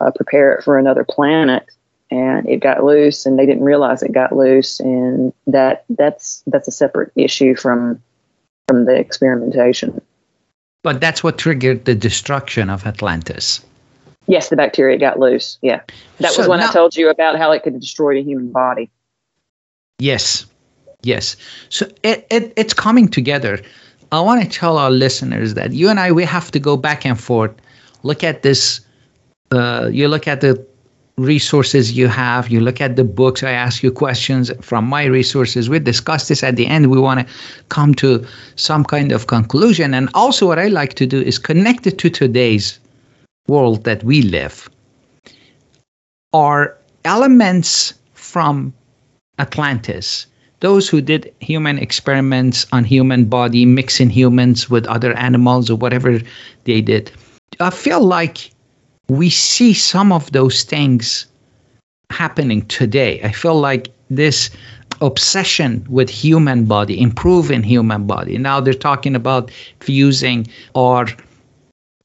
uh, 0.01 0.11
prepare 0.15 0.55
it 0.55 0.65
for 0.65 0.79
another 0.79 1.05
planet, 1.05 1.67
and 2.11 2.49
it 2.49 2.61
got 2.61 2.83
loose, 2.83 3.27
and 3.27 3.39
they 3.39 3.47
didn't 3.47 3.65
realize 3.65 4.03
it 4.03 4.13
got 4.13 4.33
loose, 4.33 4.81
and 4.81 5.33
that 5.47 5.85
that's 5.91 6.43
that's 6.47 6.69
a 6.69 6.73
separate 6.73 7.13
issue 7.17 7.55
from 7.55 8.03
from 8.67 8.85
the 8.85 8.95
experimentation. 8.95 10.01
But 10.83 11.01
that's 11.01 11.23
what 11.25 11.39
triggered 11.39 11.85
the 11.85 11.95
destruction 11.95 12.71
of 12.71 12.87
Atlantis. 12.87 13.65
Yes, 14.27 14.51
the 14.51 14.57
bacteria 14.57 14.99
got 14.99 15.19
loose. 15.19 15.59
Yeah, 15.63 15.81
that 16.21 16.33
so 16.33 16.41
was 16.41 16.49
when 16.49 16.61
now, 16.61 16.69
I 16.69 16.73
told 16.73 16.97
you 16.97 17.11
about 17.11 17.37
how 17.37 17.53
it 17.53 17.63
could 17.63 17.79
destroy 17.81 18.15
the 18.15 18.23
human 18.23 18.53
body. 18.53 18.91
Yes, 19.99 20.47
Yes. 21.03 21.37
So 21.69 21.87
it, 22.03 22.27
it, 22.31 22.53
it's 22.57 22.75
coming 22.75 23.09
together. 23.09 23.61
I 24.11 24.21
want 24.21 24.43
to 24.43 24.49
tell 24.49 24.79
our 24.79 24.91
listeners 24.91 25.55
that 25.55 25.73
you 25.73 25.89
and 25.89 26.01
I, 26.01 26.13
we 26.13 26.25
have 26.25 26.51
to 26.53 26.59
go 26.59 26.77
back 26.77 27.05
and 27.05 27.21
forth, 27.21 27.53
look 28.03 28.25
at 28.25 28.43
this. 28.43 28.81
Uh, 29.51 29.89
you 29.93 30.09
look 30.09 30.27
at 30.27 30.41
the 30.41 30.67
resources 31.19 31.93
you 31.93 32.07
have, 32.09 32.49
you 32.49 32.61
look 32.61 32.81
at 32.81 32.97
the 32.97 33.05
books. 33.05 33.43
I 33.43 33.51
ask 33.51 33.83
you 33.83 33.91
questions 33.91 34.51
from 34.61 34.87
my 34.87 35.05
resources. 35.05 35.69
We 35.69 35.79
discuss 35.79 36.29
this 36.29 36.43
at 36.43 36.57
the 36.57 36.67
end. 36.67 36.91
We 36.91 37.01
want 37.01 37.21
to 37.21 37.35
come 37.69 37.95
to 37.97 38.25
some 38.57 38.85
kind 38.85 39.13
of 39.13 39.27
conclusion. 39.27 39.95
And 39.95 40.09
also, 40.15 40.47
what 40.47 40.59
I 40.59 40.69
like 40.69 40.95
to 40.95 41.07
do 41.07 41.21
is 41.21 41.39
connect 41.39 41.87
it 41.87 41.99
to 41.99 42.11
today's 42.11 42.79
world 43.47 43.85
that 43.85 44.05
we 44.05 44.23
live. 44.23 44.71
Are 46.33 46.77
elements 47.05 47.95
from 48.15 48.73
Atlantis 49.39 50.27
those 50.61 50.89
who 50.89 51.01
did 51.01 51.33
human 51.41 51.79
experiments 51.79 52.67
on 52.73 52.85
human 52.85 53.25
body, 53.27 53.65
mixing 53.65 54.11
humans 54.11 54.69
with 54.69 54.87
other 54.87 55.13
animals 55.15 55.71
or 55.71 55.77
whatever 55.77 56.21
they 56.65 56.81
did, 56.81 57.11
I 57.61 57.71
feel 57.71 58.01
like 58.01 58.51
we 59.09 59.31
see 59.31 59.73
some 59.73 60.13
of 60.13 60.33
those 60.33 60.65
things 60.65 61.27
happening 62.11 62.67
today. 62.67 63.21
I 63.23 63.33
feel 63.33 63.59
like 63.59 63.89
this 64.11 64.51
obsession 65.01 65.87
with 65.89 66.11
human 66.11 66.65
body, 66.65 67.01
improving 67.01 67.63
human 67.63 68.07
body. 68.07 68.39
Now 68.39 68.61
they're 68.61 68.75
talking 68.75 69.15
about 69.15 69.51
fusing 69.81 70.47
our 70.75 71.07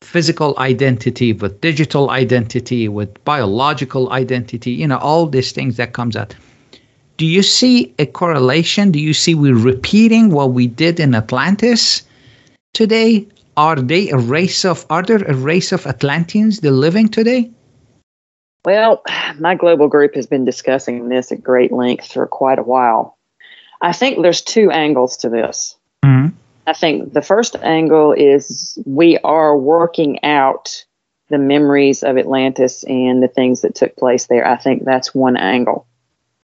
physical 0.02 0.54
identity 0.60 1.34
with 1.34 1.60
digital 1.62 2.10
identity, 2.12 2.88
with 2.88 3.24
biological 3.24 4.12
identity, 4.12 4.72
you 4.72 4.88
know, 4.88 4.98
all 4.98 5.26
these 5.26 5.52
things 5.52 5.78
that 5.78 5.94
comes 5.94 6.16
out 6.16 6.36
do 7.18 7.26
you 7.26 7.44
see 7.44 7.94
a 8.00 8.06
correlation? 8.06 8.92
Do 8.92 9.00
you 9.00 9.14
see 9.14 9.36
we're 9.36 9.56
repeating 9.56 10.32
what 10.32 10.52
we 10.52 10.68
did 10.68 11.00
in 11.00 11.14
Atlantis 11.14 12.04
today? 12.74 13.28
Are 13.56 13.76
they 13.76 14.10
a 14.10 14.18
race 14.18 14.66
of 14.66 14.86
are 14.90 15.04
there 15.04 15.24
a 15.24 15.36
race 15.36 15.72
of 15.72 15.86
Atlanteans 15.86 16.62
that 16.62 16.72
living 16.72 17.08
today? 17.08 17.52
Well, 18.66 19.04
my 19.40 19.56
global 19.56 19.88
group 19.88 20.16
has 20.16 20.26
been 20.26 20.46
discussing 20.46 21.10
this 21.10 21.32
at 21.32 21.44
great 21.44 21.72
length 21.72 22.12
for 22.12 22.26
quite 22.26 22.60
a 22.60 22.64
while. 22.64 23.18
I 23.82 23.92
think 23.92 24.22
there's 24.22 24.42
two 24.42 24.72
angles 24.72 25.18
to 25.18 25.30
this. 25.30 25.76
Mm-hmm. 26.04 26.36
I 26.66 26.74
think 26.74 27.14
the 27.14 27.22
first 27.22 27.58
angle 27.58 28.14
is 28.14 28.80
we 28.86 29.18
are 29.20 29.56
working 29.56 30.24
out 30.24 30.86
the 31.30 31.38
memories 31.38 32.04
of 32.04 32.18
Atlantis 32.18 32.84
and 32.86 33.22
the 33.22 33.28
things 33.28 33.62
that 33.62 33.76
took 33.76 33.96
place 33.98 34.28
there. 34.28 34.48
I 34.48 34.56
think 34.56 34.86
that's 34.86 35.14
one 35.14 35.36
angle 35.36 35.86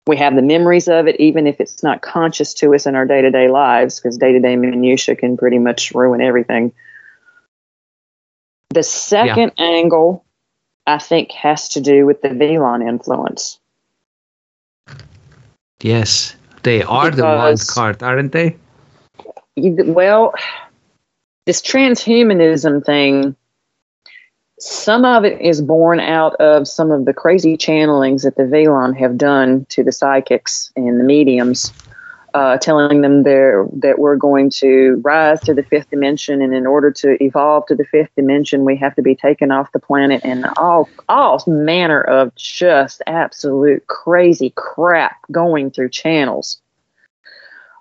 we 0.06 0.18
have 0.18 0.36
the 0.36 0.42
memories 0.42 0.88
of 0.88 1.08
it, 1.08 1.20
even 1.20 1.48
if 1.48 1.62
it's 1.62 1.82
not 1.84 2.02
conscious 2.02 2.54
to 2.56 2.74
us 2.76 2.86
in 2.86 2.96
our 2.96 3.06
day 3.06 3.22
to 3.22 3.32
day 3.32 3.48
lives, 3.48 4.00
because 4.00 4.18
day 4.18 4.34
to 4.34 4.40
day 4.40 4.56
minutia 4.56 5.16
can 5.16 5.38
pretty 5.38 5.60
much 5.60 5.94
ruin 5.94 6.22
everything. 6.22 6.74
The 8.70 8.84
second 8.84 9.54
yeah. 9.58 9.66
angle, 9.66 10.26
I 10.86 10.98
think, 10.98 11.32
has 11.32 11.70
to 11.70 11.82
do 11.82 12.06
with 12.06 12.22
the 12.22 12.30
Velon 12.30 12.88
influence. 12.88 13.60
Yes, 15.82 16.36
they 16.64 16.82
are 16.82 17.12
because, 17.12 17.18
the 17.18 17.24
wild 17.24 17.68
card, 17.68 18.04
aren't 18.04 18.32
they? 18.32 18.58
Well, 19.56 20.34
this 21.46 21.62
transhumanism 21.62 22.84
thing 22.86 23.36
some 24.64 25.04
of 25.04 25.26
it 25.26 25.42
is 25.42 25.62
born 25.62 26.00
out 26.00 26.36
of 26.36 26.68
some 26.68 26.90
of 26.90 27.04
the 27.04 27.14
crazy 27.14 27.58
channelings 27.58 28.24
that 28.24 28.38
the 28.38 28.44
Velon 28.44 28.98
have 28.98 29.18
done 29.18 29.66
to 29.70 29.84
the 29.84 29.92
psychics 29.92 30.72
and 30.78 31.00
the 31.00 31.04
mediums, 31.04 31.74
uh, 32.34 32.58
telling 32.58 33.02
them 33.02 33.24
that 33.24 33.96
we're 33.98 34.16
going 34.16 34.50
to 34.50 35.02
rise 35.04 35.42
to 35.42 35.54
the 35.54 35.64
fifth 35.64 35.90
dimension, 35.90 36.42
and 36.42 36.54
in 36.54 36.66
order 36.66 36.92
to 36.92 37.22
evolve 37.22 37.66
to 37.68 37.76
the 37.76 37.84
fifth 37.84 38.10
dimension, 38.16 38.64
we 38.64 38.78
have 38.78 38.96
to 38.96 39.02
be 39.02 39.16
taken 39.16 39.52
off 39.52 39.72
the 39.74 39.80
planet, 39.80 40.22
and 40.24 40.46
all 40.58 40.90
all 41.10 41.44
manner 41.46 42.02
of 42.02 42.34
just 42.36 43.02
absolute 43.06 43.86
crazy 43.88 44.54
crap 44.56 45.18
going 45.30 45.72
through 45.72 45.90
channels. 45.90 46.62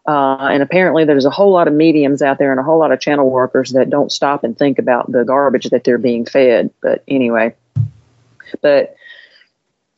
Uh, 0.07 0.49
and 0.51 0.63
apparently, 0.63 1.05
there's 1.05 1.25
a 1.25 1.31
whole 1.31 1.53
lot 1.53 1.69
of 1.69 1.75
mediums 1.75 2.23
out 2.23 2.39
there 2.39 2.51
and 2.51 2.59
a 2.59 2.63
whole 2.63 2.79
lot 2.79 2.91
of 2.91 3.01
channel 3.01 3.31
workers 3.31 3.71
that 3.71 3.89
don't 3.89 4.11
stop 4.11 4.43
and 4.43 4.59
think 4.59 4.79
about 4.79 5.11
the 5.11 5.25
garbage 5.25 5.71
that 5.71 5.85
they're 5.85 5.99
being 5.99 6.25
fed. 6.25 6.71
But 6.81 7.05
anyway, 7.07 7.55
but 8.61 8.97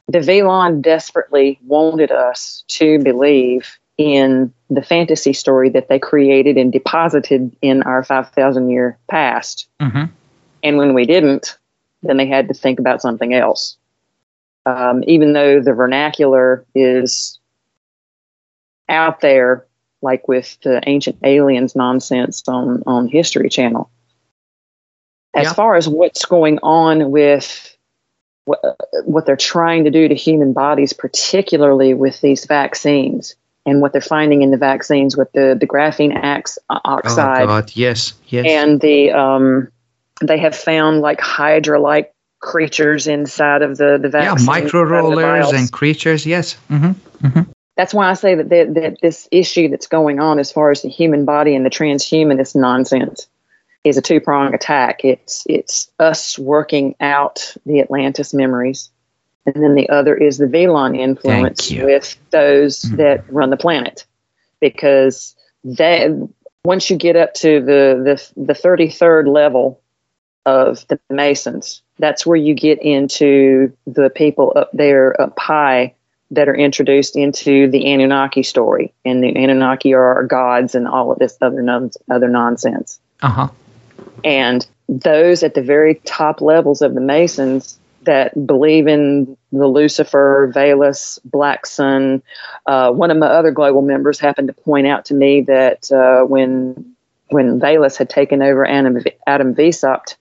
the 0.09 0.19
Velon 0.19 0.83
desperately 0.83 1.59
wanted 1.65 2.11
us 2.13 2.65
to 2.69 2.99
believe 2.99 3.79
in 3.97 4.53
the 4.69 4.83
fantasy 4.83 5.33
story 5.33 5.71
that 5.71 5.89
they 5.89 5.99
created 5.99 6.59
and 6.59 6.73
deposited 6.73 7.55
in 7.63 7.83
our 7.85 8.03
5,000 8.03 8.69
year 8.69 8.99
past. 9.09 9.69
Mm-hmm. 9.81 10.05
And 10.63 10.77
when 10.77 10.95
we 10.95 11.07
didn't, 11.07 11.57
then 12.03 12.17
they 12.17 12.27
had 12.27 12.49
to 12.49 12.55
think 12.55 12.79
about 12.79 13.01
something 13.01 13.33
else. 13.33 13.77
Um, 14.67 15.05
even 15.07 15.33
though 15.33 15.61
the 15.61 15.73
vernacular 15.73 16.65
is 16.75 17.39
out 18.89 19.21
there 19.21 19.65
like 20.05 20.29
with 20.29 20.57
the 20.63 20.81
ancient 20.87 21.19
aliens 21.25 21.75
nonsense 21.75 22.45
on 22.47 22.85
on 22.87 23.09
History 23.09 23.49
Channel. 23.49 23.91
As 25.35 25.47
yeah. 25.47 25.53
far 25.53 25.75
as 25.75 25.89
what's 25.89 26.25
going 26.27 26.61
on 26.63 27.11
with 27.11 27.77
what, 28.45 28.61
what 29.05 29.27
they're 29.27 29.37
trying 29.37 29.85
to 29.85 29.91
do 29.91 30.07
to 30.07 30.15
human 30.15 30.53
bodies, 30.53 30.93
particularly 30.93 31.95
with 31.95 32.21
these 32.21 32.45
vaccines 32.45 33.35
and 33.67 33.81
what 33.81 33.93
they're 33.93 34.01
finding 34.01 34.43
in 34.43 34.53
the 34.53 34.57
vaccines 34.57 35.17
with 35.17 35.33
the, 35.33 35.57
the 35.59 35.67
graphene 35.67 36.15
ax, 36.15 36.59
uh, 36.71 36.79
oxide. 36.85 37.43
Oh 37.43 37.47
God, 37.47 37.73
yes, 37.75 38.13
yes. 38.29 38.47
And 38.49 38.81
the 38.81 39.11
um, 39.11 39.69
they 40.21 40.39
have 40.39 40.55
found 40.55 41.01
like 41.01 41.21
Hydra-like 41.21 42.13
creatures 42.39 43.07
inside 43.07 43.63
of 43.63 43.77
the 43.79 43.99
the 44.01 44.11
vaccine. 44.11 44.47
Yeah, 44.47 44.63
micro 44.63 44.83
rollers 44.83 45.51
and 45.53 45.73
creatures. 45.73 46.27
Yes. 46.27 46.57
Mm-hmm. 46.71 47.27
Mm-hmm 47.27 47.51
that's 47.77 47.93
why 47.93 48.09
I 48.09 48.15
say 48.15 48.35
that, 48.37 48.49
that, 48.51 48.75
that 48.75 48.97
this 49.03 49.29
issue 49.31 49.69
that's 49.69 49.87
going 49.87 50.21
on 50.21 50.39
as 50.39 50.53
far 50.53 50.71
as 50.71 50.83
the 50.83 50.89
human 50.89 51.25
body 51.25 51.57
and 51.57 51.67
the 51.67 51.71
transhumanist 51.71 52.55
nonsense 52.55 53.27
is 53.83 53.97
a 53.97 54.03
two 54.03 54.21
prong 54.21 54.55
attack. 54.55 55.05
It's 55.05 55.45
it's 55.49 55.91
us 55.99 56.39
working 56.39 56.95
out 57.01 57.55
the 57.67 57.81
Atlantis 57.81 58.33
memories, 58.33 58.91
and 59.45 59.63
then 59.63 59.75
the 59.75 59.89
other 59.89 60.17
is 60.17 60.39
the 60.39 60.47
Velon 60.47 60.97
influence 60.97 61.71
with 61.71 62.17
those 62.31 62.83
mm-hmm. 62.83 62.97
that 62.97 63.31
run 63.31 63.51
the 63.51 63.57
planet, 63.57 64.07
because 64.61 65.37
that 65.65 66.11
once 66.65 66.89
you 66.89 66.97
get 66.97 67.17
up 67.17 67.35
to 67.35 67.61
the 67.61 68.01
the 68.37 68.45
the 68.47 68.55
thirty 68.55 68.89
third 68.89 69.29
level 69.29 69.81
of 70.47 70.87
the 70.89 70.99
Masons, 71.11 71.83
that's 71.99 72.25
where 72.25 72.37
you 72.37 72.55
get 72.55 72.81
into 72.81 73.71
the 73.87 74.11
people 74.11 74.53
up 74.57 74.71
there 74.73 75.21
up 75.21 75.39
high 75.39 75.95
that 76.35 76.49
are 76.49 76.55
introduced 76.55 77.17
into 77.17 77.69
the 77.71 77.93
Anunnaki 77.93 78.43
story, 78.43 78.93
and 79.05 79.23
the 79.23 79.35
Anunnaki 79.37 79.95
are 79.95 80.25
gods 80.25 80.75
and 80.75 80.87
all 80.87 81.13
of 81.13 81.19
this 81.19 81.37
other 81.41 81.63
non- 81.63 81.91
other 82.11 82.29
nonsense. 82.29 82.99
Uh 83.23 83.31
huh. 83.31 83.49
And 84.23 84.67
those 84.89 85.43
at 85.43 85.55
the 85.55 85.63
very 85.63 85.97
top 86.05 86.41
levels 86.41 86.83
of 86.83 86.95
the 86.95 87.01
Masons 87.01 87.79
that 88.03 88.47
believe 88.47 88.87
in 88.87 89.37
the 89.53 89.67
Lucifer, 89.67 90.53
Veles, 90.55 91.19
Black 91.25 91.67
Sun. 91.67 92.23
Uh, 92.67 92.93
one 92.93 93.11
of 93.11 93.17
my 93.17 93.27
other 93.27 93.51
global 93.51 93.83
members 93.83 94.19
happened 94.19 94.49
to 94.49 94.55
point 94.55 94.87
out 94.87 95.07
to 95.07 95.15
me 95.15 95.43
that 95.43 95.91
uh, 95.91 96.25
when 96.25 96.95
when 97.29 97.59
Veles 97.59 97.97
had 97.97 98.11
taken 98.11 98.43
over 98.43 98.67
Adam, 98.67 99.03
Adam 99.27 99.55
Weishaupt, 99.55 100.17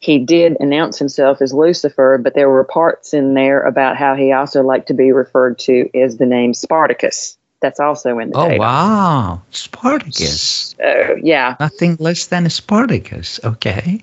he 0.00 0.18
did 0.18 0.56
announce 0.60 0.98
himself 0.98 1.42
as 1.42 1.52
Lucifer, 1.52 2.18
but 2.18 2.34
there 2.34 2.48
were 2.48 2.64
parts 2.64 3.12
in 3.12 3.34
there 3.34 3.60
about 3.62 3.96
how 3.96 4.14
he 4.14 4.32
also 4.32 4.62
liked 4.62 4.88
to 4.88 4.94
be 4.94 5.12
referred 5.12 5.58
to 5.60 5.90
as 5.96 6.16
the 6.16 6.26
name 6.26 6.54
Spartacus. 6.54 7.36
That's 7.60 7.78
also 7.78 8.18
in 8.18 8.30
the 8.30 8.38
Oh 8.38 8.48
data. 8.48 8.58
wow, 8.60 9.42
Spartacus. 9.50 10.74
So, 10.78 11.16
yeah. 11.22 11.56
Nothing 11.60 11.96
less 12.00 12.26
than 12.26 12.48
Spartacus. 12.48 13.38
Okay. 13.44 14.02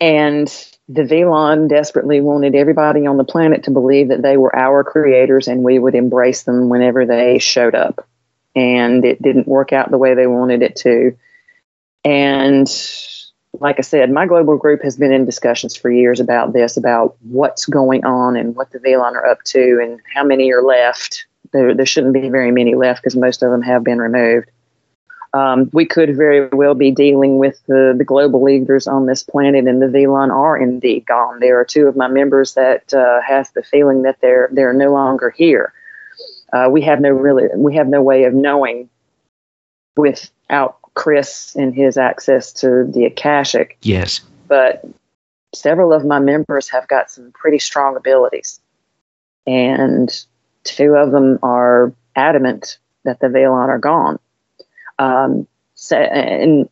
And 0.00 0.48
the 0.88 1.02
Velon 1.02 1.68
desperately 1.68 2.22
wanted 2.22 2.54
everybody 2.54 3.06
on 3.06 3.18
the 3.18 3.24
planet 3.24 3.64
to 3.64 3.70
believe 3.70 4.08
that 4.08 4.22
they 4.22 4.38
were 4.38 4.54
our 4.56 4.82
creators 4.84 5.48
and 5.48 5.62
we 5.62 5.78
would 5.78 5.94
embrace 5.94 6.44
them 6.44 6.70
whenever 6.70 7.04
they 7.04 7.38
showed 7.38 7.74
up. 7.74 8.06
And 8.54 9.04
it 9.04 9.20
didn't 9.20 9.46
work 9.48 9.74
out 9.74 9.90
the 9.90 9.98
way 9.98 10.14
they 10.14 10.26
wanted 10.26 10.62
it 10.62 10.76
to. 10.76 11.14
And 12.04 12.66
like 13.60 13.76
I 13.78 13.82
said, 13.82 14.10
my 14.10 14.26
global 14.26 14.56
group 14.56 14.82
has 14.82 14.96
been 14.96 15.12
in 15.12 15.24
discussions 15.24 15.76
for 15.76 15.90
years 15.90 16.20
about 16.20 16.52
this, 16.52 16.76
about 16.76 17.16
what's 17.22 17.66
going 17.66 18.04
on 18.04 18.36
and 18.36 18.54
what 18.54 18.70
the 18.70 18.78
Velon 18.78 19.14
are 19.14 19.26
up 19.26 19.42
to 19.44 19.80
and 19.82 20.00
how 20.14 20.24
many 20.24 20.52
are 20.52 20.62
left. 20.62 21.26
There, 21.52 21.74
there 21.74 21.86
shouldn't 21.86 22.14
be 22.14 22.28
very 22.28 22.50
many 22.50 22.74
left 22.74 23.02
because 23.02 23.16
most 23.16 23.42
of 23.42 23.50
them 23.50 23.62
have 23.62 23.84
been 23.84 23.98
removed. 23.98 24.50
Um, 25.32 25.68
we 25.72 25.84
could 25.84 26.16
very 26.16 26.48
well 26.48 26.74
be 26.74 26.90
dealing 26.90 27.38
with 27.38 27.60
the, 27.66 27.94
the 27.96 28.04
global 28.04 28.42
leaders 28.42 28.86
on 28.86 29.06
this 29.06 29.22
planet, 29.22 29.66
and 29.66 29.82
the 29.82 29.86
Velon 29.86 30.30
are 30.30 30.56
indeed 30.56 31.04
gone. 31.06 31.40
There 31.40 31.60
are 31.60 31.64
two 31.64 31.86
of 31.86 31.96
my 31.96 32.08
members 32.08 32.54
that 32.54 32.92
uh, 32.94 33.20
has 33.20 33.50
the 33.50 33.62
feeling 33.62 34.02
that 34.02 34.20
they're 34.20 34.48
they're 34.52 34.72
no 34.72 34.92
longer 34.92 35.30
here. 35.30 35.72
Uh, 36.52 36.68
we 36.70 36.80
have 36.82 37.00
no 37.00 37.10
really 37.10 37.48
we 37.54 37.74
have 37.74 37.88
no 37.88 38.00
way 38.00 38.24
of 38.24 38.32
knowing 38.32 38.88
without 39.96 40.78
Chris 40.96 41.54
and 41.54 41.74
his 41.74 41.96
access 41.96 42.52
to 42.54 42.84
the 42.90 43.04
Akashic. 43.04 43.76
Yes. 43.82 44.22
But 44.48 44.84
several 45.54 45.92
of 45.92 46.04
my 46.04 46.18
members 46.18 46.68
have 46.70 46.88
got 46.88 47.10
some 47.10 47.30
pretty 47.32 47.58
strong 47.60 47.96
abilities, 47.96 48.60
and 49.46 50.10
two 50.64 50.94
of 50.94 51.12
them 51.12 51.38
are 51.42 51.92
adamant 52.16 52.78
that 53.04 53.20
the 53.20 53.28
Velon 53.28 53.68
are 53.68 53.78
gone. 53.78 54.18
Um, 54.98 55.46
so, 55.74 55.96
and 55.96 56.68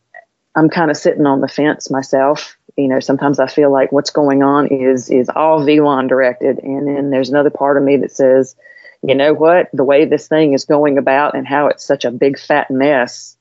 I'm 0.57 0.71
kind 0.71 0.91
of 0.91 0.97
sitting 0.97 1.27
on 1.27 1.41
the 1.41 1.49
fence 1.49 1.91
myself. 1.91 2.57
You 2.77 2.89
know, 2.89 3.01
sometimes 3.01 3.39
I 3.39 3.47
feel 3.47 3.71
like 3.71 3.93
what's 3.93 4.11
going 4.11 4.43
on 4.43 4.69
is 4.69 5.11
is 5.11 5.29
all 5.29 5.61
Velon 5.61 6.09
directed, 6.09 6.59
and 6.61 6.89
then 6.89 7.11
there's 7.11 7.29
another 7.29 7.51
part 7.51 7.77
of 7.77 7.83
me 7.83 7.99
that 7.99 8.11
says, 8.11 8.57
you 9.03 9.15
know 9.15 9.35
what, 9.35 9.69
the 9.75 9.85
way 9.85 10.07
this 10.07 10.29
thing 10.29 10.55
is 10.55 10.65
going 10.65 10.97
about 10.97 11.37
and 11.37 11.47
how 11.47 11.67
it's 11.67 11.85
such 11.85 12.07
a 12.07 12.11
big 12.11 12.39
fat 12.39 12.71
mess, 12.71 13.37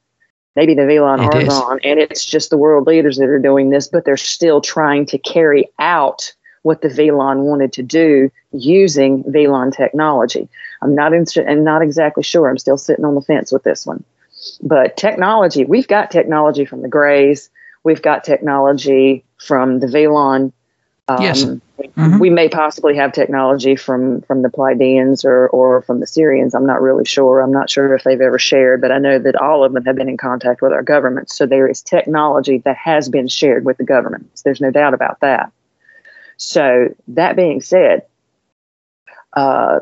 maybe 0.56 0.74
the 0.74 0.84
Velon 0.84 1.48
gone, 1.48 1.80
and 1.84 2.00
it's 2.00 2.26
just 2.26 2.50
the 2.50 2.58
world 2.58 2.88
leaders 2.88 3.18
that 3.18 3.30
are 3.30 3.40
doing 3.40 3.70
this, 3.70 3.88
but 3.88 4.06
they're 4.06 4.18
still 4.18 4.62
trying 4.62 5.06
to 5.08 5.18
carry 5.18 5.70
out 5.80 6.34
what 6.64 6.82
the 6.82 6.88
Velon 6.88 7.44
wanted 7.44 7.74
to 7.74 7.84
do 7.84 8.32
using 8.52 9.24
Velon 9.26 9.76
technology. 9.76 10.48
I'm 10.82 10.96
not 10.96 11.14
in, 11.14 11.26
and 11.46 11.64
not 11.64 11.82
exactly 11.82 12.24
sure. 12.24 12.50
I'm 12.50 12.58
still 12.58 12.78
sitting 12.78 13.06
on 13.06 13.16
the 13.16 13.22
fence 13.22 13.52
with 13.52 13.64
this 13.64 13.86
one. 13.86 14.04
But 14.62 14.98
technology, 14.98 15.66
we've 15.66 15.88
got 15.88 16.12
technology 16.12 16.66
from 16.66 16.82
the 16.82 16.88
Greys. 16.88 17.50
We've 17.84 18.02
got 18.02 18.24
technology 18.24 19.24
from 19.38 19.80
the 19.80 19.88
Velon. 19.88 20.52
Um, 21.10 21.22
Yes. 21.22 21.46
we- 21.46 21.60
Mhm. 21.98 22.20
We 22.20 22.30
may 22.30 22.48
possibly 22.48 22.96
have 22.96 23.12
technology 23.12 23.76
from 23.76 24.22
from 24.22 24.42
the 24.42 24.50
Pleiadians 24.50 25.26
or 25.26 25.50
or 25.50 25.82
from 25.82 26.00
the 26.00 26.06
Sirians. 26.06 26.56
I'm 26.56 26.66
not 26.66 26.82
really 26.82 27.04
sure. 27.04 27.42
I'm 27.42 27.52
not 27.52 27.70
sure 27.70 27.94
if 27.94 28.04
they've 28.04 28.22
ever 28.22 28.40
shared, 28.40 28.80
but 28.80 28.92
I 28.92 29.00
know 29.00 29.20
that 29.20 29.36
all 29.36 29.66
of 29.66 29.74
them 29.74 29.84
have 29.84 29.96
been 29.98 30.08
in 30.08 30.16
contact 30.18 30.62
with 30.62 30.72
our 30.72 30.82
government. 30.82 31.30
So 31.30 31.46
there 31.46 31.68
is 31.68 31.82
technology 31.82 32.60
that 32.60 32.78
has 32.78 33.10
been 33.10 33.28
shared 33.28 33.66
with 33.66 33.78
the 33.78 33.84
government. 33.84 34.30
There's 34.46 34.62
no 34.62 34.72
doubt 34.72 34.94
about 34.94 35.20
that. 35.20 35.52
So 36.38 36.88
that 37.10 37.36
being 37.36 37.60
said, 37.60 38.04
uh, 39.34 39.82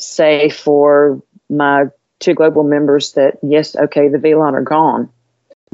say 0.00 0.48
for 0.48 1.20
my 1.50 1.86
two 2.18 2.32
global 2.34 2.62
members 2.62 3.12
that 3.12 3.36
yes, 3.42 3.76
okay, 3.76 4.08
the 4.08 4.18
Velon 4.18 4.54
are 4.54 4.62
gone. 4.62 5.10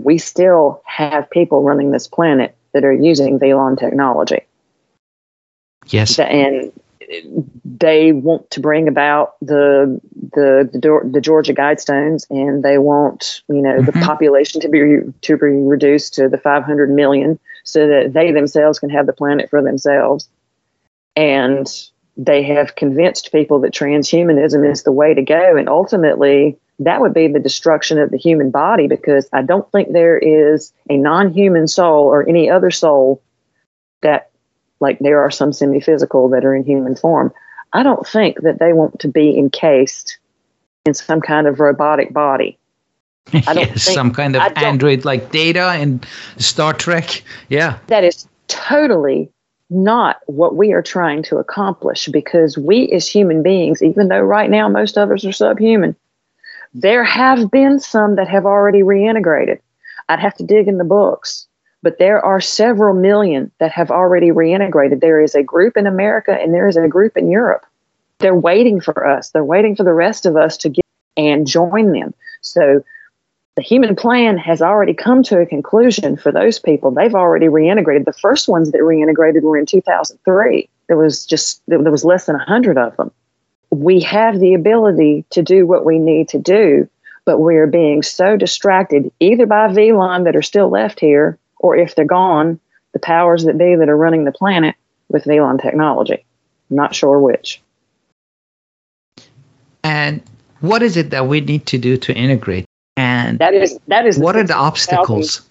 We 0.03 0.19
still 0.19 0.83
have 0.87 1.31
people 1.31 1.63
running 1.63 1.93
this 1.93 2.09
planet 2.09 2.57
that 2.73 2.85
are 2.85 2.93
using 2.93 3.39
Velon 3.39 3.79
technology 3.79 4.43
Yes. 5.87 6.19
and 6.19 6.73
they 7.65 8.13
want 8.13 8.51
to 8.51 8.61
bring 8.61 8.89
about 8.89 9.37
the 9.41 10.01
the 10.33 10.69
the, 10.73 11.11
the 11.11 11.21
Georgia 11.21 11.55
Guidestones, 11.55 12.27
and 12.31 12.63
they 12.63 12.79
want 12.79 13.43
you 13.49 13.63
know 13.63 13.81
the 13.81 13.93
Mhm. 13.93 14.03
population 14.05 14.61
to 14.61 14.69
be 14.69 15.01
to 15.23 15.37
be 15.37 15.47
reduced 15.47 16.15
to 16.15 16.29
the 16.29 16.39
500 16.39 16.91
million, 16.91 17.39
so 17.65 17.87
that 17.87 18.13
they 18.13 18.33
themselves 18.33 18.79
can 18.79 18.91
have 18.91 19.07
the 19.07 19.13
planet 19.13 19.49
for 19.49 19.63
themselves. 19.63 20.29
And 21.17 21.67
they 22.17 22.43
have 22.43 22.75
convinced 22.75 23.33
people 23.33 23.61
that 23.61 23.73
transhumanism 23.73 24.71
is 24.71 24.83
the 24.83 24.93
way 24.93 25.15
to 25.15 25.23
go, 25.23 25.57
and 25.57 25.69
ultimately 25.69 26.59
that 26.81 27.01
would 27.01 27.15
be 27.15 27.27
the 27.27 27.41
destruction 27.41 27.99
of 27.99 28.11
the 28.11 28.19
human 28.19 28.51
body 28.51 28.87
because 28.87 29.29
I 29.33 29.43
don't 29.43 29.71
think 29.73 29.93
there 29.93 30.17
is 30.19 30.73
a 30.89 30.97
non-human 30.97 31.67
soul 31.67 32.05
or 32.05 32.29
any 32.29 32.49
other 32.51 32.71
soul 32.71 33.21
that 34.03 34.31
like 34.81 34.99
there 35.01 35.21
are 35.21 35.31
some 35.31 35.53
semi-physical 35.53 36.29
that 36.29 36.45
are 36.45 36.55
in 36.55 36.65
human 36.65 36.95
form 36.97 37.33
i 37.73 37.83
don't 37.83 38.07
think 38.07 38.41
that 38.43 38.59
they 38.59 38.73
want 38.73 38.99
to 39.01 39.09
be 39.09 39.39
encased 39.39 40.19
in 40.87 40.95
some 40.95 41.21
kind 41.21 41.47
of 41.47 41.61
robotic 41.61 42.13
body 42.13 42.59
I 43.33 43.41
don't 43.53 43.57
yes, 43.59 43.85
think- 43.85 43.95
some 43.95 44.13
kind 44.13 44.37
of 44.37 44.43
android 44.57 45.05
like 45.05 45.31
data 45.31 45.79
in 45.79 46.01
Star 46.39 46.73
Trek. 46.73 47.23
Yeah. 47.51 47.79
that 47.89 48.03
is 48.03 48.27
totally 48.47 49.31
not 49.71 50.17
what 50.27 50.57
we 50.57 50.73
are 50.73 50.83
trying 50.83 51.23
to 51.25 51.37
accomplish 51.37 52.09
because 52.09 52.57
we 52.57 52.91
as 52.93 53.07
human 53.07 53.43
beings 53.43 53.83
even 53.83 54.09
though 54.09 54.21
right 54.21 54.49
now 54.49 54.69
most 54.69 54.97
of 54.97 55.11
us 55.11 55.27
are 55.27 55.33
subhuman 55.33 55.95
there 56.73 57.05
have 57.05 57.51
been 57.51 57.79
some 57.79 58.17
that 58.17 58.29
have 58.29 58.47
already 58.47 58.81
reintegrated 58.81 59.59
i'd 60.09 60.21
have 60.21 60.35
to 60.35 60.43
dig 60.43 60.69
in 60.69 60.79
the 60.79 60.85
books 60.85 61.48
but 61.83 61.99
there 61.99 62.25
are 62.25 62.41
several 62.41 62.95
million 62.95 63.51
that 63.59 63.71
have 63.71 63.91
already 63.91 64.31
reintegrated 64.31 65.01
there 65.01 65.21
is 65.21 65.35
a 65.35 65.43
group 65.43 65.77
in 65.77 65.87
america 65.87 66.33
and 66.33 66.55
there 66.55 66.69
is 66.69 66.77
a 66.77 66.89
group 66.89 67.17
in 67.17 67.31
europe 67.31 67.65
they're 68.19 68.35
waiting 68.35 68.81
for 68.81 69.07
us 69.07 69.31
they're 69.31 69.45
waiting 69.45 69.77
for 69.77 69.85
the 69.85 69.93
rest 69.93 70.27
of 70.27 70.37
us 70.37 70.57
to 70.57 70.69
get 70.69 70.85
and 71.17 71.47
join 71.47 71.93
them 71.93 72.15
so 72.41 72.83
the 73.59 73.65
human 73.65 73.97
plan 73.97 74.39
has 74.39 74.63
already 74.63 74.95
come 74.95 75.25
to 75.25 75.41
a 75.41 75.45
conclusion 75.45 76.17
for 76.17 76.31
those 76.31 76.61
people. 76.61 76.93
They've 76.93 77.13
already 77.13 77.47
reintegrated. 77.47 78.05
The 78.05 78.13
first 78.13 78.47
ones 78.47 78.71
that 78.71 78.83
reintegrated 78.83 79.43
were 79.43 79.59
in 79.59 79.67
2003. 79.67 80.69
There 80.87 80.97
was 80.97 81.27
just 81.27 81.61
there 81.67 81.81
was 81.81 82.05
less 82.05 82.27
than 82.27 82.37
100 82.37 82.79
of 82.79 82.97
them. 82.97 83.11
We 83.71 83.99
have 84.03 84.39
the 84.39 84.55
ability 84.55 85.25
to 85.31 85.43
do 85.43 85.67
what 85.67 85.85
we 85.85 85.99
need 85.99 86.29
to 86.29 86.39
do, 86.39 86.89
but 87.25 87.41
we 87.41 87.57
are 87.57 87.67
being 87.67 88.05
so 88.05 88.37
distracted 88.37 89.11
either 89.19 89.45
by 89.45 89.67
Velon 89.67 90.23
that 90.23 90.37
are 90.37 90.43
still 90.43 90.69
left 90.69 91.01
here, 91.01 91.37
or 91.59 91.77
if 91.77 91.95
they're 91.95 92.05
gone, 92.05 92.61
the 92.93 92.99
powers 92.99 93.45
that 93.45 93.59
be 93.59 93.75
that 93.77 93.89
are 93.89 93.97
running 93.97 94.25
the 94.25 94.33
planet 94.33 94.75
with 95.09 95.25
Velon 95.25 95.61
technology. 95.61 96.25
I'm 96.71 96.77
not 96.77 96.95
sure 96.95 97.19
which. 97.19 97.61
And 99.85 100.23
what 100.61 100.83
is 100.83 100.97
it 100.97 101.11
that 101.11 101.27
we 101.27 101.41
need 101.41 101.67
to 101.67 101.79
do 101.79 101.97
to 101.99 102.15
integrate? 102.15 102.65
And 102.97 103.39
That 103.39 103.55
is 103.55 103.79
that 103.87 104.07
is 104.07 104.19
what 104.19 104.37
are 104.37 104.45
the 104.45 104.57
obstacles 104.57 105.49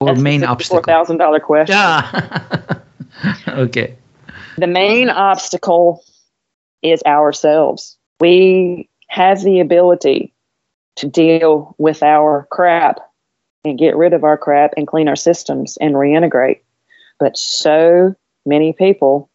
or 0.00 0.14
main 0.14 0.44
obstacles? 0.44 0.84
thousand 0.84 1.16
dollar 1.16 1.40
question. 1.40 1.74
Yeah. 1.74 2.78
okay. 3.48 3.96
The 4.58 4.66
main 4.66 5.08
obstacle 5.08 6.04
is 6.82 7.02
ourselves. 7.06 7.96
We 8.20 8.90
have 9.08 9.42
the 9.42 9.60
ability 9.60 10.34
to 10.96 11.08
deal 11.08 11.74
with 11.78 12.02
our 12.02 12.46
crap 12.50 13.00
and 13.64 13.78
get 13.78 13.96
rid 13.96 14.12
of 14.12 14.24
our 14.24 14.36
crap 14.36 14.74
and 14.76 14.86
clean 14.86 15.08
our 15.08 15.16
systems 15.16 15.76
and 15.80 15.94
reintegrate. 15.94 16.60
But 17.18 17.36
so 17.36 18.14
many 18.44 18.72
people 18.72 19.30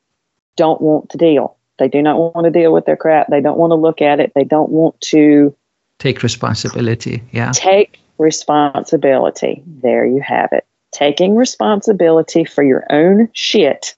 don't 0.55 0.81
want 0.81 1.09
to 1.11 1.17
deal. 1.17 1.55
They 1.79 1.87
do 1.87 2.01
not 2.01 2.17
want 2.17 2.45
to 2.45 2.51
deal 2.51 2.73
with 2.73 2.85
their 2.85 2.97
crap. 2.97 3.27
They 3.27 3.41
don't 3.41 3.57
want 3.57 3.71
to 3.71 3.75
look 3.75 4.01
at 4.01 4.19
it. 4.19 4.31
They 4.35 4.43
don't 4.43 4.69
want 4.69 4.99
to 5.01 5.55
Take 5.99 6.21
responsibility. 6.23 7.23
Yeah. 7.31 7.51
take 7.53 7.99
responsibility. 8.17 9.63
There 9.65 10.05
you 10.05 10.21
have 10.21 10.49
it. 10.51 10.65
Taking 10.91 11.35
responsibility 11.35 12.45
for 12.45 12.63
your 12.63 12.85
own 12.89 13.29
shit 13.33 13.95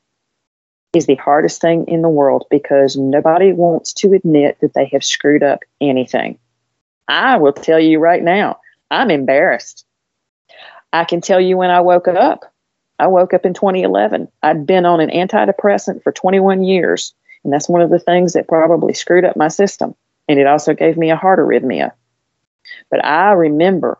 is 0.93 1.05
the 1.05 1.15
hardest 1.15 1.61
thing 1.61 1.85
in 1.87 2.01
the 2.01 2.09
world 2.09 2.45
because 2.49 2.97
nobody 2.97 3.53
wants 3.53 3.93
to 3.93 4.13
admit 4.13 4.57
that 4.61 4.73
they 4.73 4.85
have 4.85 5.03
screwed 5.03 5.43
up 5.43 5.59
anything. 5.79 6.37
I 7.07 7.37
will 7.37 7.53
tell 7.53 7.79
you 7.79 7.99
right 7.99 8.23
now, 8.23 8.59
I'm 8.91 9.11
embarrassed. 9.11 9.85
I 10.91 11.05
can 11.05 11.21
tell 11.21 11.39
you 11.39 11.57
when 11.57 11.69
I 11.69 11.81
woke 11.81 12.07
up. 12.07 12.53
I 12.97 13.07
woke 13.07 13.33
up 13.33 13.45
in 13.45 13.53
2011. 13.53 14.27
I'd 14.43 14.65
been 14.65 14.85
on 14.85 14.99
an 14.99 15.09
antidepressant 15.09 16.03
for 16.03 16.11
21 16.11 16.63
years, 16.63 17.13
and 17.43 17.53
that's 17.53 17.69
one 17.69 17.81
of 17.81 17.89
the 17.89 17.99
things 17.99 18.33
that 18.33 18.47
probably 18.47 18.93
screwed 18.93 19.25
up 19.25 19.37
my 19.37 19.47
system. 19.47 19.95
And 20.27 20.39
it 20.39 20.47
also 20.47 20.73
gave 20.73 20.97
me 20.97 21.09
a 21.09 21.15
heart 21.15 21.39
arrhythmia. 21.39 21.91
But 22.91 23.03
I 23.05 23.31
remember 23.31 23.99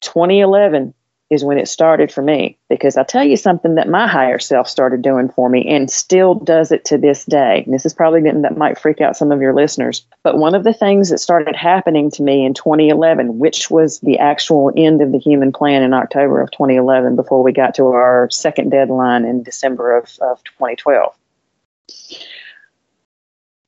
2011 0.00 0.92
is 1.30 1.44
when 1.44 1.58
it 1.58 1.68
started 1.68 2.12
for 2.12 2.22
me 2.22 2.58
because 2.68 2.96
I'll 2.96 3.04
tell 3.04 3.24
you 3.24 3.36
something 3.36 3.76
that 3.76 3.88
my 3.88 4.06
higher 4.06 4.38
self 4.38 4.68
started 4.68 5.02
doing 5.02 5.30
for 5.30 5.48
me 5.48 5.66
and 5.66 5.90
still 5.90 6.34
does 6.34 6.70
it 6.70 6.84
to 6.86 6.98
this 6.98 7.24
day. 7.24 7.62
And 7.64 7.74
this 7.74 7.86
is 7.86 7.94
probably 7.94 8.20
something 8.20 8.42
that 8.42 8.58
might 8.58 8.78
freak 8.78 9.00
out 9.00 9.16
some 9.16 9.32
of 9.32 9.40
your 9.40 9.54
listeners. 9.54 10.04
But 10.22 10.38
one 10.38 10.54
of 10.54 10.64
the 10.64 10.74
things 10.74 11.08
that 11.10 11.18
started 11.18 11.56
happening 11.56 12.10
to 12.12 12.22
me 12.22 12.44
in 12.44 12.52
2011, 12.52 13.38
which 13.38 13.70
was 13.70 14.00
the 14.00 14.18
actual 14.18 14.70
end 14.76 15.00
of 15.00 15.12
the 15.12 15.18
human 15.18 15.50
plan 15.50 15.82
in 15.82 15.94
October 15.94 16.40
of 16.40 16.50
2011 16.50 17.16
before 17.16 17.42
we 17.42 17.52
got 17.52 17.74
to 17.76 17.86
our 17.86 18.28
second 18.30 18.70
deadline 18.70 19.24
in 19.24 19.42
December 19.42 19.96
of, 19.96 20.04
of 20.20 20.44
2012, 20.44 21.14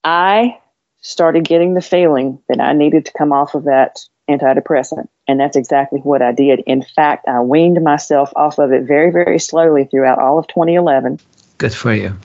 I 0.04 0.58
started 1.00 1.44
getting 1.44 1.74
the 1.74 1.80
feeling 1.80 2.38
that 2.48 2.60
I 2.60 2.72
needed 2.72 3.06
to 3.06 3.12
come 3.16 3.32
off 3.32 3.54
of 3.54 3.64
that 3.64 4.00
antidepressant. 4.28 5.08
And 5.28 5.38
that's 5.38 5.56
exactly 5.56 6.00
what 6.00 6.22
I 6.22 6.32
did. 6.32 6.60
In 6.66 6.82
fact, 6.82 7.28
I 7.28 7.40
weaned 7.40 7.82
myself 7.82 8.32
off 8.36 8.58
of 8.58 8.72
it 8.72 8.84
very, 8.84 9.10
very 9.10 9.38
slowly 9.38 9.84
throughout 9.84 10.18
all 10.18 10.38
of 10.38 10.46
2011. 10.48 11.20
Good 11.58 11.74
for 11.74 11.94
you. 11.94 12.16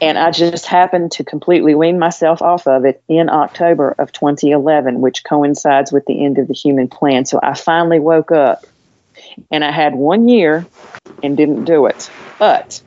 And 0.00 0.18
I 0.18 0.30
just 0.32 0.66
happened 0.66 1.12
to 1.12 1.24
completely 1.24 1.74
wean 1.74 1.98
myself 1.98 2.42
off 2.42 2.66
of 2.66 2.84
it 2.84 3.02
in 3.08 3.30
October 3.30 3.94
of 3.98 4.12
2011, 4.12 5.00
which 5.00 5.24
coincides 5.24 5.92
with 5.92 6.04
the 6.06 6.24
end 6.24 6.38
of 6.38 6.48
the 6.48 6.54
human 6.54 6.88
plan. 6.88 7.24
So 7.24 7.40
I 7.42 7.54
finally 7.54 8.00
woke 8.00 8.30
up 8.30 8.66
and 9.50 9.64
I 9.64 9.70
had 9.70 9.94
one 9.94 10.28
year 10.28 10.66
and 11.22 11.36
didn't 11.36 11.64
do 11.64 11.86
it. 11.86 12.10
But 12.38 12.82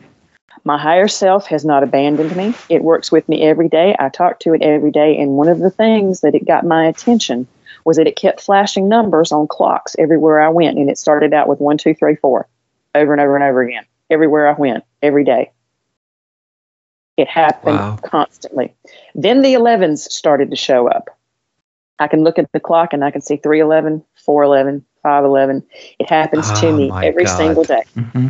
my 0.63 0.77
higher 0.77 1.07
self 1.07 1.47
has 1.47 1.63
not 1.65 1.81
abandoned 1.81 2.35
me. 2.35 2.53
It 2.69 2.83
works 2.83 3.11
with 3.11 3.27
me 3.29 3.41
every 3.41 3.69
day. 3.69 3.95
I 3.97 4.09
talk 4.09 4.39
to 4.41 4.53
it 4.53 4.61
every 4.61 4.91
day. 4.91 5.17
And 5.17 5.31
one 5.31 5.47
of 5.47 5.59
the 5.59 5.71
things 5.71 6.21
that 6.21 6.35
it 6.35 6.45
got 6.45 6.65
my 6.65 6.85
attention 6.85 7.47
was 7.87 7.95
that 7.95 8.05
it 8.05 8.17
kept 8.17 8.41
flashing 8.41 8.89
numbers 8.89 9.31
on 9.31 9.47
clocks 9.47 9.95
everywhere 9.97 10.41
I 10.41 10.49
went. 10.49 10.77
And 10.77 10.89
it 10.89 10.97
started 10.97 11.33
out 11.33 11.47
with 11.47 11.61
one, 11.61 11.77
two, 11.77 11.93
three, 11.93 12.17
four, 12.17 12.45
over 12.93 13.13
and 13.13 13.21
over 13.21 13.37
and 13.37 13.45
over 13.45 13.61
again, 13.61 13.85
everywhere 14.09 14.49
I 14.49 14.59
went, 14.59 14.83
every 15.01 15.23
day. 15.23 15.51
It 17.15 17.29
happened 17.29 17.77
wow. 17.77 17.97
constantly. 18.03 18.75
Then 19.15 19.41
the 19.41 19.53
11s 19.53 19.99
started 19.99 20.49
to 20.49 20.57
show 20.57 20.89
up. 20.89 21.17
I 21.97 22.09
can 22.09 22.25
look 22.25 22.37
at 22.37 22.51
the 22.51 22.59
clock 22.59 22.91
and 22.91 23.05
I 23.05 23.09
can 23.09 23.21
see 23.21 23.37
311, 23.37 24.03
411, 24.17 24.85
511. 25.01 25.65
It 25.97 26.09
happens 26.09 26.45
oh, 26.51 26.59
to 26.59 26.73
me 26.73 26.91
every 26.91 27.23
God. 27.23 27.37
single 27.37 27.63
day. 27.63 27.83
Mm-hmm. 27.95 28.27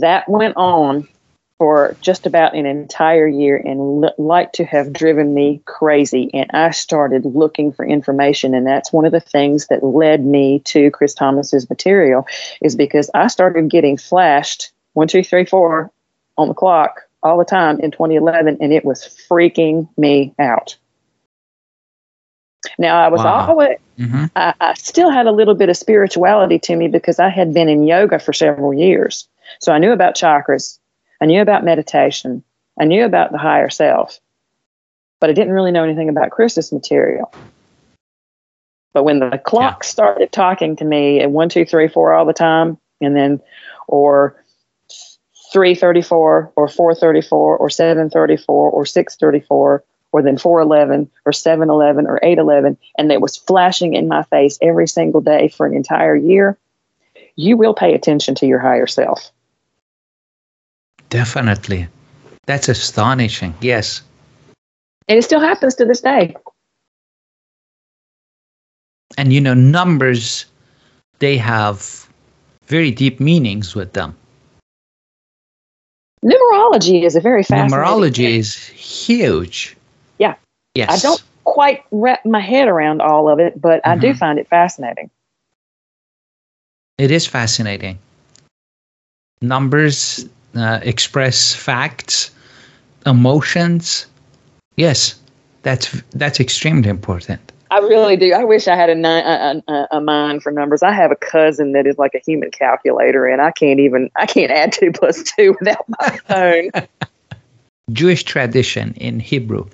That 0.00 0.26
went 0.30 0.56
on 0.56 1.06
for 1.58 1.96
just 2.00 2.24
about 2.24 2.54
an 2.54 2.66
entire 2.66 3.26
year 3.26 3.56
and 3.56 4.04
l- 4.04 4.14
like 4.16 4.52
to 4.52 4.64
have 4.64 4.92
driven 4.92 5.34
me 5.34 5.60
crazy. 5.64 6.30
And 6.32 6.48
I 6.54 6.70
started 6.70 7.24
looking 7.24 7.72
for 7.72 7.84
information. 7.84 8.54
And 8.54 8.66
that's 8.66 8.92
one 8.92 9.04
of 9.04 9.12
the 9.12 9.20
things 9.20 9.66
that 9.66 9.82
led 9.82 10.24
me 10.24 10.60
to 10.60 10.90
Chris 10.92 11.14
Thomas's 11.14 11.68
material 11.68 12.26
is 12.62 12.76
because 12.76 13.10
I 13.12 13.26
started 13.26 13.68
getting 13.68 13.96
flashed 13.96 14.70
one, 14.92 15.08
two, 15.08 15.24
three, 15.24 15.44
four 15.44 15.90
on 16.36 16.48
the 16.48 16.54
clock 16.54 17.02
all 17.24 17.38
the 17.38 17.44
time 17.44 17.80
in 17.80 17.90
2011. 17.90 18.58
And 18.60 18.72
it 18.72 18.84
was 18.84 19.02
freaking 19.28 19.88
me 19.98 20.34
out. 20.38 20.76
Now 22.78 23.00
I 23.00 23.08
was 23.08 23.18
wow. 23.18 23.48
always, 23.48 23.78
mm-hmm. 23.98 24.26
I, 24.36 24.54
I 24.60 24.74
still 24.74 25.10
had 25.10 25.26
a 25.26 25.32
little 25.32 25.54
bit 25.54 25.68
of 25.68 25.76
spirituality 25.76 26.60
to 26.60 26.76
me 26.76 26.86
because 26.86 27.18
I 27.18 27.28
had 27.28 27.52
been 27.52 27.68
in 27.68 27.84
yoga 27.84 28.20
for 28.20 28.32
several 28.32 28.72
years. 28.72 29.28
So 29.60 29.72
I 29.72 29.78
knew 29.78 29.92
about 29.92 30.14
chakras. 30.14 30.78
I 31.20 31.26
knew 31.26 31.42
about 31.42 31.64
meditation. 31.64 32.44
I 32.80 32.84
knew 32.84 33.04
about 33.04 33.32
the 33.32 33.38
higher 33.38 33.70
self, 33.70 34.20
but 35.20 35.30
I 35.30 35.32
didn't 35.32 35.52
really 35.52 35.72
know 35.72 35.84
anything 35.84 36.08
about 36.08 36.30
Chris's 36.30 36.72
material. 36.72 37.32
But 38.92 39.04
when 39.04 39.18
the 39.18 39.40
clock 39.44 39.78
yeah. 39.82 39.88
started 39.88 40.32
talking 40.32 40.76
to 40.76 40.84
me 40.84 41.20
at 41.20 41.30
one, 41.30 41.48
two, 41.48 41.64
three, 41.64 41.88
four 41.88 42.14
all 42.14 42.24
the 42.24 42.32
time, 42.32 42.78
and 43.00 43.16
then 43.16 43.40
or 43.86 44.42
334 45.52 46.52
or 46.54 46.68
434 46.68 47.56
or 47.56 47.70
734 47.70 48.70
or 48.70 48.86
634 48.86 49.84
or 50.10 50.22
then 50.22 50.38
411 50.38 51.10
or 51.24 51.32
711 51.32 52.06
or 52.06 52.18
811 52.22 52.78
and 52.96 53.12
it 53.12 53.20
was 53.20 53.36
flashing 53.36 53.94
in 53.94 54.08
my 54.08 54.22
face 54.24 54.58
every 54.60 54.86
single 54.86 55.20
day 55.20 55.48
for 55.48 55.66
an 55.66 55.74
entire 55.74 56.16
year 56.16 56.58
you 57.36 57.56
will 57.56 57.74
pay 57.74 57.94
attention 57.94 58.34
to 58.34 58.46
your 58.46 58.58
higher 58.58 58.86
self 58.86 59.30
Definitely. 61.10 61.88
That's 62.46 62.68
astonishing. 62.68 63.54
Yes. 63.60 64.02
And 65.08 65.18
it 65.18 65.22
still 65.22 65.40
happens 65.40 65.74
to 65.76 65.84
this 65.84 66.00
day. 66.00 66.34
And 69.16 69.32
you 69.32 69.40
know, 69.40 69.54
numbers, 69.54 70.46
they 71.18 71.36
have 71.38 72.08
very 72.66 72.90
deep 72.90 73.20
meanings 73.20 73.74
with 73.74 73.94
them. 73.94 74.16
Numerology 76.24 77.04
is 77.04 77.16
a 77.16 77.20
very 77.20 77.42
fascinating. 77.42 77.70
Numerology 77.70 78.16
thing. 78.16 78.40
is 78.40 78.56
huge. 78.66 79.76
Yeah. 80.18 80.34
Yes. 80.74 80.90
I 80.90 81.08
don't 81.08 81.22
quite 81.44 81.84
wrap 81.90 82.24
my 82.26 82.40
head 82.40 82.68
around 82.68 83.00
all 83.00 83.28
of 83.28 83.38
it, 83.38 83.58
but 83.60 83.82
mm-hmm. 83.82 83.90
I 83.90 83.96
do 83.96 84.08
mm-hmm. 84.08 84.18
find 84.18 84.38
it 84.38 84.48
fascinating. 84.48 85.10
It 86.98 87.10
is 87.10 87.26
fascinating. 87.26 87.98
Numbers 89.40 90.28
uh, 90.58 90.80
express 90.82 91.54
facts, 91.54 92.30
emotions. 93.06 94.06
Yes, 94.76 95.18
that's 95.62 96.02
that's 96.10 96.40
extremely 96.40 96.88
important. 96.88 97.40
I 97.70 97.78
really 97.80 98.16
do. 98.16 98.32
I 98.32 98.44
wish 98.44 98.66
I 98.66 98.76
had 98.76 98.88
a, 98.88 99.06
a, 99.06 99.62
a, 99.68 99.88
a, 99.90 100.00
mind 100.00 100.42
for 100.42 100.50
numbers. 100.50 100.82
I 100.82 100.92
have 100.92 101.10
a 101.10 101.16
cousin 101.16 101.72
that 101.72 101.86
is 101.86 101.98
like 101.98 102.14
a 102.14 102.20
human 102.24 102.50
calculator, 102.50 103.26
and 103.26 103.42
I 103.42 103.50
can't 103.50 103.78
even 103.78 104.10
I 104.16 104.26
can't 104.26 104.50
add 104.50 104.72
two 104.72 104.92
plus 104.92 105.22
two 105.22 105.54
without 105.60 105.84
my 106.00 106.08
phone. 106.28 106.70
Jewish 107.92 108.24
tradition 108.24 108.94
in 108.94 109.20
Hebrew, 109.20 109.66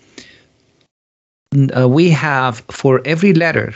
uh, 1.77 1.89
we 1.89 2.11
have 2.11 2.65
for 2.71 3.01
every 3.05 3.33
letter, 3.33 3.75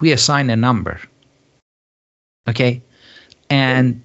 we 0.00 0.12
assign 0.12 0.50
a 0.50 0.56
number. 0.56 1.00
Okay, 2.48 2.82
and 3.50 4.00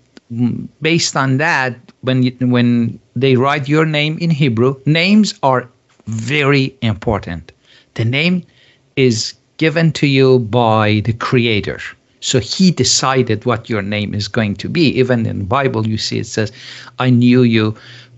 based 0.82 1.16
on 1.16 1.38
that, 1.38 1.76
when 2.02 2.24
you, 2.24 2.32
when 2.42 3.00
they 3.16 3.36
write 3.36 3.68
your 3.68 3.86
name 3.86 4.18
in 4.20 4.30
Hebrew, 4.30 4.76
names 4.86 5.34
are 5.44 5.68
very 6.06 6.76
important. 6.82 7.52
The 7.96 8.06
name 8.06 8.46
is 8.96 9.34
given 9.58 9.92
to 9.94 10.08
you 10.08 10.40
by 10.40 11.02
the 11.06 11.14
Creator. 11.14 11.80
So 12.22 12.40
he 12.40 12.72
decided 12.72 13.46
what 13.46 13.70
your 13.70 13.82
name 13.82 14.14
is 14.14 14.28
going 14.28 14.56
to 14.56 14.70
be. 14.70 14.88
Even 15.00 15.26
in 15.26 15.40
the 15.40 15.46
Bible, 15.46 15.88
you 15.88 15.98
see 15.98 16.20
it 16.20 16.28
says, 16.28 16.52
"I 17.00 17.10
knew 17.10 17.44
you 17.44 17.76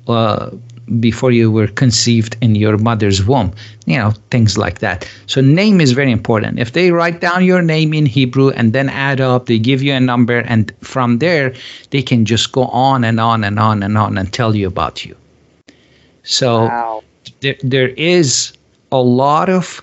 uh, 0.08 0.52
before 1.00 1.32
you 1.32 1.52
were 1.52 1.68
conceived 1.68 2.36
in 2.42 2.56
your 2.56 2.78
mother's 2.78 3.26
womb 3.26 3.54
you 3.86 3.98
know 3.98 4.14
things 4.30 4.58
like 4.58 4.80
that. 4.80 5.10
So 5.28 5.42
name 5.42 5.82
is 5.82 5.92
very 5.92 6.12
important. 6.12 6.60
If 6.60 6.72
they 6.72 6.92
write 6.92 7.20
down 7.20 7.44
your 7.44 7.62
name 7.62 7.94
in 7.94 8.06
hebrew 8.06 8.50
and 8.52 8.74
then 8.74 8.90
add 8.90 9.20
up 9.20 9.48
they 9.48 9.60
give 9.60 9.84
you 9.84 9.94
a 9.94 10.00
number 10.00 10.40
and 10.40 10.72
from 10.82 11.20
there 11.20 11.54
they 11.90 12.02
can 12.02 12.26
just 12.26 12.52
go 12.52 12.66
on 12.66 13.04
and 13.04 13.20
on 13.20 13.44
and 13.44 13.60
on 13.60 13.84
and 13.84 13.98
on 13.98 14.18
and 14.18 14.32
tell 14.32 14.56
you 14.56 14.68
about 14.68 15.06
you. 15.06 15.16
So 16.24 16.66
wow. 16.66 17.04
there, 17.42 17.58
there 17.62 17.90
is 17.90 18.54
a 18.92 19.02
lot 19.02 19.50
of 19.50 19.82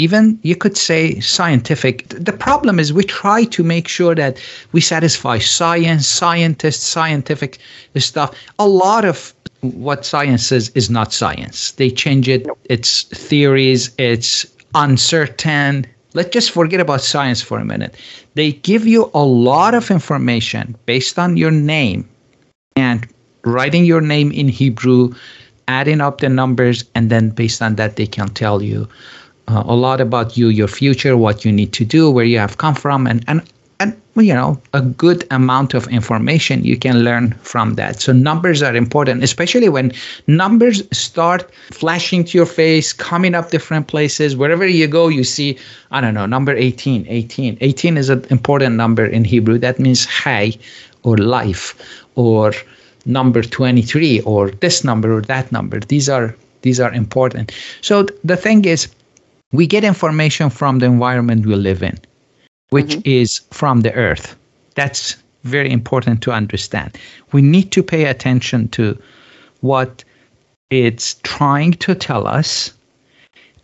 even 0.00 0.38
you 0.42 0.54
could 0.54 0.76
say 0.76 1.18
scientific. 1.18 2.08
The 2.08 2.32
problem 2.32 2.78
is 2.78 2.92
we 2.92 3.02
try 3.02 3.44
to 3.44 3.64
make 3.64 3.88
sure 3.88 4.14
that 4.14 4.40
we 4.70 4.80
satisfy 4.80 5.38
science 5.38 6.06
scientists 6.06 6.84
scientific 6.84 7.58
stuff. 7.96 8.32
A 8.60 8.68
lot 8.68 9.04
of 9.04 9.34
what 9.60 10.04
science 10.04 10.46
says 10.46 10.70
is 10.74 10.90
not 10.90 11.12
science. 11.12 11.72
They 11.72 11.90
change 11.90 12.28
it. 12.28 12.46
Nope. 12.46 12.58
It's 12.64 13.04
theories. 13.04 13.90
It's 13.98 14.46
uncertain. 14.74 15.86
Let's 16.14 16.30
just 16.30 16.50
forget 16.50 16.80
about 16.80 17.00
science 17.00 17.42
for 17.42 17.58
a 17.58 17.64
minute. 17.64 17.96
They 18.34 18.52
give 18.52 18.86
you 18.86 19.10
a 19.14 19.24
lot 19.24 19.74
of 19.74 19.90
information 19.90 20.76
based 20.86 21.18
on 21.18 21.36
your 21.36 21.50
name 21.50 22.08
and 22.76 23.06
writing 23.44 23.84
your 23.84 24.00
name 24.00 24.30
in 24.32 24.48
Hebrew, 24.48 25.14
adding 25.66 26.00
up 26.00 26.20
the 26.20 26.28
numbers, 26.28 26.84
and 26.94 27.10
then 27.10 27.30
based 27.30 27.60
on 27.60 27.76
that, 27.76 27.96
they 27.96 28.06
can 28.06 28.28
tell 28.28 28.62
you 28.62 28.88
uh, 29.48 29.64
a 29.66 29.74
lot 29.74 30.00
about 30.00 30.36
you, 30.36 30.48
your 30.48 30.68
future, 30.68 31.16
what 31.16 31.44
you 31.44 31.52
need 31.52 31.72
to 31.72 31.84
do, 31.84 32.10
where 32.10 32.24
you 32.24 32.38
have 32.38 32.58
come 32.58 32.74
from, 32.74 33.06
and, 33.06 33.24
and 33.26 33.42
and 33.80 34.00
you 34.16 34.34
know 34.34 34.60
a 34.74 34.80
good 34.80 35.24
amount 35.30 35.74
of 35.74 35.86
information 35.88 36.64
you 36.64 36.76
can 36.76 37.04
learn 37.04 37.32
from 37.42 37.74
that. 37.74 38.00
So 38.00 38.12
numbers 38.12 38.62
are 38.62 38.74
important 38.74 39.22
especially 39.22 39.68
when 39.68 39.92
numbers 40.26 40.82
start 40.92 41.48
flashing 41.70 42.24
to 42.24 42.38
your 42.38 42.46
face 42.46 42.92
coming 42.92 43.34
up 43.34 43.50
different 43.50 43.86
places. 43.86 44.36
Wherever 44.36 44.66
you 44.66 44.86
go 44.86 45.08
you 45.08 45.24
see 45.24 45.58
i 45.90 46.00
don't 46.00 46.14
know 46.14 46.26
number 46.26 46.54
18 46.54 47.06
18 47.08 47.58
18 47.60 47.96
is 47.96 48.08
an 48.08 48.24
important 48.30 48.76
number 48.76 49.06
in 49.06 49.24
hebrew. 49.24 49.58
That 49.58 49.78
means 49.78 50.06
chai 50.06 50.54
or 51.04 51.16
life 51.16 51.74
or 52.16 52.52
number 53.06 53.42
23 53.42 54.20
or 54.22 54.50
this 54.50 54.84
number 54.84 55.12
or 55.16 55.22
that 55.22 55.52
number. 55.52 55.80
These 55.80 56.08
are 56.08 56.34
these 56.62 56.80
are 56.80 56.92
important. 56.92 57.52
So 57.80 58.06
the 58.24 58.36
thing 58.36 58.64
is 58.64 58.88
we 59.52 59.66
get 59.66 59.84
information 59.84 60.50
from 60.50 60.80
the 60.80 60.86
environment 60.86 61.46
we 61.46 61.54
live 61.54 61.82
in 61.82 61.98
which 62.70 62.96
mm-hmm. 62.96 63.00
is 63.04 63.40
from 63.50 63.80
the 63.80 63.92
earth. 63.94 64.36
That's 64.74 65.16
very 65.44 65.70
important 65.70 66.22
to 66.22 66.32
understand. 66.32 66.96
We 67.32 67.42
need 67.42 67.72
to 67.72 67.82
pay 67.82 68.04
attention 68.04 68.68
to 68.70 69.00
what 69.60 70.04
it's 70.70 71.14
trying 71.22 71.72
to 71.74 71.94
tell 71.94 72.26
us. 72.26 72.72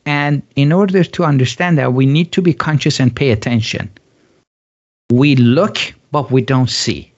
And 0.06 0.42
in 0.56 0.72
order 0.72 1.04
to 1.04 1.24
understand 1.24 1.78
that, 1.78 1.92
we 1.94 2.06
need 2.06 2.32
to 2.32 2.42
be 2.42 2.52
conscious 2.52 3.00
and 3.00 3.14
pay 3.14 3.30
attention. 3.30 3.90
We 5.10 5.36
look, 5.36 5.78
but 6.12 6.30
we 6.30 6.42
don't 6.42 6.70
see. 6.70 7.10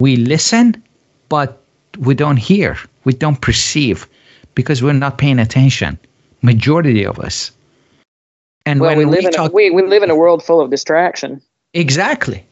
We 0.00 0.16
listen, 0.16 0.82
but 1.28 1.60
we 1.98 2.14
don't 2.14 2.36
hear. 2.36 2.76
We 3.04 3.12
don't 3.12 3.40
perceive 3.40 4.06
because 4.54 4.82
we're 4.82 4.92
not 4.92 5.18
paying 5.18 5.38
attention. 5.38 5.98
Majority 6.42 7.04
of 7.04 7.18
us. 7.18 7.50
And 8.68 8.80
well, 8.80 8.94
we 8.94 9.06
live 9.06 9.20
we 9.20 9.26
in 9.26 9.32
talk, 9.32 9.50
a, 9.50 9.54
we, 9.54 9.70
we 9.70 9.82
live 9.82 10.02
in 10.02 10.10
a 10.10 10.14
world 10.16 10.42
full 10.44 10.60
of 10.60 10.68
distraction. 10.70 11.40
Exactly. 11.72 12.44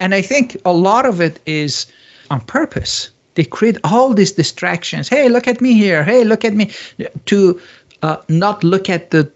And 0.00 0.16
I 0.16 0.20
think 0.20 0.60
a 0.64 0.72
lot 0.72 1.06
of 1.06 1.20
it 1.20 1.38
is 1.46 1.86
on 2.28 2.40
purpose. 2.40 3.10
They 3.34 3.44
create 3.44 3.78
all 3.84 4.12
these 4.12 4.32
distractions. 4.32 5.08
Hey, 5.08 5.28
look 5.28 5.46
at 5.46 5.60
me 5.60 5.74
here. 5.74 6.02
Hey, 6.02 6.24
look 6.24 6.44
at 6.44 6.54
me. 6.54 6.72
To 7.26 7.60
uh, 8.02 8.16
not 8.28 8.64
look 8.64 8.90
at 8.90 9.12
the 9.12 9.30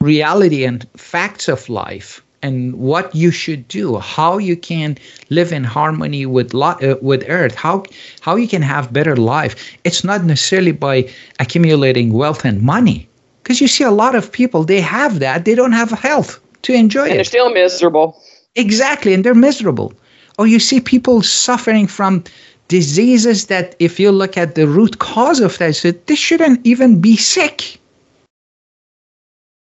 reality 0.00 0.64
and 0.64 0.88
facts 0.96 1.46
of 1.46 1.68
life 1.68 2.20
and 2.42 2.74
what 2.74 3.14
you 3.14 3.30
should 3.30 3.68
do, 3.68 3.98
how 3.98 4.38
you 4.38 4.56
can 4.56 4.98
live 5.28 5.52
in 5.52 5.62
harmony 5.62 6.26
with 6.26 6.52
uh, 6.52 6.96
with 7.00 7.22
Earth, 7.28 7.54
how 7.54 7.84
how 8.22 8.34
you 8.34 8.48
can 8.48 8.62
have 8.62 8.92
better 8.92 9.14
life. 9.14 9.54
It's 9.84 10.02
not 10.02 10.24
necessarily 10.24 10.72
by 10.72 11.08
accumulating 11.38 12.12
wealth 12.12 12.44
and 12.44 12.60
money. 12.60 13.09
Because 13.50 13.60
you 13.60 13.66
see 13.66 13.82
a 13.82 13.90
lot 13.90 14.14
of 14.14 14.30
people, 14.30 14.62
they 14.62 14.80
have 14.80 15.18
that, 15.18 15.44
they 15.44 15.56
don't 15.56 15.72
have 15.72 15.90
health 15.90 16.38
to 16.62 16.72
enjoy 16.72 17.02
and 17.02 17.10
it. 17.10 17.14
They're 17.16 17.24
still 17.24 17.52
miserable. 17.52 18.22
Exactly, 18.54 19.12
and 19.12 19.24
they're 19.24 19.34
miserable. 19.34 19.92
Or 20.38 20.46
you 20.46 20.60
see 20.60 20.78
people 20.78 21.20
suffering 21.22 21.88
from 21.88 22.22
diseases 22.68 23.46
that, 23.46 23.74
if 23.80 23.98
you 23.98 24.12
look 24.12 24.36
at 24.36 24.54
the 24.54 24.68
root 24.68 25.00
cause 25.00 25.40
of 25.40 25.58
that, 25.58 26.06
they 26.06 26.14
shouldn't 26.14 26.64
even 26.64 27.00
be 27.00 27.16
sick. 27.16 27.80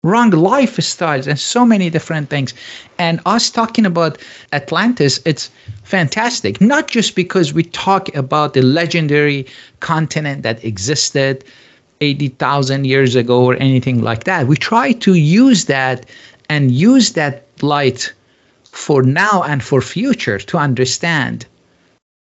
Wrong 0.04 0.30
lifestyles 0.30 1.26
and 1.26 1.40
so 1.40 1.66
many 1.66 1.90
different 1.90 2.30
things. 2.30 2.54
And 3.00 3.20
us 3.26 3.50
talking 3.50 3.88
about 3.88 4.20
Atlantis, 4.54 5.20
it's 5.26 5.50
fantastic. 5.82 6.62
Not 6.62 6.90
just 6.90 7.16
because 7.16 7.56
we 7.56 7.64
talk 7.64 8.16
about 8.16 8.54
the 8.54 8.62
legendary 8.62 9.48
continent 9.80 10.44
that 10.44 10.64
existed 10.64 11.44
80,000 12.02 12.86
years 12.86 13.16
ago 13.16 13.44
or 13.44 13.56
anything 13.56 14.02
like 14.02 14.24
that. 14.24 14.48
We 14.48 14.56
try 14.56 14.94
to 14.94 15.14
use 15.16 15.66
that 15.66 16.06
and 16.50 16.72
use 16.72 17.14
that 17.14 17.46
light 17.62 18.14
for 18.64 19.04
now 19.04 19.44
and 19.44 19.64
for 19.64 19.82
future 19.82 20.40
to 20.40 20.58
understand 20.58 21.46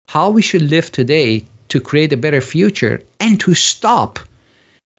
how 0.08 0.30
we 0.30 0.42
should 0.42 0.62
live 0.62 0.92
today 0.92 1.44
to 1.68 1.80
create 1.80 2.12
a 2.12 2.16
better 2.16 2.40
future 2.40 3.02
and 3.20 3.40
to 3.40 3.54
stop 3.54 4.18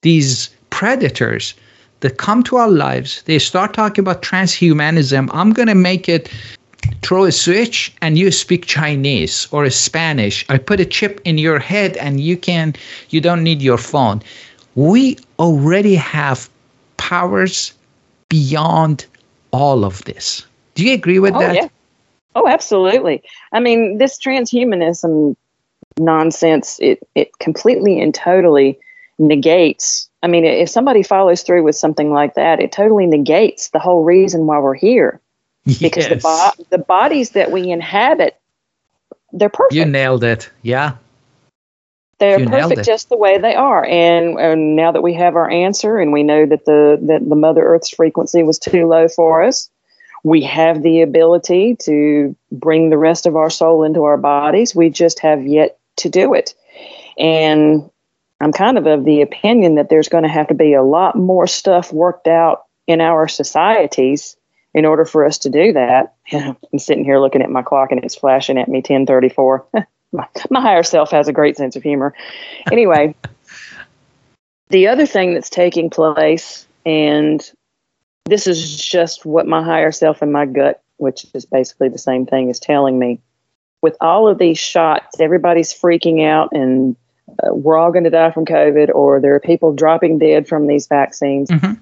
these 0.01 0.49
predators 0.69 1.53
that 2.01 2.17
come 2.17 2.43
to 2.43 2.57
our 2.57 2.69
lives. 2.69 3.21
They 3.23 3.39
start 3.39 3.73
talking 3.73 4.03
about 4.03 4.21
transhumanism. 4.21 5.29
I'm 5.31 5.53
going 5.53 5.67
to 5.67 5.75
make 5.75 6.09
it 6.09 6.29
throw 7.01 7.25
a 7.25 7.31
switch 7.31 7.93
and 8.01 8.17
you 8.17 8.31
speak 8.31 8.65
Chinese 8.65 9.47
or 9.51 9.69
Spanish. 9.69 10.45
I 10.49 10.57
put 10.57 10.79
a 10.79 10.85
chip 10.85 11.21
in 11.23 11.37
your 11.37 11.59
head 11.59 11.97
and 11.97 12.19
you 12.19 12.37
can 12.37 12.75
you 13.09 13.21
don't 13.21 13.43
need 13.43 13.61
your 13.61 13.77
phone 13.77 14.21
we 14.75 15.17
already 15.39 15.95
have 15.95 16.49
powers 16.97 17.73
beyond 18.29 19.05
all 19.51 19.85
of 19.85 20.03
this. 20.03 20.45
Do 20.75 20.85
you 20.85 20.93
agree 20.93 21.19
with 21.19 21.33
oh, 21.35 21.39
that? 21.39 21.55
Yeah. 21.55 21.67
Oh, 22.35 22.47
absolutely. 22.47 23.23
I 23.53 23.61
mean, 23.61 23.97
this 23.97 24.19
transhumanism 24.19 25.35
nonsense, 25.97 26.77
it, 26.81 26.99
it 27.15 27.37
completely 27.39 28.01
and 28.01 28.13
totally 28.13 28.77
negates. 29.17 30.09
I 30.21 30.27
mean, 30.27 30.43
if 30.43 30.69
somebody 30.69 31.03
follows 31.03 31.43
through 31.43 31.63
with 31.63 31.77
something 31.77 32.11
like 32.11 32.33
that, 32.33 32.59
it 32.59 32.73
totally 32.73 33.05
negates 33.05 33.69
the 33.69 33.79
whole 33.79 34.03
reason 34.03 34.45
why 34.45 34.59
we're 34.59 34.73
here. 34.73 35.21
Yes. 35.63 35.79
Because 35.79 36.09
the, 36.09 36.17
bo- 36.17 36.65
the 36.69 36.77
bodies 36.77 37.31
that 37.31 37.51
we 37.51 37.71
inhabit, 37.71 38.37
they're 39.31 39.49
perfect. 39.49 39.73
You 39.73 39.85
nailed 39.85 40.23
it. 40.23 40.49
Yeah. 40.61 40.97
They're 42.19 42.39
you 42.39 42.47
perfect 42.47 42.85
just 42.85 43.09
the 43.09 43.17
way 43.17 43.37
they 43.37 43.55
are. 43.55 43.85
And, 43.85 44.39
and 44.39 44.75
now 44.75 44.91
that 44.91 45.03
we 45.03 45.13
have 45.15 45.35
our 45.35 45.49
answer 45.49 45.97
and 45.97 46.13
we 46.13 46.23
know 46.23 46.45
that 46.45 46.65
the 46.65 46.97
that 47.03 47.27
the 47.27 47.35
Mother 47.35 47.63
Earth's 47.63 47.89
frequency 47.89 48.41
was 48.43 48.57
too 48.57 48.87
low 48.87 49.07
for 49.09 49.43
us, 49.43 49.69
we 50.23 50.41
have 50.43 50.81
the 50.81 51.01
ability 51.01 51.75
to 51.81 52.35
bring 52.51 52.89
the 52.89 52.97
rest 52.97 53.25
of 53.25 53.35
our 53.35 53.49
soul 53.49 53.83
into 53.83 54.03
our 54.03 54.17
bodies. 54.17 54.73
We 54.73 54.89
just 54.89 55.19
have 55.19 55.45
yet 55.45 55.77
to 55.97 56.09
do 56.09 56.33
it. 56.33 56.55
And 57.17 57.89
I'm 58.41 58.51
kind 58.51 58.77
of 58.77 58.87
of 58.87 59.05
the 59.05 59.21
opinion 59.21 59.75
that 59.75 59.89
there's 59.89 60.09
going 60.09 60.23
to 60.23 60.29
have 60.29 60.47
to 60.47 60.53
be 60.53 60.73
a 60.73 60.83
lot 60.83 61.17
more 61.17 61.47
stuff 61.47 61.91
worked 61.91 62.27
out 62.27 62.63
in 62.87 63.01
our 63.01 63.27
societies 63.27 64.37
in 64.73 64.85
order 64.85 65.05
for 65.05 65.25
us 65.25 65.37
to 65.39 65.49
do 65.49 65.73
that. 65.73 66.15
I'm 66.31 66.79
sitting 66.79 67.05
here 67.05 67.19
looking 67.19 67.41
at 67.41 67.49
my 67.49 67.61
clock 67.61 67.91
and 67.91 68.03
it's 68.03 68.15
flashing 68.15 68.57
at 68.57 68.67
me 68.67 68.79
1034. 68.79 69.67
my, 70.49 70.61
higher 70.61 70.83
self 70.83 71.11
has 71.11 71.27
a 71.27 71.33
great 71.33 71.57
sense 71.57 71.75
of 71.75 71.83
humor. 71.83 72.13
Anyway, 72.71 73.15
the 74.69 74.87
other 74.87 75.05
thing 75.05 75.33
that's 75.33 75.49
taking 75.49 75.89
place, 75.89 76.67
and 76.85 77.51
this 78.25 78.47
is 78.47 78.83
just 78.83 79.25
what 79.25 79.47
my 79.47 79.63
higher 79.63 79.91
self 79.91 80.21
and 80.21 80.31
my 80.31 80.45
gut, 80.45 80.81
which 80.97 81.25
is 81.33 81.45
basically 81.45 81.89
the 81.89 81.97
same 81.97 82.25
thing, 82.25 82.49
is 82.49 82.59
telling 82.59 82.97
me. 82.97 83.19
With 83.81 83.97
all 84.01 84.27
of 84.27 84.39
these 84.39 84.57
shots, 84.57 85.19
everybody's 85.19 85.71
freaking 85.71 86.25
out 86.25 86.49
and 86.53 86.95
uh, 87.43 87.53
we're 87.53 87.77
all 87.77 87.91
going 87.91 88.03
to 88.03 88.09
die 88.09 88.31
from 88.31 88.45
COVID, 88.45 88.93
or 88.93 89.19
there 89.19 89.35
are 89.35 89.39
people 89.39 89.73
dropping 89.73 90.19
dead 90.19 90.47
from 90.47 90.67
these 90.67 90.87
vaccines. 90.87 91.49
Mm-hmm. 91.49 91.73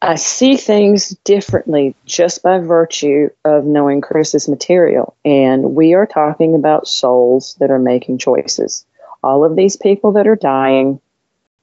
I 0.00 0.14
see 0.14 0.56
things 0.56 1.10
differently 1.24 1.94
just 2.06 2.42
by 2.42 2.58
virtue 2.58 3.30
of 3.44 3.64
knowing 3.64 4.00
Chris's 4.00 4.48
material. 4.48 5.16
And 5.24 5.74
we 5.74 5.94
are 5.94 6.06
talking 6.06 6.54
about 6.54 6.86
souls 6.86 7.56
that 7.58 7.70
are 7.70 7.80
making 7.80 8.18
choices. 8.18 8.86
All 9.24 9.44
of 9.44 9.56
these 9.56 9.76
people 9.76 10.12
that 10.12 10.28
are 10.28 10.36
dying, 10.36 11.00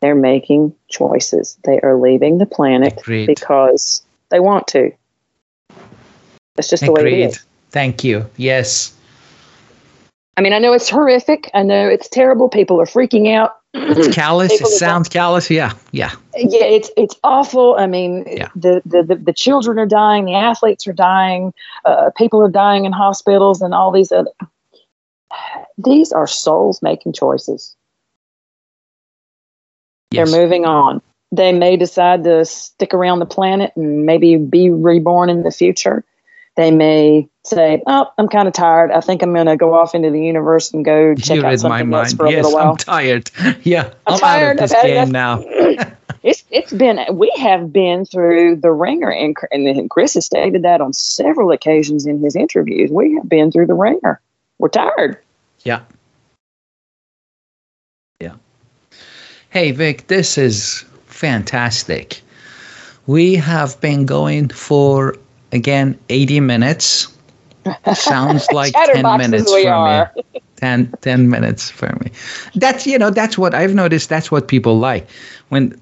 they're 0.01 0.15
making 0.15 0.75
choices. 0.89 1.57
They 1.63 1.79
are 1.79 1.97
leaving 1.97 2.37
the 2.37 2.45
planet 2.45 2.99
Agreed. 2.99 3.27
because 3.27 4.03
they 4.29 4.41
want 4.41 4.67
to. 4.69 4.91
That's 6.55 6.69
just 6.69 6.83
Agreed. 6.83 6.97
the 6.97 7.03
way 7.03 7.21
it 7.23 7.29
is. 7.29 7.45
Thank 7.69 8.03
you. 8.03 8.29
Yes. 8.35 8.93
I 10.37 10.41
mean, 10.41 10.51
I 10.51 10.59
know 10.59 10.73
it's 10.73 10.89
horrific. 10.89 11.49
I 11.53 11.63
know 11.63 11.87
it's 11.87 12.09
terrible. 12.09 12.49
People 12.49 12.81
are 12.81 12.85
freaking 12.85 13.33
out. 13.33 13.55
It's 13.75 14.15
callous. 14.15 14.51
it 14.53 14.67
sounds 14.67 15.09
callous. 15.09 15.49
Yeah, 15.49 15.73
yeah. 15.91 16.11
Yeah, 16.35 16.63
it's 16.63 16.89
it's 16.95 17.15
awful. 17.23 17.75
I 17.77 17.87
mean, 17.87 18.25
yeah. 18.27 18.49
the, 18.55 18.81
the, 18.85 19.03
the 19.03 19.15
the 19.15 19.33
children 19.33 19.77
are 19.77 19.85
dying, 19.85 20.25
the 20.25 20.33
athletes 20.33 20.87
are 20.87 20.93
dying, 20.93 21.53
uh, 21.83 22.11
people 22.17 22.41
are 22.41 22.49
dying 22.49 22.85
in 22.85 22.91
hospitals, 22.91 23.61
and 23.61 23.73
all 23.73 23.91
these 23.91 24.11
other. 24.11 24.31
These 25.77 26.13
are 26.13 26.25
souls 26.25 26.81
making 26.81 27.11
choices. 27.11 27.75
Yes. 30.11 30.31
They're 30.31 30.41
moving 30.41 30.63
on. 30.63 31.01
They 31.33 31.51
may 31.51 31.75
decide 31.75 32.23
to 32.23 32.45
stick 32.45 32.93
around 32.93 33.19
the 33.19 33.25
planet 33.25 33.73
and 33.75 34.05
maybe 34.05 34.37
be 34.37 34.69
reborn 34.69 35.29
in 35.29 35.43
the 35.43 35.51
future. 35.51 36.05
They 36.55 36.71
may 36.71 37.27
say, 37.43 37.83
"Oh, 37.85 38.11
I'm 38.17 38.27
kind 38.29 38.47
of 38.47 38.53
tired. 38.53 38.91
I 38.91 39.01
think 39.01 39.21
I'm 39.21 39.33
going 39.33 39.47
to 39.47 39.57
go 39.57 39.73
off 39.73 39.93
into 39.93 40.09
the 40.09 40.21
universe 40.21 40.73
and 40.73 40.85
go 40.85 41.13
check 41.15 41.37
you 41.37 41.45
out 41.45 41.59
something 41.59 41.93
else 41.93 42.13
for 42.13 42.25
a 42.25 42.31
yes, 42.31 42.45
little 42.45 42.57
while." 42.57 42.71
I'm 42.71 42.77
tired. 42.77 43.31
Yeah, 43.63 43.93
I'm, 44.07 44.13
I'm 44.13 44.19
tired. 44.19 44.59
out 44.59 44.63
of 44.63 44.69
this 44.69 44.81
game 44.81 45.11
now. 45.11 45.43
it's 46.23 46.43
it's 46.49 46.71
been 46.73 47.05
we 47.11 47.31
have 47.37 47.73
been 47.73 48.05
through 48.05 48.57
the 48.57 48.71
wringer, 48.71 49.11
and, 49.11 49.35
and 49.51 49.89
Chris 49.89 50.13
has 50.13 50.25
stated 50.25 50.63
that 50.63 50.81
on 50.81 50.93
several 50.93 51.51
occasions 51.51 52.05
in 52.05 52.19
his 52.19 52.35
interviews. 52.35 52.89
We 52.91 53.15
have 53.15 53.27
been 53.27 53.51
through 53.51 53.67
the 53.67 53.73
wringer. 53.73 54.21
We're 54.57 54.69
tired. 54.69 55.17
Yeah. 55.63 55.81
Yeah. 58.21 58.35
Hey 59.49 59.71
Vic, 59.71 60.07
this 60.07 60.37
is 60.37 60.85
fantastic. 61.07 62.21
We 63.07 63.35
have 63.35 63.79
been 63.81 64.05
going 64.05 64.49
for 64.49 65.15
again 65.55 65.97
80 66.09 66.39
minutes. 66.41 67.07
Sounds 67.95 68.47
like 68.51 68.73
10 68.73 69.17
minutes 69.17 69.51
for 69.51 69.69
are. 69.69 70.11
me 70.15 70.41
10, 70.57 70.93
10 71.01 71.29
minutes 71.29 71.69
for 71.69 71.87
me. 72.01 72.11
That's 72.55 72.85
you 72.87 72.97
know 72.97 73.09
that's 73.09 73.37
what 73.37 73.53
i've 73.53 73.73
noticed 73.73 74.09
that's 74.09 74.31
what 74.31 74.47
people 74.47 74.77
like. 74.77 75.07
When 75.49 75.79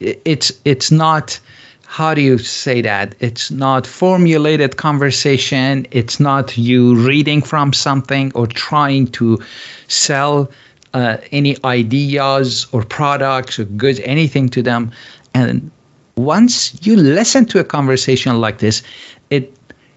it's 0.00 0.52
it's 0.64 0.90
not 0.90 1.40
how 1.86 2.14
do 2.14 2.20
you 2.20 2.36
say 2.38 2.82
that? 2.82 3.14
It's 3.20 3.50
not 3.50 3.86
formulated 3.86 4.76
conversation. 4.76 5.86
It's 5.92 6.18
not 6.18 6.58
you 6.58 6.96
reading 6.96 7.42
from 7.42 7.72
something 7.72 8.32
or 8.34 8.48
trying 8.48 9.06
to 9.12 9.38
sell 9.86 10.50
uh, 10.94 11.18
any 11.30 11.56
ideas 11.64 12.66
or 12.72 12.82
products 12.82 13.58
or 13.58 13.64
goods 13.64 14.00
anything 14.00 14.48
to 14.48 14.62
them. 14.62 14.90
And 15.32 15.70
once 16.16 16.74
you 16.86 16.96
listen 16.96 17.44
to 17.44 17.60
a 17.60 17.64
conversation 17.64 18.40
like 18.40 18.58
this 18.58 18.82
it 19.30 19.52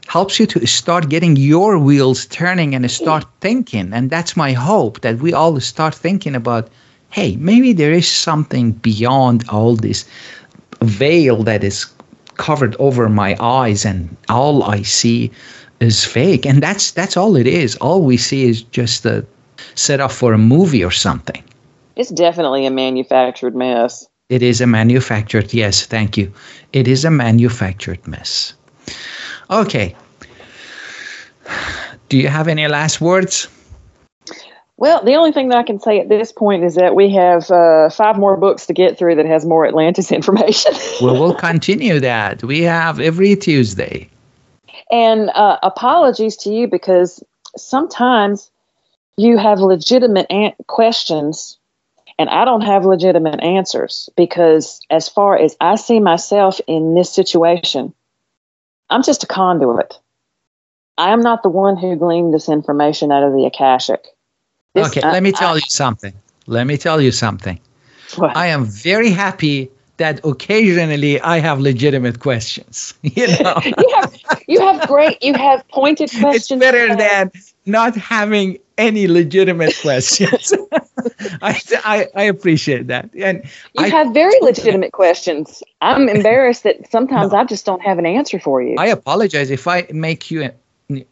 helps 0.09 0.39
you 0.39 0.47
to 0.47 0.65
start 0.65 1.07
getting 1.07 1.35
your 1.35 1.77
wheels 1.77 2.25
turning 2.25 2.73
and 2.73 2.89
start 2.89 3.23
thinking. 3.41 3.93
And 3.93 4.09
that's 4.09 4.35
my 4.35 4.53
hope 4.53 5.01
that 5.01 5.19
we 5.19 5.33
all 5.33 5.59
start 5.59 5.93
thinking 5.93 6.35
about 6.35 6.69
hey, 7.11 7.35
maybe 7.37 7.73
there 7.73 7.91
is 7.91 8.07
something 8.07 8.71
beyond 8.71 9.43
all 9.49 9.75
this 9.75 10.05
veil 10.81 11.41
that 11.43 11.63
is 11.63 11.85
covered 12.37 12.75
over 12.77 13.09
my 13.09 13.35
eyes 13.39 13.83
and 13.83 14.15
all 14.29 14.63
I 14.63 14.83
see 14.83 15.31
is 15.79 16.05
fake. 16.05 16.45
And 16.45 16.61
that's 16.61 16.91
that's 16.91 17.15
all 17.15 17.35
it 17.35 17.47
is. 17.47 17.75
All 17.77 18.01
we 18.01 18.17
see 18.17 18.49
is 18.49 18.63
just 18.63 19.05
a 19.05 19.25
setup 19.75 20.11
for 20.11 20.33
a 20.33 20.37
movie 20.39 20.83
or 20.83 20.91
something. 20.91 21.43
It's 21.95 22.11
definitely 22.11 22.65
a 22.65 22.71
manufactured 22.71 23.55
mess. 23.55 24.08
It 24.29 24.43
is 24.43 24.61
a 24.61 24.67
manufactured, 24.67 25.53
yes, 25.53 25.85
thank 25.85 26.15
you. 26.15 26.31
It 26.71 26.87
is 26.87 27.03
a 27.03 27.09
manufactured 27.09 28.07
mess. 28.07 28.53
Okay. 29.49 29.95
Do 32.09 32.17
you 32.17 32.27
have 32.27 32.47
any 32.47 32.67
last 32.67 33.01
words? 33.01 33.47
Well, 34.77 35.03
the 35.03 35.15
only 35.15 35.31
thing 35.31 35.49
that 35.49 35.57
I 35.57 35.63
can 35.63 35.79
say 35.79 35.99
at 35.99 36.07
this 36.09 36.31
point 36.31 36.63
is 36.63 36.75
that 36.75 36.95
we 36.95 37.09
have 37.09 37.51
uh, 37.51 37.89
five 37.89 38.17
more 38.17 38.37
books 38.37 38.65
to 38.67 38.73
get 38.73 38.97
through 38.97 39.15
that 39.15 39.25
has 39.25 39.45
more 39.45 39.67
Atlantis 39.67 40.11
information. 40.19 40.73
well, 41.01 41.19
we'll 41.19 41.33
continue 41.35 41.99
that. 41.99 42.43
We 42.43 42.61
have 42.61 42.99
every 42.99 43.35
Tuesday. 43.35 44.09
And 44.91 45.31
uh, 45.31 45.57
apologies 45.63 46.37
to 46.37 46.51
you 46.51 46.67
because 46.67 47.23
sometimes 47.57 48.51
you 49.17 49.37
have 49.37 49.59
legitimate 49.59 50.27
questions 50.67 51.58
and 52.19 52.29
I 52.29 52.43
don't 52.43 52.61
have 52.61 52.85
legitimate 52.85 53.39
answers 53.41 54.09
because, 54.17 54.81
as 54.89 55.07
far 55.07 55.37
as 55.37 55.55
I 55.61 55.75
see 55.75 56.01
myself 56.01 56.59
in 56.67 56.93
this 56.93 57.11
situation, 57.11 57.93
I'm 58.89 59.03
just 59.03 59.23
a 59.23 59.27
conduit. 59.27 59.97
I 60.97 61.13
am 61.13 61.21
not 61.21 61.43
the 61.43 61.49
one 61.49 61.77
who 61.77 61.95
gleaned 61.95 62.33
this 62.33 62.49
information 62.49 63.09
out 63.13 63.23
of 63.23 63.31
the 63.31 63.45
Akashic. 63.45 64.05
This, 64.75 64.87
okay, 64.87 65.01
let 65.01 65.23
me 65.23 65.31
tell 65.31 65.53
I, 65.53 65.55
you 65.55 65.69
something. 65.69 66.13
Let 66.45 66.67
me 66.67 66.77
tell 66.77 66.99
you 66.99 67.13
something. 67.13 67.57
What? 68.17 68.35
I 68.35 68.47
am 68.47 68.65
very 68.65 69.11
happy 69.11 69.71
that 69.95 70.19
occasionally 70.25 71.21
I 71.21 71.39
have 71.39 71.59
legitimate 71.59 72.19
questions. 72.19 72.93
You 73.03 73.27
know, 73.43 73.61
you 73.63 73.89
have 73.95 74.43
you 74.47 74.59
have 74.59 74.87
great, 74.87 75.23
you 75.23 75.35
have 75.35 75.65
pointed 75.69 76.09
questions. 76.09 76.51
It's 76.51 76.59
better 76.59 76.95
than 76.97 77.31
not 77.65 77.95
having 77.95 78.57
any 78.79 79.07
legitimate 79.07 79.77
questions. 79.81 80.53
I, 81.41 81.61
I, 81.85 82.07
I 82.15 82.23
appreciate 82.23 82.87
that, 82.87 83.09
and 83.15 83.43
you 83.73 83.85
I, 83.85 83.89
have 83.89 84.13
very 84.13 84.37
legitimate 84.41 84.93
questions. 84.93 85.61
I'm 85.81 86.09
embarrassed 86.09 86.63
that 86.63 86.89
sometimes 86.91 87.31
no, 87.31 87.39
I 87.39 87.43
just 87.43 87.65
don't 87.65 87.81
have 87.81 87.99
an 87.99 88.05
answer 88.05 88.39
for 88.39 88.61
you. 88.61 88.75
I 88.77 88.87
apologize 88.87 89.51
if 89.51 89.67
I 89.67 89.87
make 89.91 90.31
you 90.31 90.49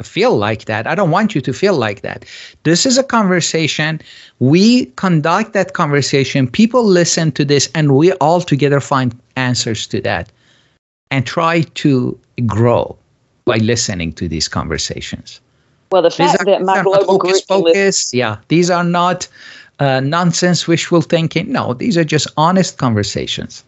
feel 0.02 0.38
like 0.38 0.66
that. 0.66 0.88
I 0.88 0.96
don't 0.96 1.12
want 1.12 1.36
you 1.36 1.42
to 1.42 1.54
feel 1.54 1.78
like 1.78 2.02
that. 2.02 2.26
This 2.64 2.86
is 2.86 2.98
a 2.98 3.04
conversation. 3.04 4.02
We 4.40 4.88
conduct 4.96 5.54
that 5.54 5.74
conversation. 5.74 6.48
People 6.48 6.84
listen 6.84 7.32
to 7.34 7.46
this, 7.46 7.70
and 7.76 7.96
we 7.96 8.14
all 8.14 8.42
together 8.42 8.80
find 8.80 9.18
answers 9.36 9.86
to 9.88 10.02
that 10.02 10.32
and 11.12 11.26
try 11.26 11.62
to 11.62 12.20
grow 12.46 12.98
by 13.46 13.58
listening 13.58 14.14
to 14.14 14.28
these 14.28 14.48
conversations. 14.48 15.40
Well, 15.92 16.02
the 16.02 16.12
fact 16.12 16.46
that 16.46 16.62
my 16.62 16.84
global 16.84 17.06
focus, 17.06 17.42
focus, 17.42 18.14
yeah, 18.14 18.38
these 18.50 18.70
are 18.70 18.84
not 18.84 19.28
uh, 19.80 20.02
nonsense, 20.02 20.68
wishful 20.68 21.02
thinking. 21.02 21.52
No, 21.52 21.74
these 21.74 21.98
are 21.98 22.04
just 22.04 22.28
honest 22.36 22.78
conversations. 22.78 23.64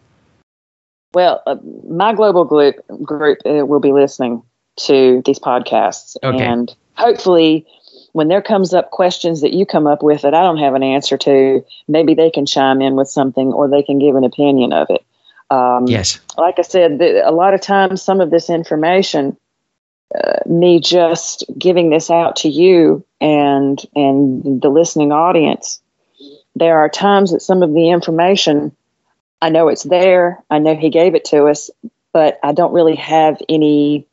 Well, 1.12 1.42
uh, 1.46 1.56
my 1.88 2.14
global 2.14 2.44
group 2.44 2.76
group 3.02 3.38
uh, 3.46 3.66
will 3.66 3.80
be 3.80 3.92
listening 3.92 4.42
to 4.80 5.22
these 5.24 5.38
podcasts. 5.38 6.16
Okay. 6.22 6.44
And 6.44 6.74
hopefully, 6.94 7.66
when 8.12 8.28
there 8.28 8.42
comes 8.42 8.74
up 8.74 8.90
questions 8.90 9.40
that 9.40 9.52
you 9.52 9.66
come 9.66 9.86
up 9.86 10.02
with 10.02 10.22
that 10.22 10.34
I 10.34 10.42
don't 10.42 10.58
have 10.58 10.74
an 10.74 10.82
answer 10.82 11.16
to, 11.18 11.64
maybe 11.88 12.14
they 12.14 12.30
can 12.30 12.46
chime 12.46 12.80
in 12.80 12.96
with 12.96 13.08
something 13.08 13.52
or 13.52 13.68
they 13.68 13.82
can 13.82 13.98
give 13.98 14.16
an 14.16 14.24
opinion 14.24 14.72
of 14.72 14.88
it. 14.90 15.04
Um, 15.50 15.86
yes. 15.86 16.20
Like 16.38 16.58
I 16.58 16.62
said, 16.62 17.00
a 17.02 17.32
lot 17.32 17.54
of 17.54 17.60
times, 17.60 18.02
some 18.02 18.20
of 18.20 18.30
this 18.30 18.48
information, 18.48 19.36
uh, 20.14 20.38
me 20.46 20.80
just 20.80 21.44
giving 21.58 21.90
this 21.90 22.10
out 22.10 22.36
to 22.36 22.48
you 22.48 23.04
and 23.20 23.80
and 23.94 24.60
the 24.60 24.68
listening 24.68 25.12
audience, 25.12 25.80
there 26.56 26.78
are 26.78 26.88
times 26.88 27.32
that 27.32 27.40
some 27.40 27.62
of 27.62 27.72
the 27.74 27.90
information, 27.90 28.74
I 29.40 29.50
know 29.50 29.68
it's 29.68 29.84
there. 29.84 30.42
I 30.50 30.58
know 30.58 30.76
he 30.76 30.90
gave 30.90 31.14
it 31.14 31.24
to 31.26 31.46
us, 31.46 31.70
but 32.12 32.38
I 32.42 32.52
don't 32.52 32.72
really 32.72 32.96
have 32.96 33.38
any 33.48 34.06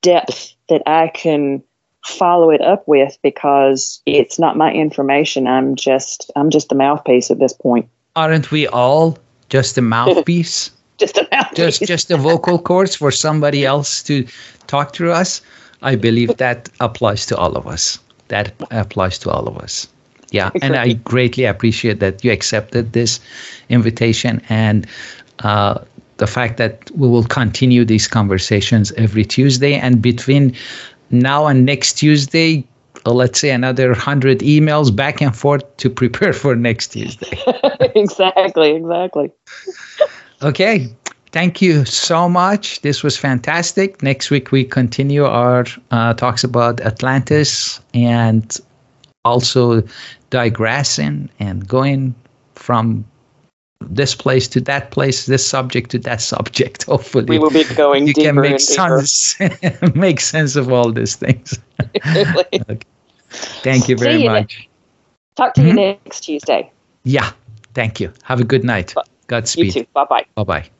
depth 0.00 0.54
that 0.68 0.82
I 0.86 1.08
can 1.08 1.62
follow 2.04 2.50
it 2.50 2.62
up 2.62 2.86
with 2.86 3.18
because 3.22 4.00
it's 4.06 4.38
not 4.38 4.56
my 4.56 4.72
information. 4.72 5.46
I'm 5.46 5.76
just 5.76 6.30
I'm 6.36 6.50
just 6.50 6.72
a 6.72 6.74
mouthpiece 6.74 7.30
at 7.30 7.38
this 7.38 7.52
point. 7.52 7.88
Aren't 8.16 8.50
we 8.50 8.66
all 8.66 9.18
just 9.48 9.76
a 9.78 9.82
mouthpiece? 9.82 10.70
just 10.98 11.16
a. 11.16 11.28
Just 11.54 11.82
just 11.82 12.10
a 12.10 12.16
vocal 12.16 12.58
cords 12.58 12.94
for 12.94 13.10
somebody 13.10 13.64
else 13.64 14.02
to 14.04 14.26
talk 14.66 14.92
to 14.94 15.10
us. 15.12 15.40
I 15.82 15.94
believe 15.96 16.36
that 16.36 16.68
applies 16.80 17.26
to 17.26 17.36
all 17.36 17.56
of 17.56 17.66
us. 17.66 17.98
That 18.28 18.52
applies 18.70 19.18
to 19.20 19.30
all 19.30 19.48
of 19.48 19.56
us. 19.58 19.88
Yeah, 20.30 20.50
and 20.60 20.76
I 20.76 20.92
greatly 20.92 21.44
appreciate 21.44 22.00
that 22.00 22.22
you 22.22 22.30
accepted 22.30 22.92
this 22.92 23.18
invitation 23.70 24.42
and 24.50 24.86
uh, 25.38 25.78
the 26.18 26.26
fact 26.26 26.58
that 26.58 26.90
we 26.90 27.08
will 27.08 27.24
continue 27.24 27.84
these 27.84 28.06
conversations 28.06 28.92
every 28.92 29.24
Tuesday, 29.24 29.74
and 29.74 30.02
between 30.02 30.54
now 31.10 31.46
and 31.46 31.64
next 31.64 31.94
Tuesday, 31.94 32.64
uh, 33.06 33.12
let's 33.12 33.40
say 33.40 33.50
another 33.50 33.88
100 33.90 34.40
emails 34.40 34.94
back 34.94 35.22
and 35.22 35.34
forth 35.34 35.64
to 35.78 35.88
prepare 35.88 36.32
for 36.32 36.54
next 36.54 36.88
Tuesday. 36.88 37.38
exactly, 37.94 38.72
exactly. 38.72 39.32
Okay. 40.42 40.88
Thank 41.30 41.60
you 41.60 41.84
so 41.84 42.28
much. 42.28 42.80
This 42.80 43.02
was 43.02 43.16
fantastic. 43.16 44.02
Next 44.02 44.30
week, 44.30 44.50
we 44.50 44.64
continue 44.64 45.24
our 45.24 45.66
uh, 45.90 46.14
talks 46.14 46.42
about 46.42 46.80
Atlantis 46.80 47.80
and 47.92 48.58
also 49.24 49.82
digressing 50.30 51.28
and 51.38 51.68
going 51.68 52.14
from 52.54 53.04
this 53.80 54.14
place 54.14 54.48
to 54.48 54.60
that 54.62 54.90
place, 54.90 55.26
this 55.26 55.46
subject 55.46 55.90
to 55.90 55.98
that 56.00 56.20
subject. 56.20 56.84
Hopefully, 56.88 57.26
we 57.26 57.38
will 57.38 57.50
be 57.50 57.64
going. 57.74 58.06
You 58.06 58.14
can 58.14 58.36
make 58.36 58.60
sense, 58.60 59.36
make 59.94 60.20
sense 60.20 60.56
of 60.56 60.72
all 60.72 60.92
these 60.92 61.16
things. 61.16 61.58
okay. 62.06 62.78
Thank 63.62 63.88
you 63.88 63.96
very 63.96 64.22
you 64.22 64.30
much. 64.30 64.58
Next. 64.58 64.68
Talk 65.36 65.54
to 65.54 65.60
mm-hmm. 65.60 65.68
you 65.68 65.74
next 65.74 66.20
Tuesday. 66.20 66.72
Yeah. 67.04 67.32
Thank 67.74 68.00
you. 68.00 68.12
Have 68.22 68.40
a 68.40 68.44
good 68.44 68.64
night. 68.64 68.94
Godspeed. 69.28 69.66
You 69.66 69.72
too. 69.82 69.86
Bye 69.94 70.04
bye. 70.04 70.24
Bye 70.34 70.44
bye. 70.44 70.70